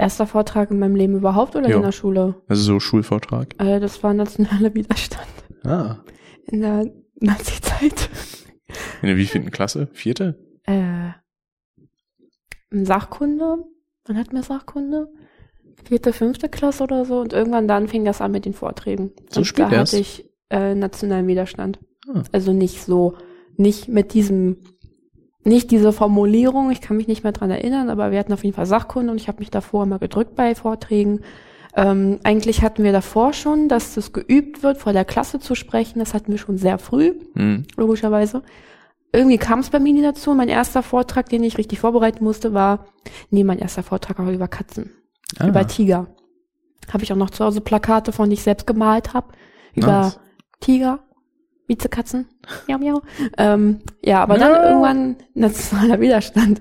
Erster 0.00 0.26
Vortrag 0.26 0.70
in 0.70 0.78
meinem 0.78 0.96
Leben 0.96 1.14
überhaupt 1.16 1.56
oder 1.56 1.68
Jo. 1.68 1.76
in 1.76 1.82
der 1.82 1.92
Schule? 1.92 2.34
Also 2.48 2.62
so 2.62 2.80
Schulvortrag. 2.80 3.54
Äh, 3.58 3.80
das 3.80 4.02
war 4.02 4.14
nationaler 4.14 4.74
Widerstand 4.74 5.26
Ah. 5.62 5.98
in 6.46 6.62
der 6.62 6.86
Nazi-Zeit. 7.20 8.08
In 9.02 9.08
der 9.08 9.16
wievielten 9.18 9.50
Klasse? 9.50 9.88
Vierte? 9.92 10.38
Äh, 10.64 11.10
Sachkunde. 12.70 13.64
Wann 14.06 14.16
hatten 14.16 14.32
wir 14.34 14.42
Sachkunde? 14.42 15.08
Vierte, 15.84 16.12
fünfte 16.12 16.48
Klasse 16.48 16.84
oder 16.84 17.04
so. 17.04 17.20
Und 17.20 17.32
irgendwann 17.32 17.68
dann 17.68 17.88
fing 17.88 18.04
das 18.04 18.20
an 18.20 18.32
mit 18.32 18.44
den 18.44 18.54
Vorträgen. 18.54 19.10
So 19.30 19.40
und 19.40 19.44
spät 19.44 19.66
da 19.66 19.72
erst? 19.72 19.92
hatte 19.92 20.00
ich 20.00 20.30
äh, 20.50 20.74
nationalen 20.74 21.26
Widerstand. 21.26 21.78
Ah. 22.08 22.22
Also 22.32 22.52
nicht 22.52 22.82
so, 22.82 23.16
nicht 23.56 23.88
mit 23.88 24.14
diesem, 24.14 24.58
nicht 25.44 25.70
diese 25.70 25.92
Formulierung, 25.92 26.70
ich 26.70 26.80
kann 26.80 26.96
mich 26.96 27.08
nicht 27.08 27.22
mehr 27.22 27.32
dran 27.32 27.50
erinnern, 27.50 27.88
aber 27.88 28.10
wir 28.10 28.18
hatten 28.18 28.32
auf 28.32 28.44
jeden 28.44 28.54
Fall 28.54 28.66
Sachkunde 28.66 29.10
und 29.10 29.20
ich 29.20 29.28
habe 29.28 29.38
mich 29.38 29.50
davor 29.50 29.84
immer 29.84 29.98
gedrückt 29.98 30.34
bei 30.36 30.54
Vorträgen. 30.54 31.20
Ähm, 31.76 32.18
eigentlich 32.24 32.62
hatten 32.62 32.82
wir 32.82 32.92
davor 32.92 33.32
schon, 33.32 33.68
dass 33.68 33.94
das 33.94 34.12
geübt 34.12 34.62
wird, 34.62 34.76
vor 34.78 34.92
der 34.92 35.04
Klasse 35.04 35.38
zu 35.38 35.54
sprechen. 35.54 35.98
Das 36.00 36.14
hatten 36.14 36.32
wir 36.32 36.38
schon 36.38 36.58
sehr 36.58 36.78
früh 36.78 37.14
Hm. 37.36 37.64
logischerweise. 37.76 38.42
Irgendwie 39.12 39.38
kam 39.38 39.60
es 39.60 39.70
bei 39.70 39.78
mir 39.80 39.92
nie 39.92 40.02
dazu. 40.02 40.34
Mein 40.34 40.48
erster 40.48 40.82
Vortrag, 40.82 41.28
den 41.28 41.42
ich 41.42 41.58
richtig 41.58 41.80
vorbereiten 41.80 42.22
musste, 42.24 42.52
war, 42.54 42.86
nee, 43.30 43.44
mein 43.44 43.58
erster 43.58 43.82
Vortrag 43.82 44.18
war 44.18 44.30
über 44.30 44.46
Katzen, 44.48 44.90
Ah. 45.38 45.48
über 45.48 45.66
Tiger. 45.66 46.08
Habe 46.92 47.02
ich 47.04 47.12
auch 47.12 47.16
noch 47.16 47.30
zu 47.30 47.44
Hause 47.44 47.60
Plakate 47.60 48.12
von, 48.12 48.28
die 48.30 48.34
ich 48.34 48.42
selbst 48.42 48.66
gemalt 48.66 49.14
habe, 49.14 49.28
über 49.74 49.86
Nice. 50.02 50.20
Tiger, 50.60 50.98
Vizekatzen, 51.70 52.26
miau, 52.66 52.78
miau. 52.78 53.02
Ähm, 53.38 53.78
ja, 54.04 54.22
aber 54.24 54.36
Miau. 54.36 54.40
dann 54.48 54.64
irgendwann 54.64 55.16
nationaler 55.34 56.00
Widerstand 56.00 56.60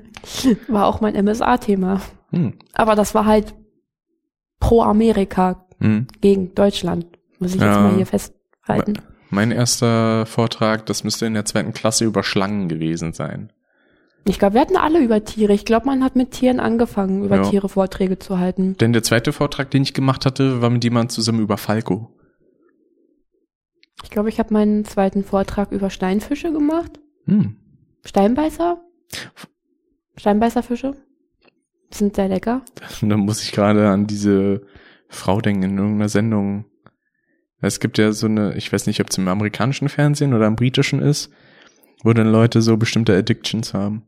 war 0.67 0.85
auch 0.85 1.01
mein 1.01 1.15
MSA-Thema. 1.15 1.99
Hm. 2.29 2.53
Aber 2.73 2.93
das 2.95 3.15
war 3.15 3.25
halt 3.25 3.55
pro 4.59 4.83
Amerika 4.83 5.65
Hm. 5.79 6.05
gegen 6.21 6.53
Deutschland, 6.53 7.07
muss 7.39 7.55
ich 7.55 7.61
jetzt 7.61 7.63
Ja. 7.75 7.79
mal 7.81 7.95
hier 7.95 8.05
festhalten. 8.05 8.99
Mein 9.31 9.51
erster 9.51 10.25
Vortrag, 10.27 10.85
das 10.85 11.03
müsste 11.03 11.25
in 11.25 11.33
der 11.33 11.45
zweiten 11.45 11.73
Klasse 11.73 12.05
über 12.05 12.21
Schlangen 12.23 12.67
gewesen 12.67 13.13
sein. 13.13 13.51
Ich 14.25 14.37
glaube, 14.37 14.55
wir 14.55 14.61
hatten 14.61 14.75
alle 14.77 14.99
über 14.99 15.23
Tiere. 15.23 15.53
Ich 15.53 15.65
glaube, 15.65 15.85
man 15.87 16.03
hat 16.03 16.15
mit 16.15 16.31
Tieren 16.31 16.59
angefangen, 16.59 17.23
über 17.23 17.37
Ja. 17.37 17.43
Tiere 17.49 17.69
Vorträge 17.69 18.19
zu 18.19 18.37
halten. 18.37 18.75
Denn 18.77 18.91
der 18.93 19.01
zweite 19.01 19.31
Vortrag, 19.33 19.71
den 19.71 19.81
ich 19.81 19.93
gemacht 19.95 20.25
hatte, 20.25 20.61
war 20.61 20.69
mit 20.69 20.83
jemandem 20.83 21.09
zusammen 21.09 21.39
über 21.39 21.57
Falco. 21.57 22.11
Ich 24.03 24.09
glaube, 24.09 24.29
ich 24.29 24.39
habe 24.39 24.53
meinen 24.53 24.85
zweiten 24.85 25.23
Vortrag 25.23 25.71
über 25.71 25.89
Steinfische 25.89 26.51
gemacht. 26.51 26.99
Hm. 27.25 27.55
Steinbeißer? 28.05 28.81
Steinbeißerfische? 30.15 30.95
Sind 31.91 32.15
sehr 32.15 32.27
lecker. 32.27 32.63
Dann 33.01 33.19
muss 33.19 33.43
ich 33.43 33.51
gerade 33.51 33.89
an 33.89 34.07
diese 34.07 34.61
Frau 35.07 35.41
denken 35.41 35.63
in 35.63 35.77
irgendeiner 35.77 36.09
Sendung. 36.09 36.65
Es 37.61 37.79
gibt 37.79 37.97
ja 37.97 38.11
so 38.11 38.27
eine, 38.27 38.55
ich 38.55 38.71
weiß 38.71 38.87
nicht, 38.87 39.01
ob 39.01 39.09
es 39.09 39.17
im 39.17 39.27
amerikanischen 39.27 39.89
Fernsehen 39.89 40.33
oder 40.33 40.47
im 40.47 40.55
britischen 40.55 41.01
ist, 41.01 41.29
wo 42.03 42.13
dann 42.13 42.31
Leute 42.31 42.61
so 42.61 42.77
bestimmte 42.77 43.17
Addictions 43.17 43.73
haben. 43.73 44.03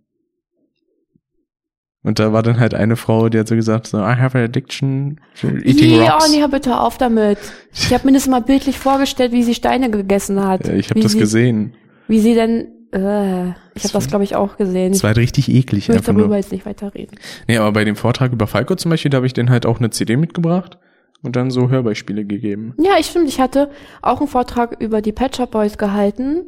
Und 2.04 2.18
da 2.18 2.34
war 2.34 2.41
dann 2.41 2.60
halt 2.60 2.74
eine 2.74 2.95
Frau, 2.95 3.30
die 3.30 3.38
hat 3.38 3.47
so 3.47 3.56
gesagt, 3.56 3.86
so, 3.88 3.99
I 3.99 4.16
have 4.16 4.36
an 4.38 4.43
addiction 4.45 5.20
to 5.39 5.47
eating 5.49 5.97
Ja, 6.02 6.14
rocks. 6.14 6.26
oh, 6.28 6.32
nee, 6.32 6.39
hör 6.41 6.47
bitte 6.47 6.80
auf 6.80 6.97
damit. 6.97 7.38
Ich 7.74 7.93
habe 7.93 8.08
mir 8.08 8.14
das 8.14 8.28
mal 8.28 8.41
bildlich 8.41 8.80
vorgestellt, 8.80 9.32
wie 9.34 9.43
sie 9.43 9.54
Steine 9.54 9.91
gegessen 9.91 10.43
hat. 10.43 10.68
Ja, 10.68 10.74
ich 10.74 10.89
habe 10.89 10.99
das 10.99 11.12
sie, 11.12 11.20
gesehen. 11.20 11.76
Wie 12.08 12.20
sie 12.20 12.34
denn, 12.34 12.68
äh, 12.91 13.49
ich 13.76 13.84
habe 13.84 13.93
das, 13.93 14.08
glaube 14.08 14.24
ich, 14.24 14.36
auch 14.36 14.58
gesehen. 14.58 14.89
Das 14.93 14.97
Ich 14.97 15.04
war 15.04 15.10
halt 15.10 15.20
richtig 15.20 15.47
eklig. 15.49 15.88
will 15.89 15.95
Einfach 15.97 16.08
darüber 16.14 16.28
nur. 16.30 16.38
jetzt 16.38 16.52
nicht 16.52 16.66
weiter 16.66 16.91
reden. 16.95 17.18
Nee, 17.47 17.58
aber 17.58 17.72
bei 17.72 17.84
dem 17.86 17.95
Vortrag 17.95 18.32
über 18.34 18.47
Falco 18.47 18.74
zum 18.76 18.89
Beispiel, 18.89 19.12
da 19.12 19.18
habe 19.18 19.28
ich 19.28 19.34
den 19.34 19.52
halt 19.52 19.68
auch 19.68 19.78
eine 19.78 19.91
CD 19.91 20.18
mitgebracht 20.18 20.80
und 21.22 21.36
dann 21.36 21.52
so 21.52 21.70
Hörbeispiele 21.70 22.26
gegeben. 22.26 22.74
Ja, 22.80 22.93
ich 22.99 23.06
stimmt. 23.06 23.30
Ich 23.30 23.39
hatte 23.39 23.70
auch 24.02 24.18
einen 24.20 24.28
Vortrag 24.28 24.82
über 24.82 25.04
die 25.04 25.12
Pet 25.12 25.36
Shop 25.38 25.52
Boys 25.52 25.78
gehalten. 25.78 26.45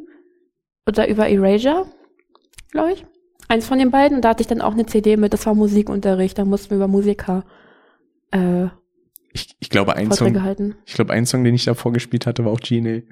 Oder 0.88 1.08
über 1.08 1.28
Erasure, 1.28 1.86
glaube 2.72 2.92
ich. 2.94 3.06
Eins 3.48 3.66
von 3.66 3.78
den 3.78 3.90
beiden. 3.90 4.16
Und 4.16 4.24
da 4.24 4.30
hatte 4.30 4.40
ich 4.42 4.46
dann 4.46 4.60
auch 4.60 4.72
eine 4.72 4.86
CD 4.86 5.16
mit. 5.16 5.32
Das 5.32 5.46
war 5.46 5.54
Musikunterricht. 5.54 6.38
Da 6.38 6.44
mussten 6.44 6.70
wir 6.70 6.76
über 6.76 6.88
Musiker 6.88 7.44
äh, 8.30 8.66
Ich, 9.32 9.54
ich 9.60 9.70
glaube, 9.70 9.96
ein 9.96 10.08
Vorträge 10.08 10.38
Song, 10.38 10.42
halten. 10.44 10.74
ich 10.86 10.94
glaube, 10.94 11.12
ein 11.12 11.26
Song, 11.26 11.44
den 11.44 11.54
ich 11.54 11.64
da 11.64 11.74
vorgespielt 11.74 12.26
hatte, 12.26 12.44
war 12.44 12.52
auch 12.52 12.60
Genie. 12.60 13.04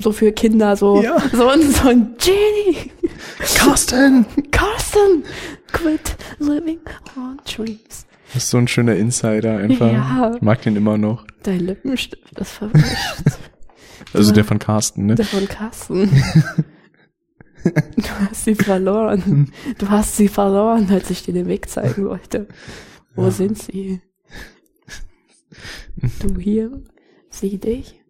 So 0.00 0.12
für 0.12 0.30
Kinder, 0.32 0.76
so, 0.76 1.02
Ja. 1.02 1.18
so, 1.32 1.48
ein- 1.48 1.62
so 1.72 1.88
ein 1.88 2.14
Genie, 2.18 2.92
Carsten! 3.56 4.24
Carsten, 4.52 5.24
quit 5.72 6.16
living 6.38 6.78
on 7.16 7.36
trees. 7.44 8.06
Das 8.32 8.44
ist 8.44 8.50
so 8.50 8.58
ein 8.58 8.68
schöner 8.68 8.94
Insider 8.94 9.56
einfach. 9.56 9.90
Ja. 9.92 10.32
Ich 10.36 10.42
mag 10.42 10.62
den 10.62 10.76
immer 10.76 10.98
noch. 10.98 11.26
Dein 11.42 11.60
Lippenstift 11.60 12.38
ist 12.38 12.50
verwischt. 12.52 12.84
Also 14.14 14.30
Ja. 14.30 14.34
der 14.36 14.44
von 14.44 14.58
Carsten, 14.60 15.06
ne? 15.06 15.16
Der 15.16 15.24
von 15.26 15.46
Carsten. 15.48 16.08
Du 17.96 18.02
hast 18.30 18.44
sie 18.44 18.54
verloren. 18.54 19.52
Du 19.78 19.88
hast 19.88 20.16
sie 20.16 20.28
verloren, 20.28 20.88
als 20.90 21.10
ich 21.10 21.22
dir 21.22 21.34
den 21.34 21.46
Weg 21.46 21.68
zeigen 21.68 22.06
wollte. 22.08 22.46
Wo 23.14 23.24
Ja. 23.24 23.30
sind 23.30 23.58
sie? 23.58 24.00
Du 26.20 26.38
hier, 26.40 26.82
sie 27.30 27.58
dich? 27.58 28.00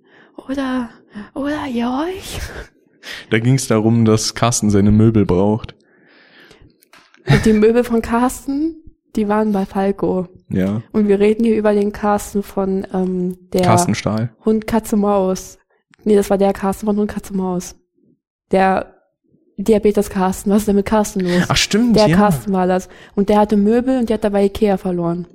Oder, 0.49 0.91
oder 1.35 1.67
ihr 1.67 1.89
euch? 2.07 2.41
Da 3.31 3.39
ging 3.39 3.55
es 3.55 3.67
darum, 3.69 4.05
dass 4.05 4.35
Carsten 4.35 4.71
seine 4.71 4.91
Möbel 4.91 5.25
braucht. 5.25 5.75
Und 7.27 7.45
die 7.47 7.53
Möbel 7.53 7.85
von 7.85 8.03
Carsten, 8.03 8.77
die 9.17 9.29
waren 9.29 9.53
bei 9.53 9.65
Falco. 9.67 10.29
Ja. 10.51 10.83
Und 10.93 11.09
wir 11.09 11.19
reden 11.19 11.45
hier 11.45 11.57
über 11.57 11.75
den 11.75 11.93
Carsten 11.93 12.43
von 12.43 12.87
ähm, 12.93 13.39
der 13.53 13.63
Carsten 13.63 13.95
Stahl. 13.95 14.35
Hund 14.45 14.67
Katze 14.67 14.97
Maus. 14.97 15.59
Nee, 16.05 16.17
das 16.17 16.31
war 16.31 16.39
der 16.39 16.53
Carsten 16.53 16.87
von 16.87 16.97
Hund 16.97 17.11
Katze 17.11 17.35
Maus. 17.35 17.75
Der 18.51 18.95
Diabetes 19.59 20.09
Carsten. 20.09 20.51
Was 20.51 20.59
ist 20.59 20.69
denn 20.69 20.77
mit 20.77 20.87
Carsten 20.87 21.21
los? 21.21 21.43
Ach 21.49 21.57
stimmt, 21.57 21.97
Der 21.97 22.07
ja. 22.09 22.17
Carsten 22.17 22.53
war 22.53 22.67
das. 22.67 22.89
Und 23.17 23.29
der 23.29 23.39
hatte 23.39 23.57
Möbel 23.57 23.99
und 23.99 24.09
der 24.09 24.15
hat 24.15 24.25
dabei 24.25 24.45
Ikea 24.45 24.77
verloren. 24.77 25.27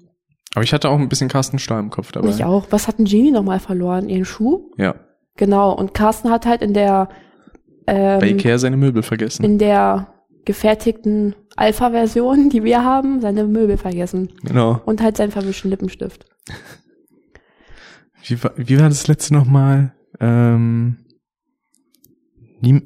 Aber 0.55 0.63
ich 0.63 0.71
hatte 0.73 0.89
auch 0.89 0.97
ein 0.99 1.09
bisschen 1.09 1.29
Carsten 1.29 1.59
Stahl 1.59 1.79
im 1.79 1.89
Kopf 1.89 2.11
dabei. 2.11 2.29
Ich 2.29 2.43
auch. 2.43 2.67
Was 2.69 2.87
hat 2.87 2.99
denn 2.99 3.05
Genie 3.05 3.31
nochmal 3.31 3.59
verloren? 3.59 4.07
Ihren 4.07 4.25
Schuh? 4.25 4.71
Ja. 4.77 4.95
Genau. 5.35 5.73
Und 5.73 5.93
Carsten 5.93 6.29
hat 6.29 6.45
halt 6.45 6.61
in 6.61 6.73
der 6.73 7.09
Bei 7.85 8.19
ähm, 8.21 8.37
Ikea 8.37 8.57
seine 8.59 8.77
Möbel 8.77 9.03
vergessen. 9.03 9.43
in 9.43 9.57
der 9.57 10.13
gefertigten 10.45 11.35
Alpha-Version, 11.55 12.49
die 12.49 12.63
wir 12.63 12.83
haben, 12.83 13.19
seine 13.21 13.45
Möbel 13.45 13.77
vergessen. 13.77 14.29
Genau. 14.43 14.81
Und 14.85 15.01
halt 15.01 15.17
seinen 15.17 15.31
verwischten 15.31 15.69
Lippenstift. 15.69 16.25
Wie 18.25 18.41
war, 18.43 18.51
wie 18.55 18.79
war 18.79 18.87
das 18.89 19.07
letzte 19.07 19.33
nochmal? 19.33 19.93
Ähm, 20.19 20.97
nie, 22.61 22.81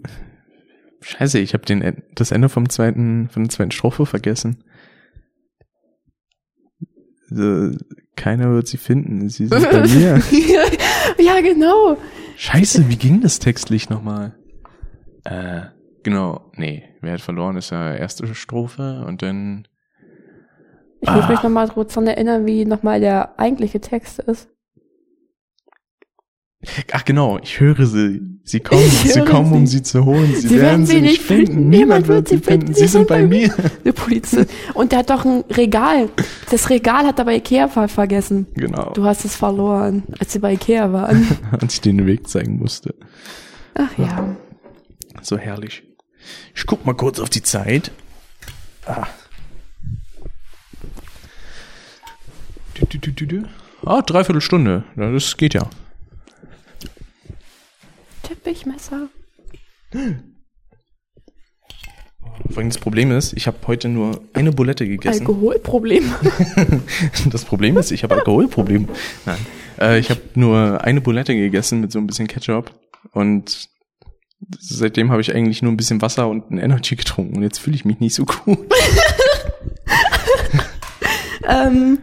Scheiße, 1.02 1.40
ich 1.40 1.54
habe 1.54 1.66
den 1.66 1.82
En- 1.82 2.04
das 2.16 2.32
Ende 2.32 2.50
vom 2.50 2.70
zweiten 2.70 3.30
von 3.30 3.44
der 3.44 3.50
zweiten 3.50 3.72
Strophe 3.72 4.06
vergessen. 4.06 4.64
Keiner 8.16 8.52
wird 8.54 8.68
sie 8.68 8.78
finden. 8.78 9.30
Sie 9.30 9.48
sind 9.48 9.70
bei 9.70 9.82
mir. 9.88 10.22
ja, 11.20 11.42
genau. 11.42 11.98
Scheiße, 12.38 12.88
wie 12.90 12.96
ging 12.96 13.22
das 13.22 13.40
textlich 13.40 13.90
nochmal? 13.90 14.36
Äh, 15.26 15.62
genau, 16.04 16.52
nee, 16.56 16.84
wer 17.02 17.14
hat 17.14 17.22
verloren, 17.22 17.58
ist 17.58 17.72
ja 17.72 17.94
erste 17.94 18.34
Strophe 18.34 19.04
und 19.06 19.22
dann. 19.22 19.68
Ich 21.02 21.10
muss 21.10 21.26
Ah. 21.26 21.30
mich 21.30 21.44
nochmal 21.44 21.68
kurz 21.68 21.94
daran 21.94 22.08
erinnern, 22.08 22.46
wie 22.46 22.66
nochmal 22.66 23.00
der 23.02 23.38
eigentliche 23.40 23.82
Text 23.82 24.20
ist. 24.20 24.50
Ach 26.92 27.06
genau, 27.06 27.38
ich 27.38 27.60
höre 27.60 27.86
sie. 27.86 28.22
Sie 28.44 28.62
kommen, 28.62 28.82
Ich 28.82 29.14
sie 29.14 29.22
kommen, 29.22 29.52
um 29.54 29.68
sie. 29.68 29.78
sie 29.78 29.84
zu 29.84 30.06
holen. 30.06 30.34
Sie, 30.36 30.60
werden 30.60 30.86
sie 30.86 31.02
nicht 31.02 31.22
finden. 31.22 31.70
Niemand 31.70 32.08
wird 32.08 32.28
sie 32.30 32.40
finden. 32.40 32.74
Sie 32.74 32.88
sind 32.88 33.08
bei 33.08 33.28
mir. 33.28 33.54
Der 33.86 33.92
Polizist. 33.92 34.50
Und 34.74 34.92
der 34.92 35.00
hat 35.00 35.10
doch 35.10 35.24
ein 35.24 35.44
Regal. 35.52 36.10
Das 36.50 36.70
Regal 36.70 37.06
hat 37.06 37.20
er 37.20 37.26
bei 37.26 37.36
Ikea 37.36 37.68
ver 37.68 37.88
vergessen. 37.88 38.48
Genau. 38.56 38.92
Du 38.94 39.04
hast 39.06 39.24
es 39.26 39.36
verloren, 39.36 40.04
als 40.20 40.34
sie 40.34 40.40
bei 40.40 40.54
Ikea 40.54 40.92
waren. 40.94 41.28
Als 41.52 41.76
ich 41.76 41.82
den 41.82 42.06
Weg 42.08 42.28
zeigen 42.28 42.58
musste. 42.58 42.96
Ach 43.76 43.96
ja. 43.98 44.36
So 45.22 45.38
herrlich. 45.38 45.84
Ich 46.56 46.66
guck 46.66 46.86
mal 46.86 46.94
kurz 46.96 47.20
auf 47.20 47.30
die 47.30 47.44
Zeit. 47.44 47.92
Ah. 48.86 49.06
Du, 52.76 52.86
du, 52.86 52.98
du, 52.98 53.12
du, 53.12 53.26
du. 53.26 53.48
Ah, 53.86 54.02
dreiviertel 54.02 54.42
Stunde. 54.42 54.84
Das 54.96 55.38
geht 55.38 55.54
ja. 55.54 55.70
Teppichmesser. 58.28 59.08
Übrigens, 62.50 62.76
das 62.76 62.82
Problem 62.84 63.12
ist, 63.12 63.32
ich 63.34 63.48
habe 63.48 63.58
heute 63.68 63.88
nur 63.88 64.22
eine 64.34 64.52
Bulette 64.52 64.86
gegessen. 64.86 65.22
Alkoholproblem. 65.22 66.14
Das 67.32 67.46
Problem 67.46 67.78
ist, 67.78 67.92
ich 67.92 68.04
habe 68.04 68.16
Alkoholprobleme. 68.16 68.88
Nein. 69.26 69.38
Äh, 69.80 70.00
ich 70.00 70.10
habe 70.10 70.20
nur 70.36 70.84
eine 70.84 71.00
Bulette 71.00 71.36
gegessen 71.36 71.80
mit 71.80 71.94
so 71.94 72.00
ein 72.00 72.08
bisschen 72.08 72.28
Ketchup 72.28 72.72
und 73.14 73.70
seitdem 74.60 75.10
habe 75.10 75.22
ich 75.22 75.34
eigentlich 75.34 75.62
nur 75.62 75.72
ein 75.72 75.78
bisschen 75.78 76.02
Wasser 76.02 76.28
und 76.28 76.52
ein 76.52 76.58
Energy 76.58 76.98
getrunken 76.98 77.38
und 77.38 77.44
jetzt 77.44 77.60
fühle 77.60 77.78
ich 77.78 77.86
mich 77.86 78.02
nicht 78.02 78.14
so 78.14 78.26
gut. 78.26 78.58
ähm, 81.48 82.00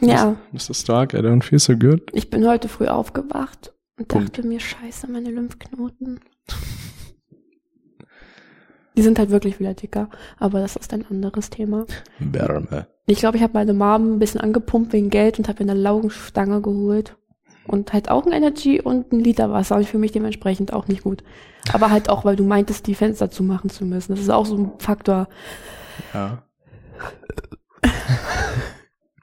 ja, 0.00 0.36
Mr. 0.52 0.74
Stark, 0.74 1.12
I 1.12 1.18
don't 1.18 1.42
feel 1.42 1.58
so 1.58 1.76
good. 1.76 2.00
ich 2.12 2.30
bin 2.30 2.46
heute 2.46 2.68
früh 2.68 2.86
aufgewacht 2.86 3.72
und 3.98 4.14
dachte 4.14 4.46
mir, 4.46 4.60
scheiße, 4.60 5.10
meine 5.10 5.30
Lymphknoten. 5.30 6.20
Die 8.96 9.02
sind 9.02 9.18
halt 9.18 9.30
wirklich 9.30 9.60
wieder 9.60 9.74
dicker, 9.74 10.08
aber 10.38 10.60
das 10.60 10.76
ist 10.76 10.92
ein 10.92 11.06
anderes 11.08 11.50
Thema. 11.50 11.86
Wärme. 12.18 12.88
Ich 13.06 13.18
glaube, 13.18 13.36
ich 13.36 13.42
habe 13.42 13.54
meine 13.54 13.72
Mom 13.72 14.14
ein 14.14 14.18
bisschen 14.18 14.40
angepumpt 14.40 14.92
wegen 14.92 15.10
Geld 15.10 15.38
und 15.38 15.48
habe 15.48 15.64
mir 15.64 15.70
eine 15.70 15.80
Laugenstange 15.80 16.60
geholt. 16.60 17.16
Und 17.66 17.92
halt 17.92 18.10
auch 18.10 18.24
ein 18.24 18.32
Energy 18.32 18.80
und 18.80 19.12
ein 19.12 19.20
Liter 19.20 19.52
Wasser. 19.52 19.76
Und 19.76 19.82
ich 19.82 19.88
fühle 19.88 20.00
mich 20.00 20.12
dementsprechend 20.12 20.72
auch 20.72 20.88
nicht 20.88 21.02
gut. 21.02 21.22
Aber 21.72 21.90
halt 21.90 22.08
auch, 22.08 22.24
weil 22.24 22.34
du 22.34 22.44
meintest, 22.44 22.86
die 22.86 22.94
Fenster 22.94 23.30
zumachen 23.30 23.68
zu 23.68 23.84
müssen. 23.84 24.12
Das 24.12 24.20
ist 24.20 24.30
auch 24.30 24.46
so 24.46 24.56
ein 24.56 24.72
Faktor. 24.78 25.28
Ja. 26.14 26.42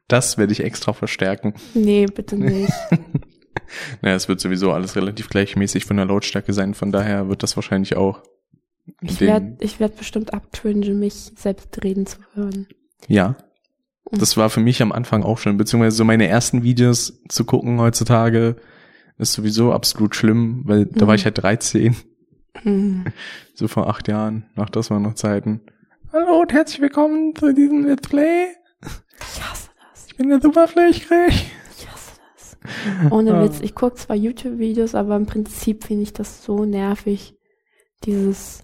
Das 0.07 0.37
werde 0.37 0.53
ich 0.53 0.63
extra 0.63 0.93
verstärken. 0.93 1.55
Nee, 1.73 2.05
bitte 2.05 2.37
nicht. 2.37 2.71
Naja, 4.01 4.15
es 4.15 4.27
wird 4.27 4.39
sowieso 4.39 4.71
alles 4.71 4.95
relativ 4.95 5.29
gleichmäßig 5.29 5.85
von 5.85 5.97
der 5.97 6.05
Lautstärke 6.05 6.53
sein, 6.53 6.73
von 6.73 6.91
daher 6.91 7.29
wird 7.29 7.43
das 7.43 7.55
wahrscheinlich 7.57 7.95
auch. 7.95 8.21
Ich 9.01 9.19
werde 9.19 9.57
ich 9.61 9.79
werd 9.79 9.97
bestimmt 9.97 10.33
abcringen, 10.33 10.99
mich 10.99 11.31
selbst 11.35 11.83
reden 11.83 12.05
zu 12.05 12.19
hören. 12.33 12.67
Ja. 13.07 13.35
Das 14.11 14.37
war 14.37 14.51
für 14.51 14.59
mich 14.59 14.81
am 14.83 14.91
Anfang 14.91 15.23
auch 15.23 15.39
schon, 15.39 15.57
beziehungsweise 15.57 15.97
so 15.97 16.05
meine 16.05 16.27
ersten 16.27 16.61
Videos 16.61 17.21
zu 17.27 17.43
gucken 17.45 17.79
heutzutage 17.79 18.55
ist 19.17 19.33
sowieso 19.33 19.71
absolut 19.73 20.15
schlimm, 20.15 20.61
weil 20.65 20.85
da 20.85 21.05
Mhm. 21.05 21.07
war 21.07 21.15
ich 21.15 21.25
halt 21.25 21.37
13, 21.41 21.95
Hm. 22.61 23.05
so 23.55 23.67
vor 23.67 23.89
acht 23.89 24.07
Jahren. 24.07 24.45
Ach, 24.55 24.69
das 24.69 24.89
waren 24.91 25.01
noch 25.03 25.15
Zeiten. 25.15 25.61
Hallo 26.13 26.41
und 26.41 26.53
herzlich 26.53 26.79
willkommen 26.81 27.33
zu 27.35 27.53
diesem 27.53 27.85
Let's 27.85 28.07
Play. 28.07 28.47
Ich 28.83 29.43
hasse 29.43 29.69
das. 29.91 30.05
Ich 30.07 30.15
bin 30.17 30.29
der 30.29 30.39
Superflächig. 30.41 31.51
Ohne. 33.09 33.43
Witz. 33.43 33.59
Ich 33.61 33.75
gucke 33.75 33.95
zwar 33.95 34.15
YouTube-Videos, 34.15 34.95
aber 34.95 35.15
im 35.15 35.25
Prinzip 35.25 35.83
finde 35.83 36.03
ich 36.03 36.13
das 36.13 36.43
so 36.43 36.65
nervig. 36.65 37.35
Dieses 38.03 38.63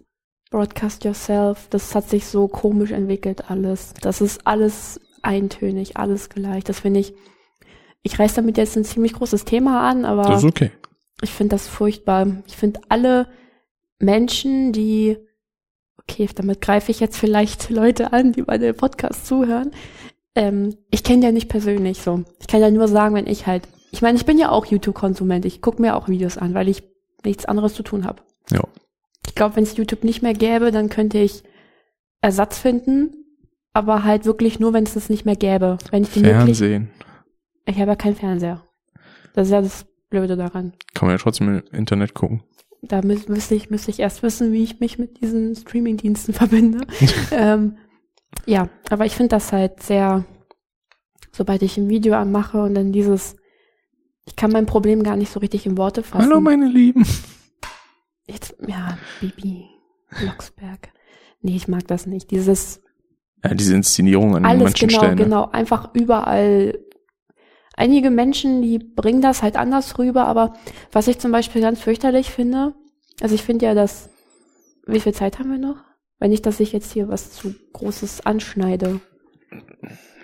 Broadcast 0.51 1.05
Yourself, 1.05 1.67
das 1.69 1.95
hat 1.95 2.09
sich 2.09 2.25
so 2.25 2.47
komisch 2.47 2.91
entwickelt 2.91 3.49
alles. 3.49 3.93
Das 4.01 4.21
ist 4.21 4.45
alles 4.45 4.99
eintönig, 5.21 5.97
alles 5.97 6.29
gleich. 6.29 6.63
Das 6.63 6.81
finde 6.81 6.99
ich, 6.99 7.13
ich 8.03 8.19
reiß 8.19 8.33
damit 8.33 8.57
jetzt 8.57 8.75
ein 8.75 8.83
ziemlich 8.83 9.13
großes 9.13 9.45
Thema 9.45 9.87
an, 9.89 10.05
aber 10.05 10.23
Das 10.23 10.43
ist 10.43 10.49
okay. 10.49 10.71
ich 11.21 11.31
finde 11.31 11.55
das 11.55 11.67
furchtbar. 11.67 12.27
Ich 12.47 12.57
finde 12.57 12.81
alle 12.89 13.27
Menschen, 13.99 14.73
die, 14.73 15.17
okay, 15.97 16.27
damit 16.35 16.59
greife 16.61 16.91
ich 16.91 16.99
jetzt 16.99 17.17
vielleicht 17.17 17.69
Leute 17.69 18.11
an, 18.11 18.33
die 18.33 18.41
bei 18.41 18.57
dem 18.57 18.75
Podcast 18.75 19.27
zuhören. 19.27 19.71
Ähm, 20.35 20.75
ich 20.89 21.03
kenne 21.03 21.25
ja 21.25 21.31
nicht 21.31 21.49
persönlich 21.49 22.01
so. 22.01 22.23
Ich 22.39 22.47
kann 22.47 22.61
ja 22.61 22.71
nur 22.71 22.87
sagen, 22.87 23.15
wenn 23.15 23.27
ich 23.27 23.47
halt, 23.47 23.67
ich 23.91 24.01
meine, 24.01 24.17
ich 24.17 24.25
bin 24.25 24.37
ja 24.37 24.49
auch 24.49 24.65
YouTube-Konsument. 24.65 25.45
Ich 25.45 25.61
gucke 25.61 25.81
mir 25.81 25.95
auch 25.95 26.07
Videos 26.07 26.37
an, 26.37 26.53
weil 26.53 26.69
ich 26.69 26.83
nichts 27.23 27.45
anderes 27.45 27.73
zu 27.73 27.83
tun 27.83 28.05
habe. 28.05 28.23
Ja. 28.49 28.63
Ich 29.27 29.35
glaube, 29.35 29.57
wenn 29.57 29.63
es 29.63 29.77
YouTube 29.77 30.03
nicht 30.03 30.21
mehr 30.21 30.33
gäbe, 30.33 30.71
dann 30.71 30.89
könnte 30.89 31.19
ich 31.19 31.43
Ersatz 32.21 32.57
finden, 32.57 33.13
aber 33.73 34.03
halt 34.03 34.25
wirklich 34.25 34.59
nur, 34.59 34.73
wenn 34.73 34.85
es 34.85 34.95
es 34.95 35.09
nicht 35.09 35.25
mehr 35.25 35.35
gäbe. 35.35 35.77
Wenn 35.91 36.03
ich 36.03 36.09
Fernsehen. 36.09 36.89
ich 37.65 37.79
habe 37.79 37.91
ja 37.91 37.95
keinen 37.95 38.15
Fernseher. 38.15 38.63
Das 39.33 39.47
ist 39.47 39.51
ja 39.51 39.61
das 39.61 39.85
Blöde 40.09 40.37
daran. 40.37 40.73
Kann 40.93 41.07
man 41.07 41.17
ja 41.17 41.21
trotzdem 41.21 41.49
im 41.49 41.63
Internet 41.77 42.13
gucken. 42.13 42.43
Da 42.81 43.01
mü 43.01 43.17
müsste 43.27 43.55
ich, 43.55 43.69
müsste 43.69 43.91
ich 43.91 43.99
erst 43.99 44.23
wissen, 44.23 44.53
wie 44.53 44.63
ich 44.63 44.79
mich 44.79 44.97
mit 44.97 45.21
diesen 45.21 45.55
Streamingdiensten 45.55 46.33
verbinde. 46.33 46.85
ähm, 47.31 47.77
ja, 48.45 48.69
aber 48.89 49.05
ich 49.05 49.15
finde 49.15 49.29
das 49.29 49.51
halt 49.51 49.83
sehr, 49.83 50.25
sobald 51.31 51.61
ich 51.61 51.77
ein 51.77 51.89
Video 51.89 52.15
anmache 52.15 52.61
und 52.61 52.73
dann 52.73 52.91
dieses, 52.91 53.35
ich 54.25 54.35
kann 54.35 54.51
mein 54.51 54.65
Problem 54.65 55.03
gar 55.03 55.15
nicht 55.15 55.31
so 55.31 55.39
richtig 55.39 55.65
in 55.65 55.77
Worte 55.77 56.03
fassen. 56.03 56.23
Hallo 56.23 56.39
meine 56.41 56.67
Lieben. 56.67 57.05
Jetzt, 58.27 58.55
ja, 58.65 58.97
Bibi, 59.19 59.65
Blocksberg. 60.19 60.89
Nee, 61.41 61.55
ich 61.55 61.67
mag 61.67 61.87
das 61.87 62.05
nicht. 62.05 62.31
Dieses 62.31 62.81
Ja, 63.43 63.53
diese 63.53 63.75
Inszenierung 63.75 64.35
an 64.35 64.45
alles 64.45 64.63
manchen 64.63 64.87
genau, 64.89 64.99
Stellen. 64.99 65.17
ne? 65.17 65.23
genau, 65.23 65.49
einfach 65.51 65.93
überall. 65.93 66.77
Einige 67.75 68.11
Menschen, 68.11 68.61
die 68.61 68.77
bringen 68.79 69.21
das 69.21 69.41
halt 69.41 69.55
anders 69.55 69.97
rüber, 69.97 70.25
aber 70.25 70.53
was 70.91 71.07
ich 71.07 71.19
zum 71.19 71.31
Beispiel 71.31 71.61
ganz 71.61 71.79
fürchterlich 71.81 72.29
finde, 72.29 72.75
also 73.21 73.33
ich 73.33 73.43
finde 73.43 73.65
ja, 73.65 73.73
dass, 73.73 74.09
wie 74.85 74.99
viel 74.99 75.13
Zeit 75.13 75.39
haben 75.39 75.49
wir 75.51 75.57
noch? 75.57 75.77
Wenn 76.19 76.29
nicht, 76.29 76.45
dass 76.45 76.59
ich 76.59 76.73
jetzt 76.73 76.91
hier 76.91 77.07
was 77.07 77.31
zu 77.31 77.55
Großes 77.73 78.25
anschneide. 78.25 78.99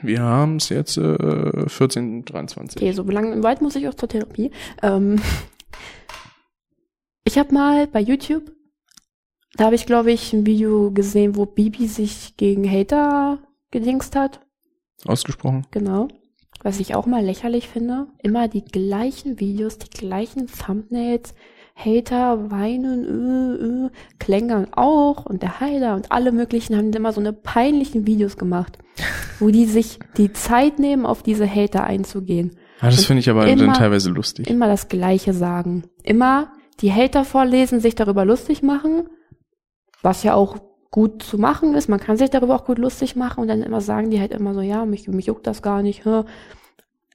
Wir 0.02 0.22
haben 0.22 0.58
es 0.58 0.70
jetzt 0.70 0.98
äh, 0.98 1.68
14, 1.68 2.26
23. 2.26 2.82
Okay, 2.82 2.92
so 2.92 3.04
lang 3.04 3.44
weit 3.44 3.62
muss 3.62 3.76
ich 3.76 3.88
auch 3.88 3.94
zur 3.94 4.10
Therapie. 4.10 4.52
Ähm, 4.82 5.20
ich 7.24 7.38
habe 7.38 7.54
mal 7.54 7.88
bei 7.88 8.00
YouTube, 8.00 8.52
da 9.56 9.66
habe 9.66 9.76
ich 9.76 9.86
glaube 9.86 10.12
ich 10.12 10.34
ein 10.34 10.46
Video 10.46 10.92
gesehen, 10.92 11.36
wo 11.36 11.46
Bibi 11.46 11.88
sich 11.88 12.38
gegen 12.38 12.70
Hater 12.70 13.40
gedingst 13.72 14.16
hat. 14.16 14.42
Ausgesprochen. 15.06 15.66
Genau. 15.72 16.08
Was 16.64 16.80
ich 16.80 16.96
auch 16.96 17.06
mal 17.06 17.24
lächerlich 17.24 17.68
finde, 17.68 18.08
immer 18.24 18.48
die 18.48 18.66
gleichen 18.66 19.40
Videos, 19.40 19.78
die 19.78 19.90
gleichen 19.90 20.48
Thumbnails, 20.48 21.34
Hater 21.78 22.50
weinen, 22.50 23.04
äh, 23.06 23.86
äh, 23.86 23.90
Klängern 24.20 24.68
auch 24.74 25.26
und 25.28 25.44
der 25.44 25.60
Heiler 25.60 25.94
und 25.96 26.12
alle 26.12 26.32
möglichen 26.32 26.76
haben 26.76 26.92
immer 26.92 27.14
so 27.14 27.20
eine 27.20 27.34
peinlichen 27.34 28.08
Videos 28.08 28.36
gemacht, 28.38 28.80
wo 29.40 29.50
die 29.52 29.66
sich 29.66 30.00
die 30.18 30.34
Zeit 30.34 30.80
nehmen, 30.80 31.06
auf 31.06 31.22
diese 31.22 31.48
Hater 31.48 31.84
einzugehen. 31.84 32.58
Ah, 32.80 32.88
das 32.90 33.06
finde 33.06 33.20
ich 33.22 33.30
aber 33.30 33.46
immer- 33.48 33.66
dann 33.66 33.74
teilweise 33.76 34.10
lustig. 34.10 34.50
Immer 34.50 34.68
das 34.68 34.88
Gleiche 34.88 35.34
sagen. 35.34 35.84
Immer 36.04 36.52
die 36.82 36.92
Hater 36.92 37.26
vorlesen, 37.26 37.80
sich 37.80 37.94
darüber 37.96 38.26
lustig 38.26 38.64
machen, 38.64 39.04
was 40.02 40.24
ja 40.24 40.34
auch 40.34 40.58
gut 40.90 41.22
zu 41.22 41.38
machen 41.38 41.76
ist. 41.76 41.90
Man 41.90 42.00
kann 42.00 42.18
sich 42.18 42.30
darüber 42.32 42.56
auch 42.56 42.66
gut 42.66 42.80
lustig 42.80 43.16
machen 43.16 43.42
und 43.42 43.48
dann 43.50 43.62
immer 43.62 43.82
sagen 43.82 44.10
die 44.10 44.20
halt 44.20 44.32
immer 44.32 44.54
so, 44.56 44.62
ja, 44.62 44.86
mich, 44.86 45.08
mich 45.08 45.26
juckt 45.28 45.46
das 45.46 45.62
gar 45.62 45.84
nicht. 45.84 46.06
hä. 46.06 46.24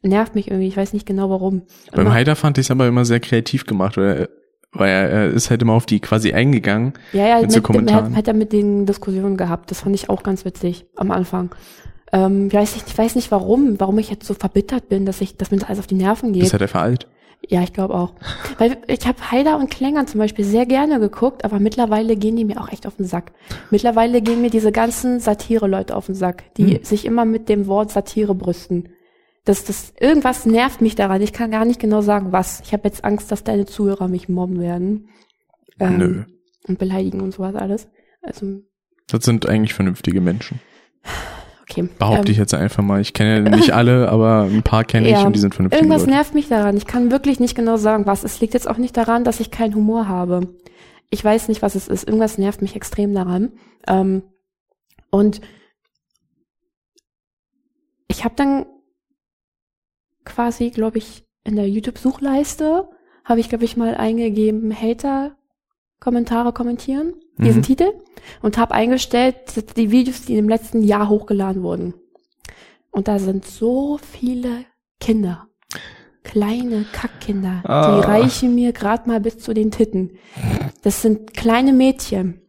Nervt 0.05 0.35
mich 0.35 0.49
irgendwie, 0.49 0.67
ich 0.69 0.77
weiß 0.77 0.93
nicht 0.93 1.07
genau 1.07 1.31
warum. 1.31 1.63
Beim 1.93 2.13
Haider 2.13 2.35
fand 2.37 2.59
ich 2.59 2.67
es 2.67 2.71
aber 2.73 2.87
immer 2.89 3.05
sehr 3.05 3.21
kreativ 3.21 3.67
gemacht, 3.67 3.97
weil 3.97 4.29
weil 4.73 4.91
er, 4.91 5.09
er 5.11 5.31
ist 5.31 5.51
halt 5.51 5.63
immer 5.63 5.75
auf 5.75 5.87
die 5.87 6.01
quasi 6.01 6.33
eingegangen. 6.33 6.95
Ja, 7.13 7.27
ja, 7.27 7.35
mit 7.37 7.45
mit, 7.45 7.53
so 7.53 7.63
Kommentaren. 7.63 8.11
hat, 8.11 8.17
hat 8.17 8.29
er 8.29 8.35
mit 8.35 8.53
den 8.53 8.87
Diskussionen 8.87 9.37
gehabt. 9.37 9.71
Das 9.71 9.81
fand 9.81 9.95
ich 9.95 10.09
auch 10.09 10.23
ganz 10.23 10.45
witzig 10.45 10.87
am 10.97 11.11
Anfang. 11.11 11.51
Ähm, 12.13 12.49
ich, 12.49 12.55
weiß 12.55 12.75
nicht, 12.75 12.89
ich 12.89 12.97
weiß 12.99 13.15
nicht 13.15 13.31
warum, 13.31 13.79
warum 13.81 13.99
ich 13.99 14.11
jetzt 14.11 14.27
so 14.27 14.35
verbittert 14.35 14.89
bin, 14.89 15.07
dass 15.07 15.21
ich, 15.21 15.37
dass 15.37 15.51
mir 15.51 15.59
das 15.59 15.69
alles 15.69 15.79
auf 15.81 15.87
die 15.87 15.95
Nerven 15.95 16.33
geht. 16.33 16.43
Das 16.45 16.53
hat 16.55 16.61
er 16.61 16.69
veralt. 16.69 17.07
Ja, 17.49 17.63
ich 17.63 17.73
glaube 17.73 17.95
auch. 17.95 18.13
Weil 18.59 18.77
ich 18.87 19.07
habe 19.07 19.31
Heider 19.31 19.59
und 19.59 19.69
Klängern 19.71 20.07
zum 20.07 20.21
Beispiel 20.21 20.45
sehr 20.45 20.65
gerne 20.65 21.01
geguckt, 21.01 21.45
aber 21.45 21.59
mittlerweile 21.59 22.17
gehen 22.17 22.37
die 22.37 22.45
mir 22.45 22.61
auch 22.61 22.71
echt 22.71 22.87
auf 22.87 22.97
den 22.97 23.05
Sack. 23.07 23.33
Mittlerweile 23.71 24.23
gehen 24.23 24.41
mir 24.43 24.51
diese 24.51 24.73
ganzen 24.73 25.19
Satire-Leute 25.21 25.97
auf 25.97 26.07
den 26.07 26.15
Sack, 26.15 26.45
die 26.57 26.77
Hm. 26.77 26.85
sich 26.85 27.05
immer 27.05 27.25
mit 27.25 27.49
dem 27.49 27.67
Wort 27.67 27.91
Satire 27.91 28.35
brüsten. 28.35 28.91
Das, 29.45 29.65
das, 29.65 29.93
irgendwas 29.99 30.47
nervt 30.47 30.81
mich 30.81 30.95
daran. 30.95 31.21
Ich 31.21 31.33
kann 31.33 31.51
gar 31.51 31.65
nicht 31.65 31.81
genau 31.81 32.01
sagen, 32.01 32.31
was. 32.33 32.61
Ich 32.61 32.73
habe 32.73 32.87
jetzt 32.89 33.05
Angst, 33.05 33.33
dass 33.33 33.43
deine 33.43 33.67
Zuhörer 33.67 34.07
mich 34.09 34.29
mobben 34.29 34.61
werden. 34.61 35.09
Ähm, 35.81 35.99
Nö. 35.99 36.25
und 36.69 36.79
beleidigen 36.79 37.21
und 37.21 37.33
sowas 37.35 37.55
alles. 37.57 37.89
Also, 38.23 38.61
Das 39.09 39.25
sind 39.25 39.47
eigentlich 39.49 39.75
vernünftige 39.75 40.21
Menschen. 40.21 40.61
okay. 41.63 41.89
Behaupte 41.99 42.29
Ähm, 42.29 42.33
ich 42.33 42.37
jetzt 42.39 42.55
einfach 42.55 42.85
mal. 42.85 43.01
Ich 43.01 43.15
kenne 43.15 43.51
nicht 43.57 43.73
alle, 43.73 44.09
aber 44.11 44.43
ein 44.45 44.63
paar 44.63 44.85
kenne 44.85 45.07
ich 45.09 45.15
Ja, 45.15 45.25
und 45.27 45.35
die 45.35 45.41
sind 45.41 45.55
vernünftige 45.57 45.83
Irgendwas 45.83 46.03
Leute. 46.03 46.13
nervt 46.13 46.35
mich 46.35 46.49
daran. 46.49 46.77
Ich 46.77 46.87
kann 46.87 47.11
wirklich 47.11 47.41
nicht 47.41 47.57
genau 47.57 47.77
sagen, 47.79 48.07
was. 48.07 48.23
Es 48.23 48.41
liegt 48.41 48.55
jetzt 48.55 48.69
auch 48.69 48.79
nicht 48.79 48.97
daran, 48.97 49.25
dass 49.25 49.41
ich 49.41 49.51
keinen 49.51 49.75
Humor 49.75 50.07
habe. 50.07 50.55
Ich 51.11 51.25
weiß 51.25 51.49
nicht, 51.49 51.63
was 51.63 51.75
es 51.75 51.89
ist. 51.89 52.05
Irgendwas 52.07 52.39
nervt 52.39 52.63
mich 52.63 52.77
extrem 52.77 53.13
daran. 53.13 53.51
Ähm, 53.89 54.23
und 55.11 55.41
ich 58.07 58.25
habe 58.25 58.35
dann 58.37 58.67
quasi, 60.25 60.71
glaube 60.71 60.99
ich, 60.99 61.25
in 61.45 61.57
der 61.57 61.69
YouTube-Suchleiste 61.69 62.89
habe 63.25 63.41
ich, 63.41 63.49
glaube 63.49 63.65
ich, 63.65 63.77
mal 63.77 63.95
eingegeben, 63.95 64.75
Hater-Kommentare 64.75 66.53
kommentieren, 66.53 67.15
diesen 67.39 67.61
Mhm. 67.61 67.65
Titel, 67.65 67.93
und 68.43 68.59
habe 68.59 68.75
eingestellt, 68.75 69.37
die 69.77 69.91
Videos, 69.91 70.23
die 70.23 70.37
im 70.37 70.49
letzten 70.49 70.83
Jahr 70.83 71.09
hochgeladen 71.09 71.63
wurden. 71.63 71.95
Und 72.91 73.09
da 73.09 73.19
sind 73.19 73.45
so 73.47 73.99
viele 73.99 74.65
Kinder. 75.01 75.49
Kleine 76.25 76.85
Kackkinder. 76.93 77.63
Ah. 77.65 78.01
Die 78.01 78.07
reichen 78.07 78.55
mir 78.55 78.73
gerade 78.73 79.09
mal 79.09 79.21
bis 79.21 79.39
zu 79.39 79.55
den 79.55 79.71
Titten. 79.71 80.19
Das 80.83 81.03
sind 81.03 81.35
kleine 81.35 81.73
Mädchen. 81.73 82.43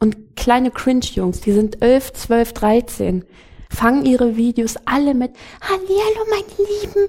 Und 0.00 0.36
kleine 0.36 0.70
Cringe-Jungs, 0.70 1.40
die 1.40 1.52
sind 1.52 1.82
11, 1.82 2.12
12, 2.14 2.52
13. 2.52 3.24
Fangen 3.70 4.04
ihre 4.04 4.36
Videos 4.36 4.74
alle 4.84 5.14
mit 5.14 5.32
Hallihallo, 5.62 6.26
meine 6.28 6.68
Lieben. 6.68 7.08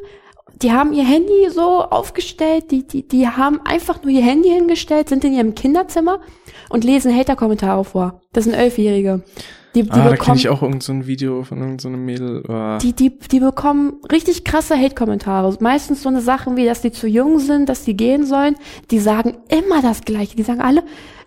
Die 0.61 0.71
haben 0.71 0.93
ihr 0.93 1.03
Handy 1.03 1.49
so 1.49 1.81
aufgestellt, 1.81 2.69
die, 2.69 2.85
die, 2.85 3.07
die 3.07 3.27
haben 3.27 3.59
einfach 3.65 4.03
nur 4.03 4.11
ihr 4.11 4.21
Handy 4.21 4.49
hingestellt, 4.49 5.09
sind 5.09 5.25
in 5.25 5.33
ihrem 5.33 5.55
Kinderzimmer 5.55 6.19
und 6.69 6.83
lesen 6.83 7.15
Hater-Kommentare 7.15 7.83
vor. 7.83 8.21
Das 8.31 8.43
sind 8.43 8.53
Elfjährige. 8.53 9.23
Die, 9.73 9.83
die 9.83 9.89
Ah, 9.89 9.95
da 9.95 10.01
kenne 10.01 10.17
bekommen 10.17 10.37
ich 10.37 10.49
auch 10.49 10.61
irgend 10.61 10.83
so 10.83 10.91
ein 10.91 11.07
Video 11.07 11.43
von 11.43 11.57
irgendeinem 11.57 11.79
so 11.79 11.87
einem 11.87 12.05
Mädel. 12.05 12.43
Ah. 12.47 12.77
die, 12.77 12.93
die, 12.93 13.17
die 13.17 13.39
bekommen 13.39 14.01
richtig 14.11 14.43
krasse 14.43 14.77
Hate-Kommentare. 14.77 15.57
Meistens 15.61 16.03
so 16.03 16.09
eine 16.09 16.21
Sachen 16.21 16.57
wie, 16.57 16.65
dass 16.65 16.81
die 16.81 16.91
zu 16.91 17.07
jung 17.07 17.39
sind, 17.39 17.69
dass 17.69 17.83
die 17.83 17.95
gehen 17.95 18.25
sollen. 18.25 18.55
Die 18.91 18.99
sagen 18.99 19.37
immer 19.47 19.81
das 19.81 20.01
Gleiche. 20.01 20.35
Die 20.35 20.43
sagen 20.43 20.61
alle, 20.61 20.83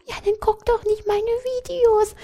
ja, 0.07 0.15
dann 0.25 0.35
guck 0.41 0.65
doch 0.67 0.85
nicht 0.85 1.07
meine 1.07 1.21
Videos. 1.23 2.15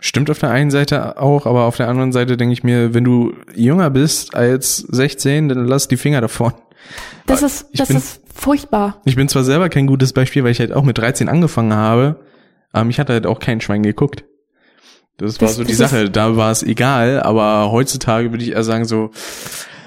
Stimmt 0.00 0.30
auf 0.30 0.38
der 0.38 0.50
einen 0.50 0.70
Seite 0.70 1.20
auch, 1.20 1.44
aber 1.46 1.64
auf 1.64 1.76
der 1.76 1.88
anderen 1.88 2.12
Seite 2.12 2.36
denke 2.36 2.52
ich 2.52 2.62
mir, 2.62 2.94
wenn 2.94 3.02
du 3.04 3.32
jünger 3.54 3.90
bist 3.90 4.34
als 4.34 4.76
16, 4.76 5.48
dann 5.48 5.66
lass 5.66 5.88
die 5.88 5.96
Finger 5.96 6.20
davon. 6.20 6.52
Das 7.26 7.42
ist, 7.42 7.66
ich 7.72 7.78
das 7.80 7.88
bin- 7.88 7.96
ist 7.96 8.20
furchtbar. 8.32 9.00
Ich 9.04 9.16
bin 9.16 9.28
zwar 9.28 9.42
selber 9.42 9.68
kein 9.68 9.88
gutes 9.88 10.12
Beispiel, 10.12 10.44
weil 10.44 10.52
ich 10.52 10.60
halt 10.60 10.72
auch 10.72 10.84
mit 10.84 10.98
13 10.98 11.28
angefangen 11.28 11.74
habe, 11.74 12.20
aber 12.72 12.84
mich 12.84 13.00
hat 13.00 13.10
halt 13.10 13.26
auch 13.26 13.40
kein 13.40 13.60
Schwein 13.60 13.82
geguckt. 13.82 14.24
Das 15.16 15.40
war 15.40 15.48
Das- 15.48 15.56
so 15.56 15.64
die 15.64 15.74
Sache, 15.74 16.08
da 16.10 16.36
war 16.36 16.52
es 16.52 16.62
egal, 16.62 17.20
aber 17.20 17.72
heutzutage 17.72 18.30
würde 18.30 18.44
ich 18.44 18.52
eher 18.52 18.62
sagen 18.62 18.84
so, 18.84 19.10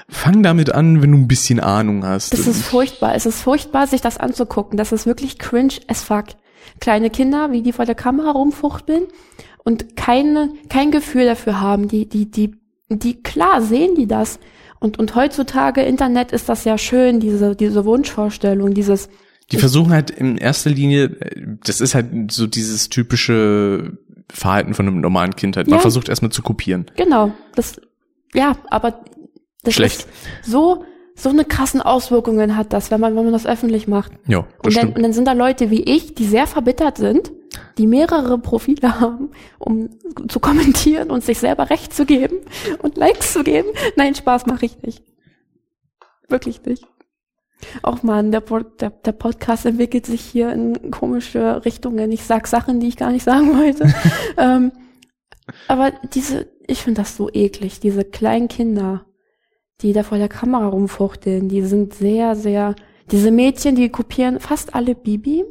fang 0.09 0.43
damit 0.43 0.74
an, 0.74 1.01
wenn 1.01 1.12
du 1.14 1.18
ein 1.20 1.30
bisschen 1.30 1.62
Ahnung 1.62 2.03
hast. 2.05 2.34
Das 2.34 2.45
ist 2.47 2.64
furchtbar. 2.64 3.16
Es 3.16 3.26
ist 3.26 3.41
furchtbar, 3.41 3.88
sich 3.88 4.01
das 4.01 4.18
anzugucken. 4.18 4.78
Das 4.78 4.91
ist 4.91 5.05
wirklich 5.05 5.39
cringe 5.39 5.76
as 5.88 6.03
fuck. 6.03 6.26
Kleine 6.82 7.09
Kinder, 7.09 7.51
wie 7.53 7.62
die 7.62 7.72
vor 7.72 7.86
der 7.86 7.95
Kamera 7.95 8.32
rumfuchteln 8.32 9.03
und 9.64 9.95
keine, 9.95 10.49
kein 10.70 10.91
Gefühl 10.91 11.26
dafür 11.26 11.62
haben. 11.62 11.88
Die, 11.88 12.07
die, 12.07 12.30
die, 12.30 12.55
die, 12.89 13.22
klar 13.22 13.62
sehen 13.62 13.95
die 13.95 14.07
das. 14.07 14.39
Und, 14.80 14.97
und 14.97 15.16
heutzutage 15.16 15.82
Internet 15.84 16.32
ist 16.32 16.49
das 16.49 16.64
ja 16.66 16.78
schön, 16.78 17.20
diese, 17.20 17.55
diese 17.55 17.86
Wunschvorstellung, 17.86 18.74
dieses, 18.74 19.09
Die 19.51 19.57
versuchen 19.57 19.91
halt 19.91 20.09
in 20.09 20.38
erster 20.38 20.70
Linie, 20.72 21.03
äh, 21.20 21.45
das 21.64 21.82
ist 21.82 21.93
halt 21.93 22.32
so 22.32 22.47
dieses 22.47 22.89
typische 22.89 23.97
Verhalten 24.30 24.74
von 24.74 24.88
einem 24.88 25.01
normalen 25.01 25.36
Kind 25.36 25.57
halt. 25.57 25.68
Man 25.68 25.78
Ja. 25.78 25.82
versucht 25.82 26.09
erstmal 26.09 26.32
zu 26.32 26.41
kopieren. 26.41 26.86
genau, 26.95 27.32
das, 27.55 27.80
ja, 28.34 28.55
aber 28.70 29.01
das 29.64 29.74
Schlecht. 29.76 30.07
ist 30.41 30.49
so, 30.51 30.86
so 31.16 31.30
eine 31.30 31.45
krassen 31.45 31.82
Auswirkungen 31.82 32.55
hat 32.57 32.74
das, 32.74 32.89
wenn 32.89 32.99
man, 33.01 33.16
wenn 33.16 33.26
man 33.26 33.34
das 33.34 33.45
öffentlich 33.45 33.88
macht. 33.88 34.14
Ja, 34.28 34.39
das 34.39 34.47
Und 34.47 34.64
dann, 34.64 34.72
stimmt. 34.72 34.95
und 34.95 35.03
dann 35.03 35.14
sind 35.14 35.28
da 35.28 35.34
Leute 35.34 35.70
wie 35.70 35.84
ich, 35.84 36.16
die 36.16 36.26
sehr 36.26 36.47
verbittert 36.47 36.97
sind, 36.97 37.32
die 37.82 37.88
mehrere 37.88 38.38
Profile 38.38 39.00
haben, 39.00 39.32
um 39.58 39.90
zu 40.28 40.40
kommentieren 40.40 41.10
und 41.10 41.24
sich 41.24 41.40
selber 41.40 41.70
Recht 41.72 41.94
zu 41.94 42.06
geben 42.06 42.38
und 42.84 42.96
Likes 42.96 43.34
zu 43.34 43.44
geben. 43.44 43.70
Nein, 43.96 44.14
Spaß 44.14 44.46
mache 44.46 44.68
ich 44.68 44.82
nicht. 44.84 45.04
Wirklich 46.30 46.64
nicht. 46.64 46.86
Auch 47.82 48.04
man, 48.04 48.32
der, 48.32 48.42
der, 48.42 48.92
der 48.92 49.12
Podcast 49.12 49.66
entwickelt 49.66 50.06
sich 50.06 50.22
hier 50.22 50.52
in 50.54 50.92
komische 50.92 51.66
Richtungen. 51.66 52.12
Ich 52.12 52.24
sag 52.24 52.48
Sachen, 52.48 52.80
die 52.80 52.88
ich 52.88 52.98
gar 52.98 53.12
nicht 53.12 53.24
sagen 53.24 53.58
wollte. 53.58 53.92
ähm, 54.38 54.72
aber 55.68 55.92
diese, 56.14 56.48
ich 56.68 56.84
finde 56.84 57.02
das 57.02 57.16
so 57.16 57.30
eklig, 57.32 57.80
diese 57.80 58.04
kleinen 58.04 58.48
Kinder, 58.48 59.06
die 59.82 59.94
da 59.94 60.04
vor 60.04 60.20
der 60.20 60.30
Kamera 60.30 60.68
rumfuchteln, 60.68 61.50
die 61.50 61.64
sind 61.64 61.94
sehr, 61.94 62.36
sehr, 62.36 62.76
diese 63.12 63.32
Mädchen, 63.32 63.76
die 63.76 63.90
kopieren 63.90 64.40
fast 64.40 64.76
alle 64.76 64.94
Bibi, 64.94 65.44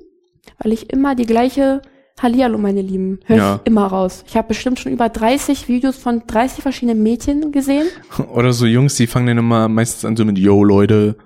weil 0.58 0.72
ich 0.72 0.92
immer 0.92 1.14
die 1.14 1.26
gleiche 1.26 1.82
Hallihallo, 2.22 2.58
meine 2.58 2.82
Lieben, 2.82 3.20
höre 3.24 3.36
Ja. 3.36 3.54
ich 3.56 3.66
immer 3.66 3.86
raus. 3.86 4.24
Ich 4.26 4.36
habe 4.36 4.48
bestimmt 4.48 4.78
schon 4.78 4.92
über 4.92 5.08
30 5.08 5.68
Videos 5.68 5.96
von 5.96 6.22
30 6.26 6.62
verschiedenen 6.62 7.02
Mädchen 7.02 7.50
gesehen. 7.52 7.86
Oder 8.34 8.52
so 8.52 8.66
Jungs, 8.66 8.96
die 8.96 9.06
fangen 9.06 9.26
dann 9.26 9.38
immer 9.38 9.68
meistens 9.68 10.04
an 10.04 10.16
so 10.16 10.24
mit, 10.24 10.38
yo 10.38 10.62
Leute, 10.64 11.16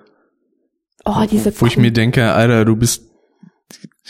Oh, 1.04 1.24
diese 1.30 1.52
wo 1.60 1.66
ich 1.66 1.76
mir 1.76 1.92
denke, 1.92 2.32
Alter, 2.32 2.64
du 2.64 2.76
bist, 2.76 3.10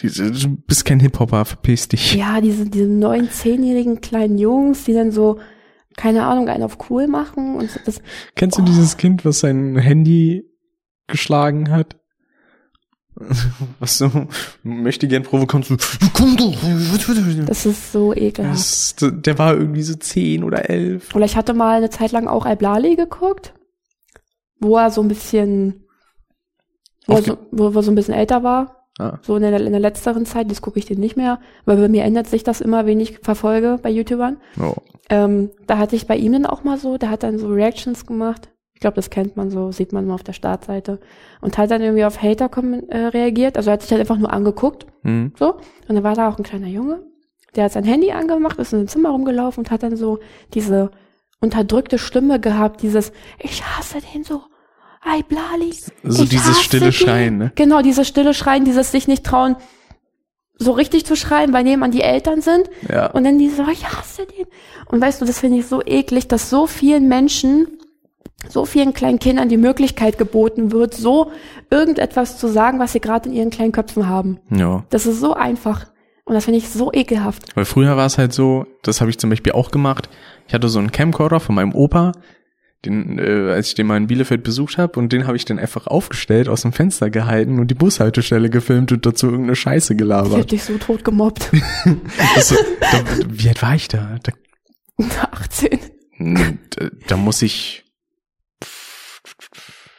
du 0.01 0.57
bist 0.67 0.85
kein 0.85 1.01
Hip-Hopper, 1.01 1.45
verpiss 1.45 1.89
dich. 1.89 2.15
Ja, 2.15 2.41
diese, 2.41 2.69
diese 2.71 2.87
neun, 2.87 3.29
zehnjährigen 3.31 4.01
kleinen 4.01 4.39
Jungs, 4.39 4.85
die 4.85 4.93
dann 4.93 5.11
so, 5.11 5.41
keine 5.97 6.25
Ahnung, 6.27 6.49
einen 6.49 6.63
auf 6.63 6.79
cool 6.91 7.09
machen 7.09 7.57
und 7.57 7.69
das, 7.85 8.01
Kennst 8.37 8.59
du 8.59 8.63
dieses 8.63 8.97
Kind, 8.97 9.25
was 9.25 9.41
sein 9.41 9.77
Handy 9.77 10.45
geschlagen 11.09 11.71
hat? 11.71 11.97
Was 13.79 13.99
so, 13.99 14.11
möchte 14.63 15.07
gern 15.07 15.23
provozieren, 15.23 15.63
so, 15.63 15.77
komm 16.13 16.37
doch. 16.37 16.55
das 17.47 17.67
ist 17.67 17.93
so 17.93 18.15
ekelhaft. 18.15 18.57
Das, 18.57 18.97
der 19.01 19.39
war 19.39 19.55
irgendwie 19.55 19.83
so 19.83 19.95
zehn 19.95 20.43
oder 20.43 20.69
elf. 20.69 21.15
Oder 21.15 21.25
ich 21.25 21.37
hatte 21.37 21.55
mal 21.55 21.77
eine 21.77 21.91
Zeit 21.91 22.13
lang 22.13 22.27
auch 22.27 22.45
Alblali 22.45 22.97
geguckt, 22.97 23.55
wo 24.59 24.77
er 24.77 24.91
so 24.91 25.01
ein 25.01 25.09
bisschen, 25.09 25.85
wo 27.07 27.15
er 27.15 27.23
so, 27.23 27.39
wo, 27.53 27.75
wo 27.75 27.83
so 27.83 27.93
ein 27.93 27.95
bisschen 27.95 28.15
älter 28.15 28.43
war. 28.43 28.89
Ah. 28.99 29.19
So 29.23 29.37
in 29.37 29.43
der, 29.43 29.61
in 29.61 29.73
der 29.73 29.81
letzteren 29.81 30.25
Zeit, 30.25 30.51
das 30.51 30.63
gucke 30.63 30.79
ich 30.79 30.87
den 30.87 31.01
nicht 31.01 31.17
mehr, 31.17 31.41
weil 31.65 31.77
bei 31.77 31.89
mir 31.89 32.05
ändert 32.05 32.29
sich 32.29 32.45
das 32.45 32.61
immer, 32.61 32.87
wen 32.87 33.01
ich 33.01 33.19
verfolge 33.19 33.79
bei 33.83 33.91
YouTubern. 33.91 34.39
Oh. 34.61 34.75
Ähm, 35.11 35.51
da 35.67 35.79
hatte 35.79 35.97
ich 35.97 36.07
bei 36.07 36.17
ihm 36.17 36.33
dann 36.33 36.47
auch 36.47 36.65
mal 36.65 36.79
so, 36.79 36.97
der 36.97 37.11
hat 37.11 37.23
dann 37.23 37.39
so 37.39 37.49
Reactions 37.49 38.07
gemacht. 38.07 38.51
Ich 38.75 38.81
glaube, 38.81 38.97
das 38.97 39.09
kennt 39.09 39.37
man 39.37 39.51
so, 39.51 39.73
sieht 39.73 39.93
man 39.93 40.07
mal 40.07 40.15
auf 40.15 40.23
der 40.25 40.33
Startseite. 40.33 41.01
Und 41.41 41.57
hat 41.57 41.71
dann 41.71 41.81
irgendwie 41.81 42.05
auf 42.05 42.23
Hater 42.23 42.49
kommen- 42.49 42.89
äh, 42.91 43.07
reagiert. 43.07 43.57
Also 43.57 43.71
er 43.71 43.75
hat 43.75 43.83
sich 43.83 43.91
halt 43.91 44.01
einfach 44.01 44.19
nur 44.19 44.33
angeguckt. 44.33 44.87
Hm. 45.03 45.33
So. 45.39 45.55
Und 45.55 45.95
dann 45.95 46.03
war 46.03 46.15
da 46.15 46.29
auch 46.29 46.39
ein 46.39 46.45
kleiner 46.45 46.67
Junge, 46.67 47.03
der 47.55 47.65
hat 47.65 47.73
sein 47.73 47.85
Handy 47.85 48.11
angemacht, 48.11 48.59
ist 48.59 48.73
in 48.73 48.81
dem 48.81 48.89
Zimmer 48.89 49.11
rumgelaufen 49.11 49.65
und 49.65 49.71
hat 49.71 49.83
dann 49.83 49.97
so 49.97 50.19
diese 50.55 50.91
unterdrückte 51.41 51.99
Stimme 51.99 52.41
gehabt, 52.41 52.83
dieses, 52.83 53.13
ich 53.39 53.63
hasse 53.65 53.99
den 54.13 54.25
so, 54.25 54.43
ei 55.03 55.23
Blali. 55.23 55.73
So 56.03 56.25
dieses 56.25 56.61
stille 56.63 56.87
den. 56.87 56.93
Schreien, 56.93 57.39
ne? 57.39 57.53
Genau, 57.55 57.83
dieses 57.83 58.09
stille 58.09 58.35
Schreien, 58.35 58.65
dieses 58.65 58.91
sich 58.91 59.07
nicht 59.07 59.25
trauen, 59.25 59.57
so 60.57 60.73
richtig 60.73 61.05
zu 61.05 61.17
schreien, 61.17 61.53
weil 61.53 61.65
nebenan 61.65 61.91
die 61.91 62.01
Eltern 62.01 62.41
sind. 62.41 62.71
Ja. 62.89 63.11
Und 63.11 63.25
dann 63.25 63.39
diese, 63.39 63.63
oh, 63.63 63.71
ich 63.71 63.87
hasse 63.87 64.27
den. 64.27 64.47
Und 64.87 65.01
weißt 65.01 65.21
du, 65.21 65.25
das 65.27 65.39
finde 65.41 65.59
ich 65.59 65.67
so 65.67 65.83
eklig, 65.85 66.29
dass 66.29 66.49
so 66.51 66.67
vielen 66.67 67.09
Menschen, 67.09 67.79
so 68.49 68.65
vielen 68.65 68.95
kleinen 68.95 69.19
Kindern 69.19 69.49
die 69.49 69.57
Möglichkeit 69.57 70.19
geboten 70.19 70.73
wird, 70.73 70.95
so 70.95 71.31
irgendetwas 71.71 72.39
zu 72.39 72.49
sagen, 72.49 72.79
was 72.79 72.93
sie 72.93 73.01
gerade 73.01 73.29
in 73.29 73.35
ihren 73.35 73.51
kleinen 73.51 73.73
Köpfen 73.73 74.09
haben. 74.09 74.39
ja. 74.51 74.85
Das 74.91 75.07
ist 75.07 75.21
so 75.21 75.35
einfach. 75.35 75.87
Und 76.27 76.35
das 76.35 76.45
finde 76.47 76.59
ich 76.59 76.71
so 76.71 76.91
ekelhaft. 76.93 77.55
Weil 77.55 77.67
früher 77.67 77.97
war 77.99 78.07
es 78.07 78.17
halt 78.17 78.33
so, 78.33 78.65
das 78.83 79.01
habe 79.03 79.11
ich 79.11 79.19
zum 79.19 79.29
Beispiel 79.29 79.53
auch 79.53 79.71
gemacht. 79.71 80.09
Ich 80.49 80.55
hatte 80.55 80.69
so 80.71 80.79
einen 80.79 80.91
Camcorder 80.91 81.39
von 81.39 81.55
meinem 81.55 81.75
Opa, 81.75 82.13
den, 82.87 83.19
äh, 83.19 83.51
als 83.53 83.69
ich 83.69 83.75
den 83.75 83.87
mal 83.87 83.97
in 83.99 84.07
Bielefeld 84.07 84.43
besucht 84.43 84.79
habe, 84.79 84.99
und 84.99 85.13
den 85.13 85.27
habe 85.27 85.37
ich 85.37 85.45
dann 85.45 85.59
einfach 85.59 85.87
aufgestellt, 85.87 86.49
aus 86.49 86.63
dem 86.63 86.73
Fenster 86.73 87.11
gehalten 87.11 87.59
und 87.59 87.71
die 87.71 87.75
Bushaltestelle 87.75 88.49
gefilmt 88.51 88.91
und 88.93 89.05
dazu 89.05 89.27
irgendeine 89.27 89.57
Scheiße 89.57 89.93
Ich 89.93 89.97
hätte 89.99 90.05
gelabert. 90.05 90.51
dich 90.53 90.65
so 90.65 90.79
tot 90.79 91.05
gemobbt. 91.05 91.51
So- 92.41 92.57
da, 92.81 93.01
wie 93.29 93.49
alt 93.49 93.61
war 93.63 93.75
ich 93.75 93.89
da? 93.89 94.17
Da, 94.23 94.33
18. 95.33 95.79
hm, 96.17 96.59
da, 96.77 96.87
da 97.07 97.17
muss 97.19 97.43
ich, 97.43 97.84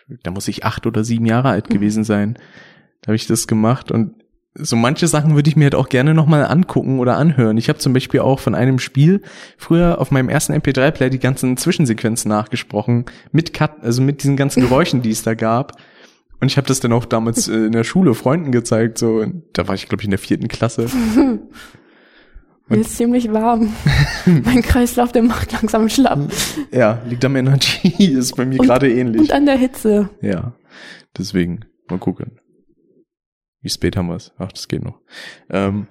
da 0.07 0.31
muss 0.31 0.47
ich 0.47 0.63
acht 0.63 0.85
oder 0.85 1.03
sieben 1.03 1.25
Jahre 1.25 1.49
alt 1.49 1.69
gewesen 1.69 2.03
sein. 2.03 2.37
Da 3.01 3.07
habe 3.07 3.15
ich 3.15 3.27
das 3.27 3.47
gemacht 3.47 3.91
und 3.91 4.13
so 4.57 4.77
manche 4.77 5.07
Sachen 5.07 5.35
würde 5.35 5.49
ich 5.49 5.57
mir 5.57 5.65
halt 5.65 5.75
auch 5.75 5.89
gerne 5.89 6.13
nochmal 6.13 6.45
angucken 6.45 6.99
oder 6.99 7.17
anhören. 7.17 7.57
Ich 7.57 7.67
habe 7.67 7.79
zum 7.79 7.91
Beispiel 7.91 8.21
auch 8.21 8.39
von 8.39 8.55
einem 8.55 8.79
Spiel 8.79 9.21
früher 9.57 9.99
auf 9.99 10.11
meinem 10.11 10.29
ersten 10.29 10.53
MP3-Player 10.53 11.09
die 11.09 11.19
ganzen 11.19 11.57
Zwischensequenzen 11.57 12.29
nachgesprochen, 12.29 13.05
mit 13.33 13.53
Cut, 13.53 13.83
also 13.83 14.01
mit 14.01 14.23
diesen 14.23 14.37
ganzen 14.37 14.61
Geräuschen, 14.67 15.01
die 15.01 15.11
es 15.11 15.23
da 15.23 15.33
gab. 15.33 15.73
Und 16.39 16.51
ich 16.51 16.57
habe 16.57 16.67
das 16.67 16.79
dann 16.79 16.93
auch 16.93 17.05
damals 17.05 17.47
äh, 17.47 17.65
in 17.65 17.73
der 17.73 17.83
Schule 17.83 18.13
Freunden 18.13 18.51
gezeigt. 18.51 18.97
So, 18.97 19.17
und 19.17 19.43
da 19.53 19.67
war 19.67 19.75
ich, 19.75 19.89
glaube 19.89 20.01
ich, 20.01 20.05
in 20.05 20.11
der 20.11 20.19
vierten 20.19 20.47
Klasse. 20.47 20.87
Mir 22.67 22.77
ist 22.77 22.97
ziemlich 22.97 23.31
warm. 23.31 23.73
mein 24.25 24.61
Kreislauf, 24.61 25.11
der 25.11 25.21
macht 25.21 25.51
langsam 25.51 25.87
schlapp. 25.87 26.31
Ja, 26.71 27.01
liegt 27.07 27.23
am 27.23 27.35
Energie, 27.35 28.05
ist 28.13 28.35
bei 28.35 28.45
mir 28.45 28.57
gerade 28.57 28.91
ähnlich. 28.91 29.21
Und 29.21 29.31
an 29.31 29.45
der 29.45 29.57
Hitze. 29.57 30.09
Ja, 30.21 30.53
deswegen, 31.17 31.65
mal 31.89 31.99
gucken. 31.99 32.39
Wie 33.61 33.69
spät 33.69 33.95
haben 33.97 34.07
wir 34.07 34.15
es? 34.15 34.31
Ach, 34.37 34.51
das 34.51 34.67
geht 34.67 34.83
noch. 34.83 34.99
Ähm, 35.49 35.87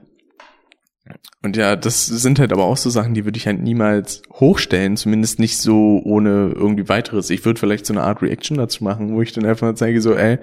und 1.43 1.57
ja, 1.57 1.77
das 1.77 2.07
sind 2.07 2.39
halt 2.39 2.53
aber 2.53 2.65
auch 2.65 2.77
so 2.77 2.89
Sachen, 2.89 3.15
die 3.15 3.25
würde 3.25 3.37
ich 3.37 3.47
halt 3.47 3.61
niemals 3.61 4.23
hochstellen, 4.33 4.97
zumindest 4.97 5.39
nicht 5.39 5.59
so 5.59 6.01
ohne 6.05 6.53
irgendwie 6.55 6.89
weiteres. 6.89 7.31
Ich 7.31 7.45
würde 7.45 7.61
vielleicht 7.61 7.85
so 7.87 7.93
eine 7.93 8.03
Art 8.03 8.23
Reaction 8.23 8.57
dazu 8.57 8.83
machen, 8.83 9.15
wo 9.15 9.23
ich 9.23 9.33
dann 9.33 9.45
einfach 9.45 9.67
mal 9.67 9.77
zeige, 9.77 10.01
so, 10.01 10.15
ey, 10.15 10.39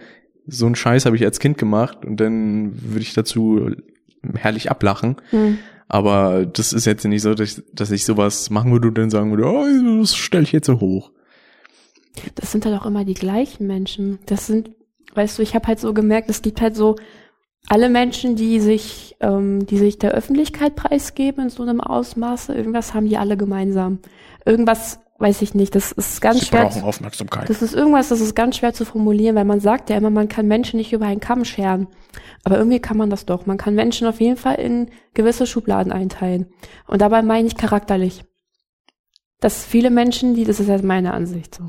so 0.46 0.66
einen 0.66 0.76
Scheiß 0.76 1.06
habe 1.06 1.16
ich 1.16 1.26
als 1.26 1.40
Kind 1.40 1.58
gemacht 1.58 2.06
und 2.06 2.18
dann 2.20 2.72
würde 2.82 3.02
ich 3.02 3.14
dazu 3.14 3.72
herrlich 4.36 4.70
ablachen. 4.70 5.18
Hm. 5.32 5.58
Aber 5.94 6.46
das 6.46 6.72
ist 6.72 6.86
jetzt 6.86 7.04
nicht 7.04 7.22
so, 7.22 7.34
dass 7.34 7.58
ich, 7.58 7.64
dass 7.74 7.92
ich 7.92 8.06
sowas 8.06 8.50
machen 8.50 8.72
würde 8.72 8.88
und 8.88 8.98
dann 8.98 9.10
sagen 9.10 9.30
würde, 9.30 9.46
oh, 9.46 10.00
das 10.00 10.16
stelle 10.16 10.44
ich 10.44 10.54
jetzt 10.54 10.68
so 10.68 10.80
hoch. 10.80 11.12
Das 12.36 12.54
sind 12.54 12.66
halt 12.66 12.80
auch 12.80 12.86
immer 12.86 13.04
die 13.04 13.14
gleichen 13.14 13.68
Menschen. 13.68 14.20
Das 14.26 14.48
sind, 14.48 14.72
weißt 15.16 15.38
du, 15.38 15.44
ich 15.44 15.54
habe 15.54 15.68
halt 15.68 15.82
so 15.82 15.94
gemerkt, 15.94 16.30
es 16.30 16.42
gibt 16.42 16.62
halt 16.62 16.78
so 16.78 16.96
alle 17.68 17.90
Menschen, 17.90 18.38
die 18.38 18.62
sich, 18.62 19.18
ähm, 19.20 19.66
die 19.66 19.78
sich 19.78 20.00
der 20.00 20.14
Öffentlichkeit 20.14 20.78
preisgeben 20.78 21.44
in 21.44 21.50
so 21.50 21.62
einem 21.62 21.82
Ausmaße, 21.82 22.54
irgendwas 22.54 22.94
haben 22.94 23.10
die 23.10 23.18
alle 23.18 23.36
gemeinsam. 23.36 24.00
Irgendwas, 24.46 25.01
weiß 25.22 25.42
ich 25.44 25.54
nicht, 25.54 25.76
das 25.76 25.92
ist 25.92 26.22
ganz 26.22 26.40
Sie 26.40 26.46
schwer. 26.48 26.64
brauchen 26.64 26.82
Aufmerksamkeit. 26.84 27.50
Das 27.50 27.62
ist 27.62 27.74
irgendwas, 27.74 28.10
das 28.10 28.20
ist 28.22 28.36
ganz 28.36 28.58
schwer 28.58 28.74
zu 28.74 28.84
formulieren, 28.86 29.36
weil 29.36 29.46
man 29.46 29.60
sagt 29.60 29.90
ja 29.90 29.98
immer, 29.98 30.10
man 30.10 30.28
kann 30.28 30.48
Menschen 30.48 30.78
nicht 30.78 30.92
über 30.94 31.06
einen 31.06 31.20
Kamm 31.20 31.46
scheren. 31.46 31.88
Aber 32.44 32.58
irgendwie 32.58 32.80
kann 32.80 32.98
man 32.98 33.10
das 33.10 33.26
doch. 33.26 33.46
Man 33.46 33.58
kann 33.58 33.76
Menschen 33.76 34.08
auf 34.08 34.20
jeden 34.20 34.38
Fall 34.38 34.56
in 34.56 34.90
gewisse 35.14 35.46
Schubladen 35.46 35.92
einteilen. 35.92 36.48
Und 36.88 37.02
dabei 37.02 37.22
meine 37.22 37.48
ich 37.48 37.56
charakterlich. 37.56 38.24
Dass 39.40 39.64
viele 39.66 39.90
Menschen, 39.90 40.36
die, 40.36 40.44
das 40.44 40.60
ist 40.60 40.70
halt 40.70 40.84
meine 40.84 41.14
Ansicht 41.14 41.56
so, 41.56 41.64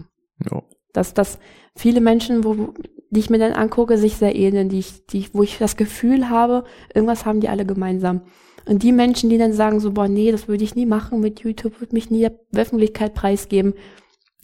Ja. 0.50 0.62
dass, 0.92 1.14
dass 1.14 1.38
viele 1.76 2.00
Menschen, 2.00 2.44
wo, 2.44 2.74
die 3.10 3.20
ich 3.20 3.30
mir 3.30 3.38
dann 3.38 3.52
angucke, 3.52 3.96
sich 3.96 4.16
sehr 4.16 4.34
ähneln, 4.34 4.68
die 4.68 4.78
ich, 4.80 5.06
die, 5.06 5.28
wo 5.32 5.42
ich 5.42 5.58
das 5.58 5.76
Gefühl 5.76 6.28
habe, 6.28 6.64
irgendwas 6.94 7.24
haben 7.24 7.40
die 7.40 7.48
alle 7.48 7.64
gemeinsam. 7.64 8.22
Und 8.66 8.82
die 8.82 8.92
Menschen, 8.92 9.30
die 9.30 9.38
dann 9.38 9.52
sagen 9.52 9.80
so, 9.80 9.92
boah, 9.92 10.08
nee, 10.08 10.30
das 10.30 10.48
würde 10.48 10.64
ich 10.64 10.74
nie 10.74 10.86
machen 10.86 11.20
mit 11.20 11.40
YouTube, 11.40 11.80
würde 11.80 11.94
mich 11.94 12.10
nie 12.10 12.20
der 12.20 12.32
Öffentlichkeit 12.54 13.14
preisgeben. 13.14 13.74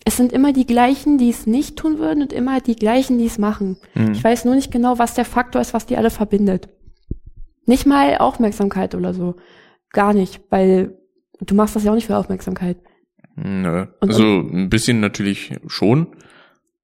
Es 0.05 0.17
sind 0.17 0.33
immer 0.33 0.53
die 0.53 0.67
gleichen, 0.67 1.19
die 1.19 1.31
es 1.31 1.47
nicht 1.47 1.77
tun 1.77 1.99
würden 1.99 2.23
und 2.23 2.33
immer 2.33 2.61
die 2.61 2.77
gleichen, 2.77 3.19
die 3.19 3.27
es 3.27 3.39
machen. 3.39 3.77
Hm. 3.93 4.13
Ich 4.13 4.23
weiß 4.25 4.45
nur 4.45 4.55
nicht 4.55 4.73
genau, 4.73 4.99
was 4.99 5.15
der 5.15 5.25
Faktor 5.25 5.61
ist, 5.61 5.75
was 5.75 5.87
die 5.87 5.97
alle 5.97 6.11
verbindet. 6.11 6.69
Nicht 7.67 7.85
mal 7.87 8.17
Aufmerksamkeit 8.19 8.95
oder 8.95 9.13
so. 9.13 9.37
Gar 9.91 10.15
nicht, 10.15 10.41
weil 10.51 10.97
du 11.41 11.55
machst 11.55 11.77
das 11.77 11.85
ja 11.85 11.91
auch 11.91 11.97
nicht 11.97 12.07
für 12.07 12.17
Aufmerksamkeit. 12.17 12.79
Nö. 13.37 13.87
Und- 14.01 14.11
also 14.11 14.23
ein 14.23 14.69
bisschen 14.71 15.01
natürlich 15.01 15.53
schon, 15.67 16.09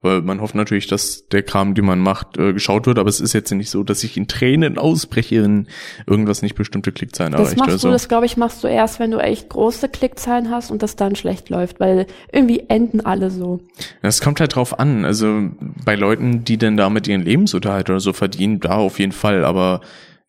weil 0.05 0.23
man 0.23 0.41
hofft 0.41 0.55
natürlich, 0.55 0.87
dass 0.87 1.27
der 1.29 1.43
Kram, 1.43 1.75
den 1.75 1.85
man 1.85 1.99
macht, 1.99 2.37
äh, 2.37 2.53
geschaut 2.53 2.87
wird, 2.87 2.99
aber 2.99 3.09
es 3.09 3.21
ist 3.21 3.33
jetzt 3.33 3.51
nicht 3.53 3.71
so, 3.71 3.83
dass 3.83 4.05
ich 4.05 4.17
in 4.17 4.29
Tränen 4.29 4.79
ausbreche, 4.79 5.43
wenn 5.43 5.67
irgendwas 6.07 6.43
nicht 6.43 6.55
bestimmte 6.55 6.93
Klickzahlen 6.93 7.33
Das 7.33 7.41
erreicht 7.41 7.57
machst 7.59 7.85
oder 7.85 7.91
du, 7.91 7.93
das 7.93 8.09
glaube 8.09 8.27
ich, 8.27 8.37
machst 8.37 8.63
du 8.63 8.69
erst, 8.69 9.01
wenn 9.01 9.11
du 9.11 9.19
echt 9.19 9.49
große 9.49 9.89
Klickzahlen 9.89 10.51
hast 10.51 10.71
und 10.71 10.83
das 10.83 10.97
dann 10.97 11.17
schlecht 11.17 11.49
läuft, 11.49 11.81
weil 11.81 12.07
irgendwie 12.31 12.65
enden 12.69 13.01
alle 13.01 13.31
so. 13.31 13.61
Das 14.03 14.21
kommt 14.21 14.41
halt 14.41 14.55
drauf 14.55 14.79
an. 14.79 15.05
Also 15.05 15.51
bei 15.85 15.95
Leuten, 15.95 16.45
die 16.45 16.59
denn 16.59 16.77
damit 16.77 17.09
ihren 17.09 17.23
Lebensunterhalt 17.23 17.89
oder 17.89 18.01
so 18.01 18.13
verdienen, 18.13 18.61
da 18.61 18.77
auf 18.77 18.99
jeden 18.99 19.13
Fall, 19.13 19.45
aber 19.45 19.81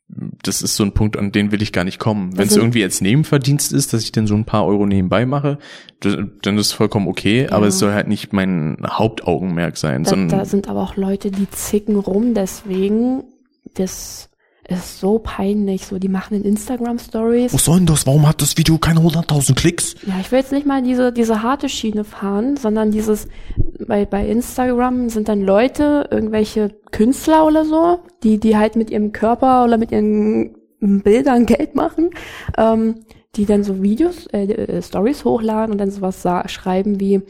das 0.08 0.62
ist 0.62 0.76
so 0.76 0.84
ein 0.84 0.92
Punkt, 0.94 1.18
an 1.18 1.32
den 1.32 1.52
will 1.52 1.62
ich 1.62 1.72
gar 1.72 1.84
nicht 1.84 1.98
kommen. 2.00 2.34
Wenn 2.38 2.44
es 2.44 2.50
Also- 2.50 2.60
irgendwie 2.62 2.84
als 2.84 3.02
Nebenverdienst 3.02 3.74
ist, 3.74 3.92
dass 3.94 4.04
ich 4.04 4.12
dann 4.12 4.28
so 4.28 4.36
ein 4.36 4.46
paar 4.46 4.66
Euro 4.66 4.86
nebenbei 4.86 5.26
mache, 5.26 5.58
dann 6.00 6.58
ist 6.58 6.74
vollkommen 6.74 7.08
okay, 7.08 7.48
aber 7.48 7.64
Ja. 7.64 7.70
es 7.70 7.80
soll 7.80 7.92
halt 7.94 8.08
nicht 8.08 8.32
mein 8.32 8.78
Hauptaugenmerk 8.88 9.78
sein, 9.78 10.04
Da, 10.04 10.10
sondern 10.12 10.40
da 10.40 10.46
sind 10.46 10.70
aber 10.70 10.82
auch 10.84 10.96
Leute, 10.96 11.32
die 11.32 11.50
zicken 11.50 11.96
rum, 11.98 12.34
deswegen, 12.36 13.24
das 13.74 14.30
ist 14.68 15.00
so 15.00 15.20
peinlich, 15.20 15.86
so, 15.86 16.00
die 16.00 16.10
machen 16.10 16.38
in 16.38 16.44
Instagram 16.44 16.98
Stories. 16.98 17.54
Was 17.54 17.66
soll 17.66 17.78
denn 17.78 17.86
das? 17.86 18.08
Warum 18.08 18.28
hat 18.28 18.42
das 18.42 18.58
Video 18.58 18.78
keine 18.78 19.00
100.000 19.00 19.56
Klicks? 19.56 19.96
Ja, 20.08 20.16
ich 20.20 20.32
will 20.32 20.40
jetzt 20.40 20.52
nicht 20.52 20.66
mal 20.66 20.82
diese, 20.82 21.12
diese 21.12 21.44
harte 21.44 21.70
Schiene 21.70 22.04
fahren, 22.04 22.58
sondern 22.58 22.92
dieses, 22.92 23.28
bei, 23.88 24.06
bei 24.06 24.28
Instagram 24.28 25.10
sind 25.10 25.30
dann 25.30 25.42
Leute, 25.42 26.08
irgendwelche 26.10 26.76
Künstler 26.92 27.46
oder 27.46 27.66
so, 27.66 28.00
die, 28.24 28.40
die 28.40 28.58
halt 28.58 28.76
mit 28.76 28.90
ihrem 28.90 29.12
Körper 29.12 29.66
oder 29.66 29.78
mit 29.78 29.92
ihren 29.92 30.56
Bildern 30.80 31.46
Geld 31.46 31.76
machen, 31.76 32.10
ähm, 32.58 33.02
die 33.36 33.46
dann 33.46 33.64
so 33.64 33.84
Videos, 33.84 34.28
äh, 34.28 34.46
äh, 34.46 34.82
Stories 34.82 35.26
hochladen 35.26 35.74
und 35.74 35.78
dann 35.78 35.92
sowas 35.92 36.26
schreiben 36.48 37.00
wie, 37.00 37.22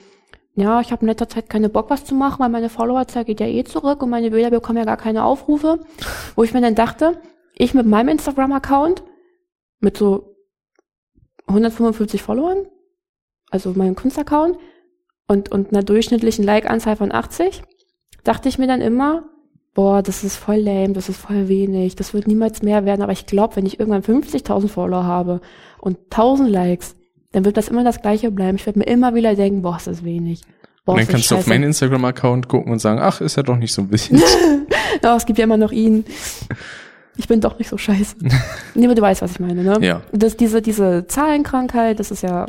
ja, 0.56 0.80
ich 0.80 0.91
habe 0.91 1.01
in 1.01 1.08
letzter 1.08 1.28
Zeit 1.28 1.49
keine 1.49 1.70
Bock, 1.70 1.89
was 1.89 2.06
zu 2.06 2.16
machen, 2.16 2.39
weil 2.39 2.49
meine 2.49 2.70
Followerzahl 2.70 3.26
geht 3.26 3.41
ja 3.41 3.47
eh 3.47 3.64
zurück 3.66 4.01
und 4.01 4.10
meine 4.10 4.32
Bilder 4.32 4.49
bekommen 4.49 4.78
ja 4.78 4.86
gar 4.86 4.97
keine 4.97 5.26
Aufrufe. 5.26 5.80
Wo 6.36 6.43
ich 6.43 6.53
mir 6.53 6.62
dann 6.62 6.76
dachte, 6.76 7.20
ich 7.53 7.74
mit 7.74 7.86
meinem 7.86 8.10
Instagram-Account, 8.10 9.03
mit 9.80 9.97
so 9.97 10.36
155 11.47 12.22
Followern, 12.22 12.66
also 13.51 13.72
meinem 13.72 13.95
Kunstaccount, 13.95 14.58
und, 15.28 15.51
und 15.51 15.72
einer 15.72 15.84
durchschnittlichen 15.84 16.45
Like-Anzahl 16.45 16.95
von 16.95 17.12
80, 17.12 17.64
dachte 18.24 18.47
ich 18.47 18.58
mir 18.58 18.68
dann 18.68 18.82
immer, 18.82 19.26
boah, 19.74 20.01
das 20.01 20.24
ist 20.24 20.38
voll 20.38 20.58
lame, 20.58 20.93
das 20.93 21.10
ist 21.10 21.18
voll 21.18 21.47
wenig, 21.47 21.95
das 21.95 22.14
wird 22.14 22.28
niemals 22.28 22.62
mehr 22.62 22.86
werden, 22.86 23.01
aber 23.01 23.12
ich 23.12 23.26
glaube, 23.26 23.58
wenn 23.58 23.66
ich 23.66 23.80
irgendwann 23.80 24.03
50.000 24.03 24.68
Follower 24.70 25.03
habe 25.03 25.41
und 25.80 25.97
1000 26.12 26.49
Likes, 26.49 26.95
dann 27.36 27.43
wird 27.43 27.57
das 27.57 27.67
immer 27.67 27.83
das 27.83 28.01
gleiche 28.01 28.31
bleiben. 28.31 28.55
Ich 28.55 28.65
werde 28.65 28.79
mir 28.79 28.86
immer 28.86 29.13
wieder 29.13 29.36
denken, 29.36 29.61
boah, 29.61 29.75
ist 29.75 29.88
das 29.88 30.05
wenig. 30.05 30.39
Boah, 30.86 30.93
und 30.93 31.01
dann 31.01 31.07
kannst 31.09 31.29
du 31.29 31.36
auf 31.36 31.41
scheiße. 31.41 31.49
meinen 31.49 31.63
Instagram-Account 31.65 32.47
gucken 32.47 32.71
und 32.71 32.79
sagen, 32.79 33.01
ach, 33.01 33.19
ist 33.19 33.36
ja 33.36 33.43
doch 33.43 33.57
nicht 33.57 33.73
so 33.73 33.81
ein 33.81 33.89
bisschen. 33.89 34.23
Ja, 35.03 35.17
es 35.17 35.25
gibt 35.25 35.38
ja 35.38 35.43
immer 35.43 35.57
noch 35.57 35.73
ihn. 35.73 36.05
Ich 37.17 37.27
bin 37.27 37.41
doch 37.41 37.59
nicht 37.59 37.67
so 37.67 37.77
scheiße. 37.77 38.15
nee, 38.73 38.86
aber 38.86 38.95
du 38.95 39.01
weißt, 39.01 39.21
was 39.21 39.33
ich 39.33 39.39
meine, 39.41 39.63
ne? 39.63 39.77
Ja. 39.81 40.01
Das, 40.13 40.38
diese, 40.38 40.61
diese 40.61 41.07
Zahlenkrankheit, 41.07 41.99
das 41.99 42.09
ist 42.09 42.23
ja, 42.23 42.45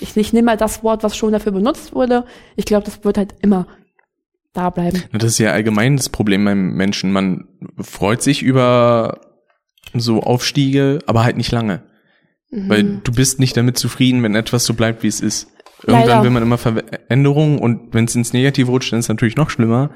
ich, 0.00 0.16
ich 0.16 0.32
nehme 0.32 0.46
mal 0.46 0.56
das 0.56 0.82
Wort, 0.82 1.02
was 1.02 1.14
schon 1.14 1.32
dafür 1.32 1.52
benutzt 1.52 1.94
wurde. 1.94 2.24
Ich 2.56 2.64
glaube, 2.64 2.86
das 2.86 3.04
wird 3.04 3.18
halt 3.18 3.34
immer 3.42 3.66
da 4.54 4.70
bleiben. 4.70 5.02
Das 5.12 5.24
ist 5.24 5.38
ja 5.38 5.52
allgemein 5.52 5.98
das 5.98 6.08
Problem 6.08 6.46
beim 6.46 6.72
Menschen. 6.72 7.12
Man 7.12 7.46
freut 7.78 8.22
sich 8.22 8.42
über 8.42 9.20
so 9.92 10.22
Aufstiege, 10.22 11.00
aber 11.04 11.24
halt 11.24 11.36
nicht 11.36 11.52
lange. 11.52 11.82
Weil 12.68 12.82
Mhm. 12.84 13.00
du 13.04 13.12
bist 13.12 13.40
nicht 13.40 13.56
damit 13.56 13.76
zufrieden, 13.78 14.22
wenn 14.22 14.34
etwas 14.34 14.64
so 14.64 14.74
bleibt, 14.74 15.02
wie 15.02 15.08
es 15.08 15.20
ist. 15.20 15.48
Irgendwann 15.86 16.08
Leider. 16.08 16.22
will 16.22 16.30
man 16.30 16.42
immer 16.42 16.56
Veränderungen 16.58 17.58
und 17.58 17.92
wenn 17.92 18.04
es 18.04 18.14
ins 18.14 18.32
Negative 18.32 18.70
rutscht, 18.70 18.92
dann 18.92 19.00
ist 19.00 19.06
es 19.06 19.08
natürlich 19.10 19.36
noch 19.36 19.50
schlimmer. 19.50 19.90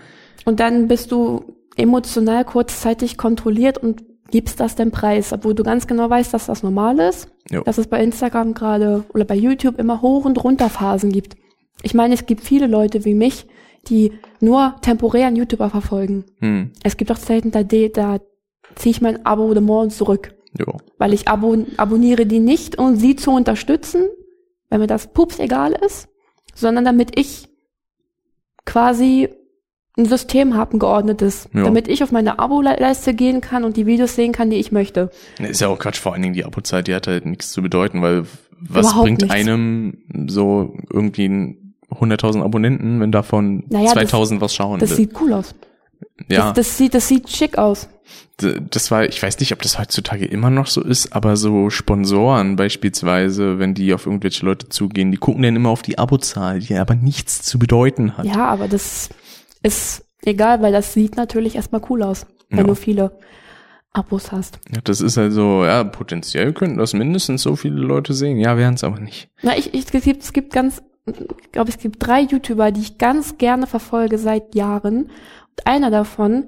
Und 0.44 0.60
dann 0.60 0.88
bist 0.88 1.12
du 1.12 1.54
emotional 1.76 2.44
kurzzeitig 2.44 3.16
kontrolliert 3.16 3.78
und 3.78 4.02
gibst 4.30 4.60
das 4.60 4.74
den 4.74 4.90
Preis, 4.90 5.32
obwohl 5.32 5.54
du 5.54 5.62
ganz 5.62 5.86
genau 5.86 6.10
weißt, 6.10 6.34
dass 6.34 6.46
das 6.46 6.62
normal 6.62 6.98
ist, 6.98 7.28
Jo. 7.50 7.62
dass 7.62 7.78
es 7.78 7.86
bei 7.86 8.02
Instagram 8.02 8.52
gerade 8.52 9.04
oder 9.14 9.24
bei 9.24 9.36
YouTube 9.36 9.78
immer 9.78 10.02
Hoch- 10.02 10.26
und 10.26 10.42
Runterphasen 10.42 11.10
gibt. 11.12 11.36
Ich 11.82 11.94
meine, 11.94 12.12
es 12.14 12.26
gibt 12.26 12.42
viele 12.42 12.66
Leute 12.66 13.04
wie 13.06 13.14
mich, 13.14 13.46
die 13.88 14.12
nur 14.40 14.74
temporären 14.82 15.36
YouTuber 15.36 15.70
verfolgen. 15.70 16.24
Hm. 16.40 16.72
Es 16.82 16.96
gibt 16.98 17.10
auch 17.10 17.18
Zeiten, 17.18 17.52
da, 17.52 17.62
da 17.62 18.18
ziehe 18.74 18.90
ich 18.90 19.00
mein 19.00 19.24
Abonnement 19.24 19.90
zurück, 19.92 20.34
Jo. 20.58 20.78
weil 20.98 21.12
ich 21.12 21.28
abon 21.28 21.66
abonniere 21.76 22.24
die 22.26 22.40
nicht, 22.40 22.78
um 22.78 22.96
sie 22.96 23.16
zu 23.16 23.30
unterstützen, 23.32 24.04
wenn 24.70 24.80
mir 24.80 24.86
das 24.86 25.08
pups 25.12 25.38
egal 25.38 25.72
ist, 25.72 26.08
sondern 26.54 26.84
damit 26.84 27.18
ich 27.18 27.48
quasi 28.64 29.28
ein 29.96 30.06
System 30.06 30.54
habe, 30.54 30.76
ein 30.76 30.78
geordnetes, 30.78 31.48
Ja. 31.52 31.64
damit 31.64 31.88
ich 31.88 32.02
auf 32.02 32.12
meine 32.12 32.38
Abo-Leiste 32.38 33.14
gehen 33.14 33.40
kann 33.40 33.64
und 33.64 33.76
die 33.76 33.86
Videos 33.86 34.14
sehen 34.14 34.32
kann, 34.32 34.48
die 34.48 34.56
ich 34.56 34.70
möchte. 34.70 35.10
Ist 35.38 35.60
ja 35.60 35.68
auch 35.68 35.78
Quatsch, 35.78 35.98
vor 35.98 36.12
allen 36.12 36.22
Dingen 36.22 36.34
die 36.34 36.44
Abozeit, 36.44 36.86
die 36.86 36.94
hat 36.94 37.06
halt 37.08 37.26
nichts 37.26 37.50
zu 37.50 37.62
bedeuten, 37.62 38.00
weil 38.00 38.24
was 38.60 38.86
Überhaupt 38.86 39.04
bringt 39.04 39.22
nichts. 39.22 39.34
einem 39.34 39.98
so 40.28 40.76
irgendwie 40.92 41.28
ein 41.28 41.74
100.000 41.90 42.42
Abonnenten, 42.42 43.00
wenn 43.00 43.10
davon 43.12 43.64
Naja, 43.70 43.86
das- 43.86 43.94
2000 43.94 44.40
was 44.40 44.54
schauen? 44.54 44.78
Das 44.78 44.94
sieht 44.94 45.12
cool 45.20 45.32
aus. 45.32 45.54
ja, 46.30 46.52
Das, 46.52 46.54
das 46.68 46.78
sieht, 46.78 46.94
das 46.94 47.08
sieht 47.08 47.28
schick 47.30 47.58
aus. 47.58 47.88
Das 48.70 48.90
war, 48.92 49.04
ich 49.04 49.20
weiß 49.20 49.40
nicht, 49.40 49.52
ob 49.52 49.62
das 49.62 49.78
heutzutage 49.80 50.24
immer 50.24 50.48
noch 50.50 50.68
so 50.68 50.80
ist, 50.82 51.12
aber 51.12 51.36
so 51.36 51.70
Sponsoren 51.70 52.54
beispielsweise, 52.54 53.58
wenn 53.58 53.74
die 53.74 53.92
auf 53.92 54.06
irgendwelche 54.06 54.46
Leute 54.46 54.68
zugehen, 54.68 55.10
die 55.10 55.16
gucken 55.16 55.42
dann 55.42 55.56
immer 55.56 55.70
auf 55.70 55.82
die 55.82 55.98
Abozahl, 55.98 56.60
die 56.60 56.76
aber 56.76 56.94
nichts 56.94 57.42
zu 57.42 57.58
bedeuten 57.58 58.16
hat. 58.16 58.26
Ja, 58.26 58.44
aber 58.46 58.68
das 58.68 59.08
ist 59.64 60.04
egal, 60.24 60.62
weil 60.62 60.72
das 60.72 60.92
sieht 60.92 61.16
natürlich 61.16 61.56
erstmal 61.56 61.82
cool 61.90 62.02
aus, 62.04 62.26
wenn 62.48 62.58
Ja. 62.60 62.64
du 62.64 62.74
viele 62.76 63.18
Abos 63.92 64.30
hast. 64.30 64.60
Ja, 64.72 64.80
Das 64.84 65.00
ist 65.00 65.18
also, 65.18 65.64
ja, 65.64 65.82
potenziell 65.82 66.52
könnten 66.52 66.78
das 66.78 66.92
mindestens 66.92 67.42
so 67.42 67.56
viele 67.56 67.80
Leute 67.80 68.14
sehen. 68.14 68.38
Ja, 68.38 68.56
wären 68.56 68.74
es 68.74 68.84
aber 68.84 69.00
nicht. 69.00 69.30
Na, 69.42 69.56
ich, 69.58 69.74
ich, 69.74 69.86
es 69.92 70.02
gibt, 70.04 70.22
es 70.22 70.32
gibt 70.32 70.52
ganz, 70.52 70.80
ich 71.06 71.50
glaube, 71.52 71.70
es 71.70 71.78
gibt 71.78 71.96
drei 72.06 72.20
YouTuber, 72.20 72.70
die 72.70 72.82
ich 72.82 72.98
ganz 72.98 73.36
gerne 73.38 73.66
verfolge 73.66 74.18
seit 74.18 74.54
Jahren, 74.54 75.10
einer 75.64 75.90
davon, 75.90 76.44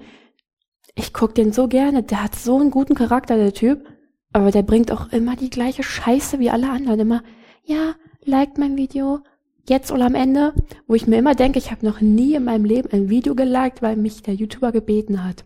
ich 0.95 1.13
guck 1.13 1.35
den 1.35 1.53
so 1.53 1.69
gerne, 1.69 2.03
der 2.03 2.25
hat 2.25 2.35
so 2.35 2.59
einen 2.59 2.71
guten 2.71 2.95
Charakter, 2.95 3.37
der 3.37 3.53
Typ, 3.53 3.85
aber 4.33 4.51
der 4.51 4.63
bringt 4.63 4.93
auch 4.93 5.13
immer 5.13 5.37
die 5.37 5.51
gleiche 5.51 5.83
Scheiße 5.83 6.39
wie 6.39 6.51
alle 6.51 6.71
anderen. 6.71 7.01
Immer, 7.01 7.23
ja, 7.65 7.95
liked 8.25 8.59
mein 8.59 8.77
Video, 8.77 9.21
jetzt 9.69 9.93
oder 9.93 10.07
am 10.07 10.15
Ende, 10.15 10.55
wo 10.87 10.95
ich 10.95 11.07
mir 11.07 11.19
immer 11.19 11.35
denke, 11.35 11.59
ich 11.59 11.71
habe 11.71 11.87
noch 11.87 12.01
nie 12.01 12.35
in 12.35 12.45
meinem 12.45 12.65
Leben 12.65 12.89
ein 12.93 13.09
Video 13.09 13.35
geliked, 13.35 13.83
weil 13.83 13.97
mich 13.97 14.23
der 14.23 14.35
YouTuber 14.35 14.73
gebeten 14.73 15.25
hat. 15.25 15.45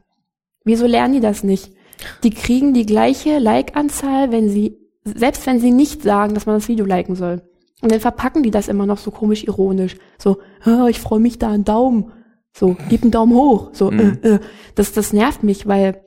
Wieso 0.64 0.86
lernen 0.86 1.14
die 1.14 1.20
das 1.20 1.44
nicht? 1.44 1.72
Die 2.22 2.30
kriegen 2.30 2.74
die 2.74 2.86
gleiche 2.86 3.38
Like-Anzahl, 3.38 4.32
wenn 4.32 4.48
sie, 4.48 4.78
selbst 5.04 5.46
wenn 5.46 5.60
sie 5.60 5.70
nicht 5.70 6.02
sagen, 6.02 6.34
dass 6.34 6.46
man 6.46 6.56
das 6.56 6.68
Video 6.68 6.84
liken 6.86 7.14
soll. 7.14 7.42
Und 7.82 7.92
dann 7.92 8.00
verpacken 8.00 8.42
die 8.42 8.50
das 8.50 8.68
immer 8.68 8.86
noch 8.86 8.98
so 8.98 9.10
komisch 9.10 9.44
ironisch. 9.44 9.96
So, 10.18 10.38
"Ah, 10.62 10.86
ich 10.88 11.00
freue 11.00 11.20
mich 11.20 11.38
da 11.38 11.50
einen 11.50 11.64
Daumen. 11.64 12.12
So, 12.56 12.76
gib 12.88 13.02
einen 13.02 13.10
Daumen 13.10 13.34
hoch. 13.34 13.70
So, 13.72 13.90
Mhm. 13.90 14.18
äh, 14.22 14.28
äh. 14.28 14.38
Das, 14.76 14.92
das 14.92 15.12
nervt 15.12 15.42
mich, 15.42 15.66
weil, 15.66 16.00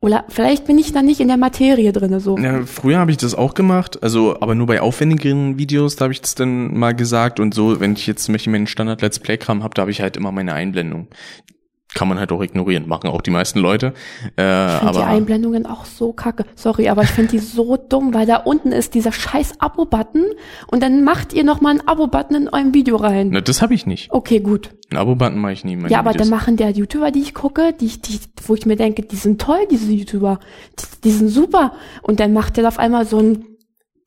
oder 0.00 0.24
vielleicht 0.28 0.66
bin 0.66 0.78
ich 0.78 0.92
da 0.92 1.00
nicht 1.00 1.20
in 1.20 1.28
der 1.28 1.36
Materie 1.36 1.92
drinne, 1.92 2.18
so. 2.18 2.36
Ja, 2.38 2.64
früher 2.66 2.98
habe 2.98 3.12
ich 3.12 3.18
das 3.18 3.34
auch 3.36 3.54
gemacht, 3.54 4.02
also 4.02 4.40
aber 4.40 4.56
nur 4.56 4.66
bei 4.66 4.80
aufwendigeren 4.80 5.58
Videos, 5.58 5.94
da 5.94 6.06
habe 6.06 6.12
ich 6.12 6.20
das 6.20 6.34
dann 6.34 6.76
mal 6.76 6.92
gesagt 6.94 7.38
und 7.38 7.54
so, 7.54 7.78
wenn 7.78 7.92
ich 7.92 8.06
jetzt 8.08 8.24
zum 8.24 8.32
Beispiel 8.34 8.50
meinen 8.52 8.66
Standard 8.66 9.00
Let's 9.00 9.20
Play 9.20 9.36
Kram 9.38 9.62
habe, 9.62 9.74
da 9.74 9.82
habe 9.82 9.92
ich 9.92 10.00
halt 10.00 10.16
immer 10.16 10.32
meine 10.32 10.54
Einblendung. 10.54 11.06
Kann 11.94 12.08
man 12.08 12.18
halt 12.18 12.32
auch 12.32 12.42
ignorieren, 12.42 12.88
machen 12.88 13.08
auch 13.10 13.20
die 13.20 13.30
meisten 13.30 13.58
Leute. 13.58 13.92
Äh, 14.38 14.66
Ich 14.76 14.78
finde 14.80 14.92
die 14.94 14.98
Einblendungen 15.04 15.66
auch 15.66 15.84
so 15.84 16.12
kacke. 16.12 16.44
Sorry, 16.54 16.88
aber 16.88 17.02
ich 17.02 17.10
finde 17.10 17.32
die 17.32 17.38
so 17.38 17.76
dumm, 17.88 18.14
weil 18.14 18.26
da 18.26 18.36
unten 18.36 18.72
ist 18.72 18.94
dieser 18.94 19.12
scheiß 19.12 19.60
Abo-Button 19.60 20.24
und 20.68 20.82
dann 20.82 21.04
macht 21.04 21.32
ihr 21.34 21.44
nochmal 21.44 21.72
einen 21.78 21.86
Abo-Button 21.88 22.34
in 22.36 22.48
eurem 22.48 22.72
Video 22.74 22.96
rein. 22.96 23.28
na, 23.30 23.40
das 23.42 23.60
habe 23.62 23.74
ich 23.74 23.84
nicht. 23.86 24.10
Okay, 24.10 24.40
gut. 24.40 24.74
Ein 24.90 24.96
Abo-Button 24.96 25.38
mache 25.38 25.52
ich 25.52 25.64
nie. 25.64 25.76
Ja, 25.88 25.98
aber 25.98 26.10
Videos. 26.14 26.28
dann 26.28 26.38
machen 26.38 26.56
der 26.56 26.70
YouTuber, 26.70 27.10
die 27.10 27.20
ich 27.20 27.34
gucke, 27.34 27.72
die, 27.72 27.88
die, 28.00 28.20
wo 28.46 28.54
ich 28.54 28.64
mir 28.66 28.76
denke, 28.76 29.02
die 29.02 29.16
sind 29.16 29.40
toll, 29.40 29.60
diese 29.70 29.90
YouTuber. 29.92 30.38
Die, 30.78 31.00
die 31.04 31.10
sind 31.10 31.28
super. 31.28 31.72
Und 32.02 32.20
dann 32.20 32.32
macht 32.32 32.56
der 32.56 32.66
auf 32.68 32.78
einmal 32.78 33.04
so 33.06 33.18
ein, 33.18 33.44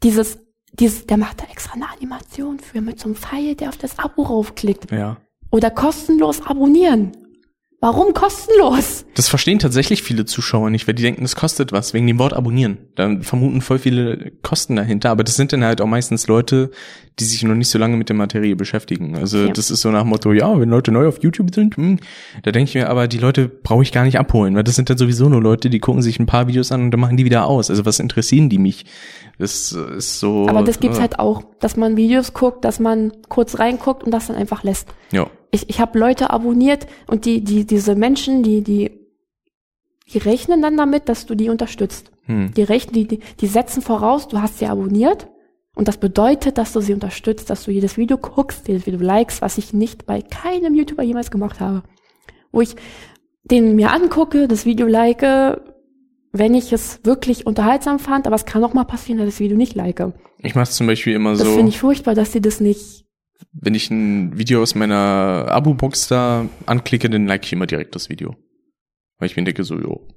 dieses, 0.04 0.40
dieses, 0.74 1.06
der 1.08 1.18
macht 1.18 1.42
da 1.42 1.46
extra 1.52 1.74
eine 1.76 1.86
Animation 1.96 2.60
für 2.60 2.82
mit 2.82 3.00
so 3.00 3.06
einem 3.06 3.16
Pfeil, 3.16 3.56
der 3.56 3.70
auf 3.70 3.78
das 3.78 3.98
Abo 4.00 4.24
raufklickt. 4.24 4.92
Ja. 4.92 5.18
Oder 5.52 5.70
kostenlos 5.72 6.42
abonnieren. 6.46 7.12
Warum 7.86 8.16
kostenlos? 8.16 9.06
Das 9.14 9.30
verstehen 9.30 9.60
tatsächlich 9.60 10.02
viele 10.02 10.26
Zuschauer 10.26 10.72
nicht, 10.72 10.88
weil 10.88 10.96
die 10.96 11.04
denken, 11.04 11.22
das 11.22 11.36
kostet 11.36 11.72
was, 11.72 11.94
wegen 11.94 12.08
dem 12.08 12.18
Wort 12.18 12.34
abonnieren. 12.34 12.80
Da 12.96 13.18
vermuten 13.22 13.62
voll 13.62 13.78
viele 13.78 14.32
Kosten 14.42 14.76
dahinter, 14.76 15.12
aber 15.12 15.24
das 15.24 15.36
sind 15.36 15.54
dann 15.54 15.64
halt 15.64 15.82
auch 15.82 15.86
meistens 15.86 16.26
Leute, 16.26 16.72
die 17.20 17.24
sich 17.24 17.44
noch 17.44 17.56
nicht 17.56 17.70
so 17.70 17.80
lange 17.80 17.96
mit 17.96 18.10
der 18.10 18.16
Materie 18.16 18.56
beschäftigen. 18.56 19.16
Also 19.16 19.38
Ja. 19.38 19.54
das 19.54 19.72
ist 19.72 19.82
so 19.82 19.90
nach 19.90 20.04
Motto, 20.04 20.34
ja, 20.34 20.60
wenn 20.60 20.70
Leute 20.70 20.92
neu 20.92 21.08
auf 21.08 21.24
YouTube 21.24 21.54
sind, 21.56 21.78
hm, 21.78 22.00
da 22.44 22.52
denke 22.52 22.70
ich 22.70 22.76
mir, 22.76 22.90
aber 22.90 23.08
die 23.08 23.20
Leute 23.20 23.48
brauche 23.48 23.84
ich 23.84 23.94
gar 23.94 24.04
nicht 24.04 24.20
abholen, 24.20 24.56
weil 24.56 24.64
das 24.64 24.76
sind 24.76 24.90
dann 24.90 24.98
sowieso 24.98 25.30
nur 25.30 25.42
Leute, 25.42 25.70
die 25.70 25.80
gucken 25.80 26.02
sich 26.02 26.20
ein 26.20 26.26
paar 26.26 26.48
Videos 26.48 26.72
an 26.74 26.82
und 26.84 26.92
dann 26.92 27.00
machen 27.00 27.16
die 27.16 27.24
wieder 27.24 27.48
aus. 27.48 27.70
Also 27.70 27.86
was 27.86 28.00
interessieren 28.00 28.50
die 28.50 28.58
mich? 28.58 28.86
Das 29.38 29.72
ist 29.72 30.20
so. 30.20 30.48
Aber 30.50 30.64
das 30.64 30.80
gibt's 30.80 30.98
äh, 30.98 31.02
halt 31.02 31.20
auch, 31.20 31.44
dass 31.60 31.78
man 31.78 31.96
Videos 31.96 32.34
guckt, 32.34 32.66
dass 32.66 32.80
man 32.80 33.14
kurz 33.30 33.60
reinguckt 33.60 34.04
und 34.04 34.12
das 34.12 34.28
dann 34.28 34.36
einfach 34.36 34.64
lässt. 34.64 34.90
Ja. 35.12 35.28
Ich, 35.52 35.70
ich 35.70 35.80
habe 35.80 35.98
Leute 35.98 36.32
abonniert 36.32 36.86
und 37.08 37.26
die, 37.26 37.42
die, 37.42 37.66
diese 37.66 37.96
Menschen, 37.96 38.44
die, 38.44 38.62
die, 38.62 38.92
die 40.12 40.18
rechnen 40.18 40.62
dann 40.62 40.76
damit, 40.76 41.08
dass 41.08 41.26
du 41.26 41.36
die 41.36 41.50
unterstützt. 41.50 42.12
Hm. 42.26 42.54
Die 42.56 42.64
rechnen, 42.64 42.94
die, 42.94 43.08
die, 43.08 43.20
die 43.40 43.48
setzen 43.48 43.82
voraus, 43.82 44.28
du 44.28 44.42
hast 44.42 44.60
sie 44.60 44.66
abonniert 44.66 45.28
und 45.76 45.88
das 45.88 45.98
bedeutet, 45.98 46.58
dass 46.58 46.74
du 46.74 46.80
sie 46.82 46.94
unterstützt, 46.94 47.50
dass 47.50 47.64
du 47.66 47.72
jedes 47.72 47.98
Video 47.98 48.18
guckst, 48.18 48.68
jedes 48.68 48.86
Video 48.86 49.00
likest, 49.00 49.42
was 49.42 49.58
ich 49.58 49.74
nicht 49.74 50.06
bei 50.06 50.22
keinem 50.22 50.74
YouTuber 50.74 51.04
jemals 51.04 51.30
gemacht 51.32 51.60
habe. 51.60 51.84
Wo 52.52 52.62
ich 52.62 52.76
den 53.44 53.76
mir 53.76 53.92
angucke, 53.92 54.48
das 54.48 54.66
Video 54.66 54.88
like, 54.88 55.22
wenn 56.32 56.54
ich 56.56 56.74
es 56.74 57.00
wirklich 57.04 57.46
unterhaltsam 57.46 58.00
fand, 58.00 58.26
aber 58.28 58.36
es 58.36 58.46
kann 58.46 58.64
auch 58.64 58.74
mal 58.74 58.86
passieren, 58.86 59.20
dass 59.20 59.28
ich 59.28 59.34
das 59.36 59.40
Video 59.42 59.58
nicht 59.58 59.76
like. 59.76 60.02
Ich 60.40 60.56
mache 60.56 60.70
zum 60.70 60.88
Beispiel 60.88 61.14
immer 61.14 61.32
Das 61.32 61.42
so. 61.44 61.54
finde 61.56 61.70
ich 61.70 61.80
furchtbar, 61.80 62.16
dass 62.16 62.32
sie 62.32 62.42
das 62.42 62.60
nicht. 62.60 63.06
wenn 63.52 63.76
ich 63.76 63.90
ein 63.92 64.38
Video 64.38 64.62
aus 64.62 64.76
meiner 64.76 65.46
Abo-Box 65.50 66.08
da 66.08 66.48
anklicke, 66.66 67.10
dann 67.10 67.28
like 67.28 67.46
ich 67.46 67.54
immer 67.54 67.68
direkt 67.68 67.96
das 67.96 68.10
Video. 68.10 68.36
Weil 69.18 69.28
ich 69.28 69.36
mir 69.38 69.44
denke 69.44 69.64
so, 69.64 69.76
jo. 69.76 70.08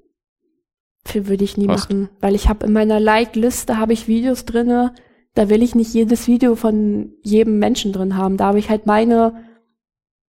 Für 1.04 1.26
würde 1.28 1.44
ich 1.44 1.56
nie 1.56 1.66
Passt. 1.66 1.90
machen, 1.90 2.08
weil 2.20 2.34
ich 2.34 2.48
habe 2.48 2.66
in 2.66 2.72
meiner 2.72 2.98
Like-Liste 3.00 3.78
habe 3.78 3.92
ich 3.92 4.08
Videos 4.08 4.44
drinne. 4.44 4.94
Da 5.34 5.48
will 5.48 5.62
ich 5.62 5.74
nicht 5.74 5.94
jedes 5.94 6.26
Video 6.26 6.54
von 6.56 7.12
jedem 7.22 7.58
Menschen 7.58 7.92
drin 7.92 8.16
haben. 8.16 8.36
Da 8.36 8.46
habe 8.46 8.58
ich 8.58 8.70
halt 8.70 8.86
meine 8.86 9.44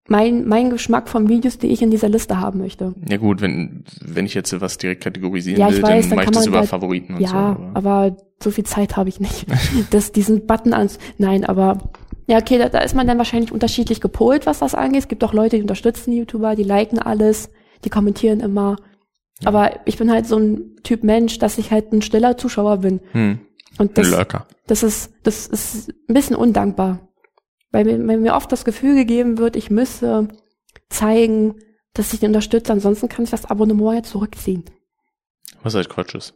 mein 0.08 0.46
mein 0.46 0.70
Geschmack 0.70 1.08
von 1.08 1.28
Videos, 1.28 1.58
die 1.58 1.66
ich 1.68 1.82
in 1.82 1.90
dieser 1.90 2.08
Liste 2.08 2.38
haben 2.40 2.60
möchte. 2.60 2.94
Ja 3.08 3.16
gut, 3.16 3.40
wenn, 3.40 3.84
wenn 4.04 4.24
ich 4.24 4.34
jetzt 4.34 4.58
was 4.60 4.78
direkt 4.78 5.02
kategorisieren 5.02 5.60
Ja, 5.60 5.70
will, 5.72 5.82
weiß, 5.82 6.08
dann 6.08 6.10
dann 6.10 6.16
mache 6.16 6.24
ich 6.26 6.30
das 6.30 6.46
über 6.46 6.58
halt- 6.60 6.68
Favoriten 6.68 7.14
und 7.14 7.20
ja, 7.20 7.28
so. 7.28 7.34
aber- 7.36 7.70
aber 7.74 8.16
so 8.42 8.50
viel 8.50 8.64
Zeit 8.64 8.96
habe 8.96 9.08
ich 9.08 9.18
nicht. 9.20 9.46
das 9.90 10.12
diesen 10.12 10.46
Button 10.46 10.72
ans 10.74 10.98
Nein, 11.18 11.44
aber 11.44 11.78
ja, 12.28 12.38
okay, 12.38 12.58
da, 12.58 12.68
da 12.68 12.78
ist 12.80 12.94
man 12.94 13.06
dann 13.06 13.18
wahrscheinlich 13.18 13.52
unterschiedlich 13.52 14.00
gepolt, 14.00 14.46
was 14.46 14.58
das 14.60 14.74
angeht. 14.74 15.00
Es 15.02 15.08
gibt 15.08 15.22
auch 15.24 15.32
Leute, 15.32 15.56
die 15.56 15.62
unterstützen 15.62 16.10
die 16.10 16.18
YouTuber, 16.18 16.54
die 16.56 16.64
liken 16.64 16.98
alles, 16.98 17.50
die 17.84 17.88
kommentieren 17.90 18.40
immer. 18.40 18.76
Ja. 19.40 19.48
Aber 19.48 19.70
ich 19.86 19.96
bin 19.96 20.10
halt 20.10 20.26
so 20.26 20.36
ein 20.36 20.76
Typ 20.82 21.02
Mensch, 21.04 21.38
dass 21.38 21.58
ich 21.58 21.70
halt 21.70 21.92
ein 21.92 22.02
stiller 22.02 22.36
Zuschauer 22.36 22.78
bin. 22.78 23.00
Hm, 23.12 23.38
Und 23.78 23.98
das, 23.98 24.10
Lurker. 24.10 24.46
das 24.66 24.82
ist, 24.82 25.12
das 25.22 25.46
ist 25.46 25.90
ein 26.08 26.14
bisschen 26.14 26.36
undankbar. 26.36 27.08
Weil 27.72 27.84
mir, 27.84 28.06
weil 28.06 28.18
mir 28.18 28.34
oft 28.34 28.50
das 28.52 28.64
Gefühl 28.64 28.94
gegeben 28.94 29.38
wird, 29.38 29.56
ich 29.56 29.70
müsse 29.70 30.28
zeigen, 30.88 31.56
dass 31.94 32.12
ich 32.12 32.20
den 32.20 32.30
unterstütze, 32.30 32.72
ansonsten 32.72 33.08
kann 33.08 33.24
ich 33.24 33.30
das 33.30 33.44
Abonnement 33.46 33.94
ja 33.94 34.02
zurückziehen. 34.02 34.64
Was 35.62 35.74
halt 35.74 35.88
Quatsch 35.88 36.14
ist. 36.14 36.34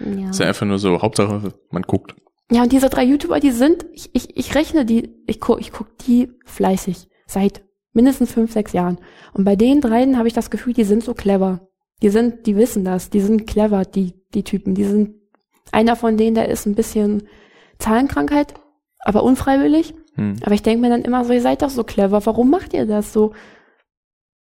Ja. 0.00 0.30
Ist 0.30 0.40
ja 0.40 0.46
einfach 0.46 0.66
nur 0.66 0.78
so, 0.78 1.02
Hauptsache, 1.02 1.54
man 1.70 1.82
guckt. 1.82 2.14
Ja, 2.50 2.62
und 2.62 2.72
diese 2.72 2.88
drei 2.88 3.04
YouTuber, 3.04 3.40
die 3.40 3.50
sind, 3.50 3.86
ich, 3.92 4.14
ich, 4.14 4.36
ich 4.36 4.54
rechne 4.54 4.84
die, 4.84 5.14
ich 5.26 5.40
guck, 5.40 5.60
ich 5.60 5.72
guck 5.72 5.96
die 5.98 6.30
fleißig 6.44 7.08
seit 7.26 7.64
mindestens 7.92 8.32
fünf, 8.32 8.52
sechs 8.52 8.72
Jahren. 8.72 8.98
Und 9.32 9.44
bei 9.44 9.56
den 9.56 9.80
dreien 9.80 10.18
habe 10.18 10.28
ich 10.28 10.34
das 10.34 10.50
Gefühl, 10.50 10.72
die 10.72 10.84
sind 10.84 11.04
so 11.04 11.14
clever. 11.14 11.68
Die 12.02 12.08
sind, 12.08 12.46
die 12.46 12.56
wissen 12.56 12.84
das, 12.84 13.10
die 13.10 13.20
sind 13.20 13.46
clever, 13.46 13.84
die, 13.84 14.14
die 14.34 14.42
Typen. 14.42 14.74
Die 14.74 14.84
sind, 14.84 15.14
einer 15.70 15.96
von 15.96 16.16
denen, 16.16 16.34
der 16.34 16.48
ist 16.48 16.66
ein 16.66 16.74
bisschen 16.74 17.28
Zahlenkrankheit, 17.78 18.54
aber 19.00 19.22
unfreiwillig. 19.22 19.94
Hm. 20.14 20.36
Aber 20.42 20.54
ich 20.54 20.62
denke 20.62 20.80
mir 20.80 20.90
dann 20.90 21.02
immer 21.02 21.24
so, 21.24 21.32
ihr 21.32 21.40
seid 21.40 21.62
doch 21.62 21.70
so 21.70 21.84
clever, 21.84 22.24
warum 22.26 22.50
macht 22.50 22.74
ihr 22.74 22.86
das 22.86 23.12
so? 23.12 23.32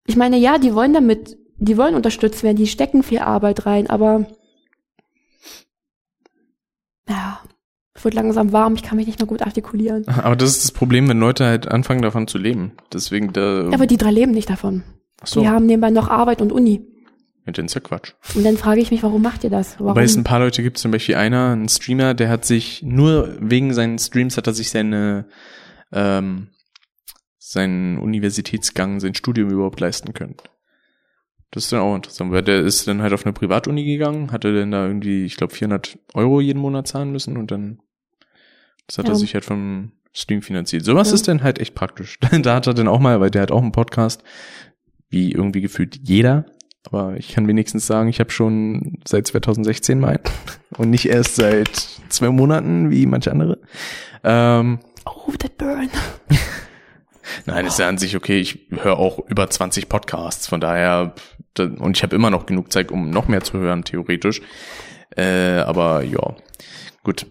Ich 0.06 0.16
meine, 0.16 0.36
ja, 0.36 0.58
die 0.58 0.74
wollen 0.74 0.92
damit, 0.92 1.36
die 1.56 1.76
wollen 1.76 1.94
unterstützt 1.94 2.42
werden, 2.42 2.56
die 2.56 2.66
stecken 2.66 3.02
viel 3.02 3.18
Arbeit 3.18 3.66
rein, 3.66 3.90
aber 3.90 4.26
ja, 7.08 7.40
es 7.94 8.04
wird 8.04 8.14
langsam 8.14 8.52
warm, 8.52 8.74
ich 8.74 8.82
kann 8.82 8.96
mich 8.96 9.06
nicht 9.06 9.18
mehr 9.18 9.26
gut 9.26 9.42
artikulieren. 9.42 10.06
Aber 10.22 10.36
das 10.36 10.50
ist 10.50 10.64
das 10.64 10.72
Problem, 10.72 11.08
wenn 11.08 11.18
Leute 11.18 11.46
halt 11.46 11.68
anfangen 11.68 12.02
davon 12.02 12.28
zu 12.28 12.36
leben. 12.36 12.72
Deswegen 12.92 13.32
da. 13.32 13.64
Ja, 13.64 13.72
aber 13.72 13.86
die 13.86 13.96
drei 13.96 14.10
leben 14.10 14.32
nicht 14.32 14.50
davon. 14.50 14.82
ach 15.22 15.26
so, 15.26 15.40
Die 15.40 15.48
haben 15.48 15.66
nebenbei 15.66 15.90
noch 15.90 16.08
Arbeit 16.08 16.42
und 16.42 16.52
Uni. 16.52 16.86
Ja, 17.46 17.52
dann 17.52 17.66
ist 17.66 17.74
ja 17.74 17.80
Quatsch. 17.80 18.12
Und 18.34 18.44
dann 18.44 18.56
frage 18.56 18.80
ich 18.80 18.90
mich, 18.90 19.02
warum 19.02 19.22
macht 19.22 19.44
ihr 19.44 19.50
das? 19.50 19.74
Warum? 19.78 19.90
Wobei 19.90 20.02
es 20.04 20.16
ein 20.16 20.24
paar 20.24 20.40
Leute 20.40 20.62
gibt, 20.62 20.78
zum 20.78 20.90
Beispiel 20.90 21.14
einer, 21.14 21.54
ein 21.54 21.68
Streamer, 21.68 22.12
der 22.14 22.28
hat 22.28 22.44
sich 22.44 22.82
nur 22.82 23.36
wegen 23.40 23.72
seinen 23.72 23.98
Streams 23.98 24.36
hat 24.36 24.46
er 24.46 24.52
sich 24.54 24.70
seine 24.70 25.26
ähm, 25.92 26.48
seinen 27.38 27.98
Universitätsgang, 27.98 28.98
sein 28.98 29.14
Studium 29.14 29.50
überhaupt 29.50 29.78
leisten 29.78 30.12
können. 30.12 30.34
Das 31.52 31.62
ist 31.64 31.72
dann 31.72 31.80
auch 31.80 31.94
interessant, 31.94 32.32
weil 32.32 32.42
der 32.42 32.60
ist 32.60 32.88
dann 32.88 33.00
halt 33.02 33.12
auf 33.12 33.24
eine 33.24 33.32
Privatuni 33.32 33.84
gegangen, 33.84 34.32
hatte 34.32 34.52
dann 34.52 34.72
da 34.72 34.84
irgendwie, 34.86 35.24
ich 35.24 35.36
glaube, 35.36 35.54
400 35.54 35.96
Euro 36.14 36.40
jeden 36.40 36.58
Monat 36.58 36.88
zahlen 36.88 37.12
müssen 37.12 37.36
und 37.36 37.52
dann, 37.52 37.78
das 38.88 38.98
hat 38.98 39.06
er 39.06 39.12
Ja. 39.12 39.14
sich 39.18 39.34
halt 39.34 39.44
vom 39.44 39.92
Stream 40.12 40.42
finanziert. 40.42 40.84
Sowas 40.84 41.08
Ja. 41.10 41.14
ist 41.14 41.28
dann 41.28 41.44
halt 41.44 41.60
echt 41.60 41.76
praktisch. 41.76 42.18
da 42.42 42.56
hat 42.56 42.66
er 42.66 42.74
dann 42.74 42.88
auch 42.88 42.98
mal, 42.98 43.20
weil 43.20 43.30
der 43.30 43.42
hat 43.42 43.52
auch 43.52 43.62
einen 43.62 43.70
Podcast, 43.72 44.24
wie 45.08 45.30
irgendwie 45.30 45.60
gefühlt 45.60 46.00
jeder, 46.02 46.46
aber 46.86 47.16
ich 47.16 47.34
kann 47.34 47.46
wenigstens 47.48 47.86
sagen, 47.86 48.08
ich 48.08 48.20
habe 48.20 48.30
schon 48.30 48.98
seit 49.06 49.26
2016 49.26 49.98
meinen 50.00 50.20
und 50.78 50.90
nicht 50.90 51.06
erst 51.08 51.36
seit 51.36 51.76
zwei 52.08 52.30
Monaten 52.30 52.90
wie 52.90 53.06
manche 53.06 53.30
andere. 53.30 53.58
Ähm, 54.24 54.78
oh, 55.04 55.32
that 55.38 55.56
burn. 55.58 55.90
Nein, 57.46 57.66
ist 57.66 57.78
ja 57.78 57.88
an 57.88 57.98
sich 57.98 58.16
okay. 58.16 58.38
Ich 58.38 58.68
höre 58.70 58.98
auch 58.98 59.18
über 59.28 59.48
20 59.50 59.88
Podcasts, 59.88 60.46
von 60.46 60.60
daher 60.60 61.14
da, 61.54 61.64
und 61.64 61.96
ich 61.96 62.02
habe 62.02 62.14
immer 62.14 62.30
noch 62.30 62.46
genug 62.46 62.72
Zeit, 62.72 62.90
um 62.90 63.10
noch 63.10 63.28
mehr 63.28 63.42
zu 63.42 63.58
hören, 63.58 63.84
theoretisch. 63.84 64.40
Äh, 65.16 65.58
aber 65.58 66.02
ja, 66.02 66.34
gut. 67.02 67.26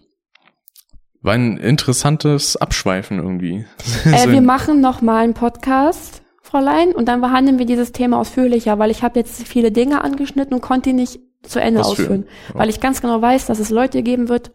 War 1.22 1.34
ein 1.34 1.56
interessantes 1.56 2.56
Abschweifen 2.56 3.18
irgendwie. 3.18 3.64
Äh, 4.04 4.24
So 4.24 4.30
wir 4.30 4.42
machen 4.42 4.80
noch 4.80 5.00
mal 5.02 5.24
einen 5.24 5.34
Podcast, 5.34 6.22
Fräulein, 6.46 6.94
und 6.94 7.06
dann 7.08 7.20
behandeln 7.20 7.58
wir 7.58 7.66
dieses 7.66 7.92
Thema 7.92 8.18
ausführlicher, 8.18 8.78
weil 8.78 8.90
ich 8.90 9.02
habe 9.02 9.18
jetzt 9.18 9.46
viele 9.46 9.72
Dinge 9.72 10.02
angeschnitten 10.02 10.54
und 10.54 10.60
konnte 10.60 10.90
die 10.90 10.94
nicht 10.94 11.20
zu 11.42 11.60
Ende 11.60 11.80
Ausführen. 11.80 12.24
ausführen. 12.24 12.26
Weil 12.54 12.68
ich 12.68 12.80
ganz 12.80 13.00
genau 13.00 13.20
weiß, 13.20 13.46
dass 13.46 13.58
es 13.58 13.70
Leute 13.70 14.02
geben 14.02 14.28
wird, 14.28 14.52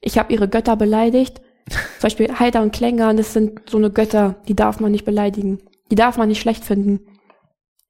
ich 0.00 0.18
habe 0.18 0.32
ihre 0.32 0.48
Götter 0.48 0.76
beleidigt. 0.76 1.40
Zum 1.68 2.02
Beispiel 2.02 2.32
Heider 2.38 2.62
und 2.62 2.72
Klänger, 2.72 3.14
das 3.14 3.32
sind 3.32 3.62
so 3.68 3.78
eine 3.78 3.90
Götter, 3.90 4.36
die 4.48 4.56
darf 4.56 4.80
man 4.80 4.92
nicht 4.92 5.04
beleidigen. 5.04 5.58
Die 5.90 5.96
darf 5.96 6.16
man 6.16 6.28
nicht 6.28 6.40
schlecht 6.40 6.64
finden. 6.64 7.00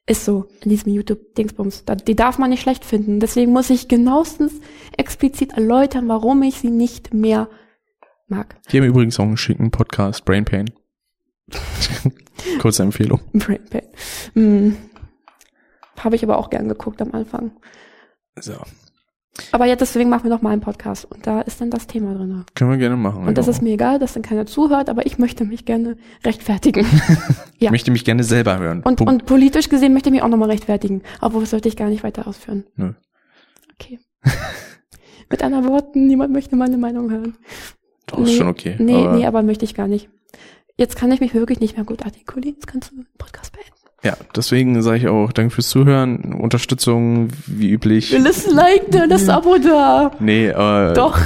Ist 0.06 0.24
so, 0.24 0.46
in 0.62 0.70
diesem 0.70 0.92
YouTube-Dingsbums. 0.92 1.84
Die 2.06 2.16
darf 2.16 2.38
man 2.38 2.50
nicht 2.50 2.62
schlecht 2.62 2.84
finden. 2.84 3.20
Deswegen 3.20 3.52
muss 3.52 3.68
ich 3.68 3.88
genauestens 3.88 4.54
explizit 4.96 5.52
erläutern, 5.52 6.08
warum 6.08 6.42
ich 6.42 6.56
sie 6.56 6.70
nicht 6.70 7.12
mehr 7.12 7.48
mag. 8.26 8.56
Die 8.72 8.78
haben 8.78 8.86
übrigens 8.86 9.20
auch 9.20 9.24
einen 9.24 9.36
schicken 9.36 9.70
Podcast, 9.70 10.24
Brain 10.24 10.46
Pain. 10.46 10.70
Kurze 12.60 12.82
Empfehlung. 12.82 13.20
Brain 13.32 13.64
Pain. 13.70 13.82
Hm. 14.34 14.76
Habe 15.98 16.16
ich 16.16 16.22
aber 16.22 16.38
auch 16.38 16.50
gern 16.50 16.68
geguckt 16.68 17.02
am 17.02 17.12
Anfang. 17.12 17.52
So. 18.38 18.54
Aber 19.52 19.66
jetzt 19.66 19.80
deswegen 19.80 20.10
machen 20.10 20.24
wir 20.24 20.30
noch 20.30 20.42
mal 20.42 20.50
einen 20.50 20.60
Podcast 20.60 21.04
und 21.04 21.26
da 21.26 21.40
ist 21.40 21.60
dann 21.60 21.70
das 21.70 21.86
Thema 21.86 22.14
drin. 22.14 22.44
Können 22.54 22.70
wir 22.70 22.76
gerne 22.76 22.96
machen. 22.96 23.26
Und 23.26 23.38
das 23.38 23.46
ja. 23.46 23.52
ist 23.52 23.62
mir 23.62 23.72
egal, 23.72 23.98
dass 23.98 24.14
dann 24.14 24.22
keiner 24.22 24.46
zuhört, 24.46 24.88
aber 24.88 25.06
ich 25.06 25.18
möchte 25.18 25.44
mich 25.44 25.64
gerne 25.64 25.96
rechtfertigen. 26.24 26.86
Ich 27.54 27.62
ja. 27.64 27.70
möchte 27.70 27.90
mich 27.90 28.04
gerne 28.04 28.24
selber 28.24 28.58
hören. 28.58 28.82
Und, 28.82 28.96
Punkt. 28.96 29.12
und 29.12 29.26
politisch 29.26 29.68
gesehen 29.68 29.92
möchte 29.92 30.08
ich 30.08 30.14
mich 30.14 30.22
auch 30.22 30.28
nochmal 30.28 30.50
rechtfertigen. 30.50 31.02
Obwohl, 31.20 31.42
das 31.42 31.50
sollte 31.50 31.68
ich 31.68 31.76
gar 31.76 31.88
nicht 31.88 32.02
weiter 32.02 32.26
ausführen. 32.26 32.64
Nö. 32.76 32.92
Okay. 33.74 34.00
Mit 35.30 35.42
anderen 35.42 35.68
Worten, 35.68 36.06
niemand 36.06 36.32
möchte 36.32 36.56
meine 36.56 36.78
Meinung 36.78 37.10
hören. 37.10 37.36
Doch, 38.06 38.18
ist 38.18 38.28
nee, 38.28 38.36
schon 38.36 38.48
okay. 38.48 38.76
Nee, 38.78 38.94
aber, 38.94 39.16
nee, 39.16 39.26
aber 39.26 39.42
möchte 39.42 39.64
ich 39.64 39.74
gar 39.74 39.86
nicht. 39.86 40.08
Jetzt 40.78 40.96
kann 40.96 41.10
ich 41.10 41.20
mich 41.20 41.34
wirklich 41.34 41.60
nicht 41.60 41.76
mehr 41.76 41.84
gut 41.84 42.04
artikulieren. 42.06 42.54
Jetzt 42.54 42.66
kannst 42.68 42.92
du 42.92 42.96
den 42.96 43.06
Podcast 43.18 43.52
beenden. 43.52 43.72
Ja, 44.04 44.16
deswegen 44.36 44.80
sage 44.80 44.98
ich 44.98 45.08
auch 45.08 45.32
danke 45.32 45.52
fürs 45.52 45.68
Zuhören. 45.68 46.32
Unterstützung, 46.34 47.30
wie 47.46 47.70
üblich. 47.70 48.16
Lass 48.16 48.46
ein 48.48 48.54
Like 48.54 48.90
da, 48.92 49.08
das 49.08 49.28
Abo 49.28 49.58
da. 49.58 50.12
Nee, 50.20 50.46
äh, 50.46 50.92
Doch, 50.94 51.18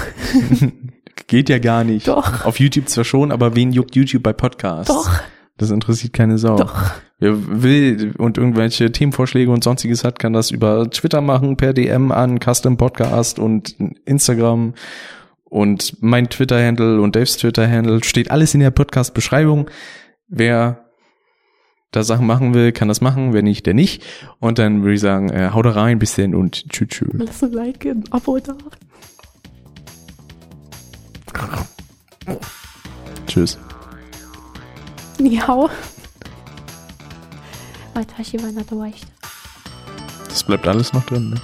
geht 1.26 1.50
ja 1.50 1.58
gar 1.58 1.84
nicht. 1.84 2.08
Doch. 2.08 2.46
Auf 2.46 2.58
YouTube 2.60 2.88
zwar 2.88 3.04
schon, 3.04 3.30
aber 3.30 3.54
wen 3.54 3.72
juckt 3.72 3.94
YouTube 3.94 4.22
bei 4.22 4.32
Podcasts? 4.32 4.88
doch, 4.88 5.10
Das 5.58 5.70
interessiert 5.70 6.14
keine 6.14 6.38
Sau. 6.38 6.56
doch. 6.56 6.74
Wer 7.18 7.62
will 7.62 8.14
und 8.18 8.38
irgendwelche 8.38 8.90
Themenvorschläge 8.90 9.50
und 9.50 9.62
sonstiges 9.62 10.02
hat, 10.02 10.18
kann 10.18 10.32
das 10.32 10.50
über 10.50 10.90
Twitter 10.90 11.20
machen, 11.20 11.56
per 11.58 11.72
DM 11.74 12.10
an 12.10 12.40
Custom 12.40 12.78
Podcast 12.78 13.38
und 13.38 13.76
Instagram 14.06 14.72
und 15.52 16.02
mein 16.02 16.30
Twitter-Handle 16.30 17.02
und 17.02 17.14
Daves 17.14 17.36
Twitter-Handle 17.36 18.02
steht 18.04 18.30
alles 18.30 18.54
in 18.54 18.60
der 18.60 18.70
Podcast-Beschreibung. 18.70 19.68
Wer 20.26 20.86
da 21.90 22.02
Sachen 22.02 22.26
machen 22.26 22.54
will, 22.54 22.72
kann 22.72 22.88
das 22.88 23.02
machen, 23.02 23.34
wer 23.34 23.42
nicht, 23.42 23.66
der 23.66 23.74
nicht. 23.74 24.02
Und 24.40 24.58
dann 24.58 24.80
würde 24.80 24.94
ich 24.94 25.00
sagen, 25.00 25.28
äh, 25.28 25.50
haut 25.52 25.66
da 25.66 25.72
rein, 25.72 25.98
bis 25.98 26.14
denn 26.14 26.34
und 26.34 26.70
tschüss. 26.70 26.88
tschüss. 26.88 27.08
Lass 27.12 27.44
ein 27.44 27.52
Like, 27.52 27.84
ein 27.84 28.02
Abo 28.10 28.38
da. 28.38 28.56
Tschüss. 33.26 33.58
Nadawashita. 38.52 39.06
Das 40.30 40.44
bleibt 40.44 40.66
alles 40.66 40.94
noch 40.94 41.04
drin, 41.04 41.28
ne? 41.28 41.40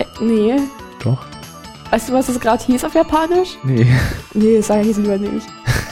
Äh, 0.00 0.24
nee. 0.24 0.56
Doch? 1.04 1.35
Weißt 1.90 2.08
du, 2.08 2.12
was 2.12 2.28
es 2.28 2.40
gerade 2.40 2.62
hieß 2.64 2.84
auf 2.84 2.94
Japanisch? 2.94 3.58
Nee. 3.62 3.86
Nee, 4.34 4.56
das 4.56 4.66
sage 4.66 4.82
ich 4.82 4.88
jetzt 4.88 4.98
lieber 4.98 5.18
nicht. 5.18 5.46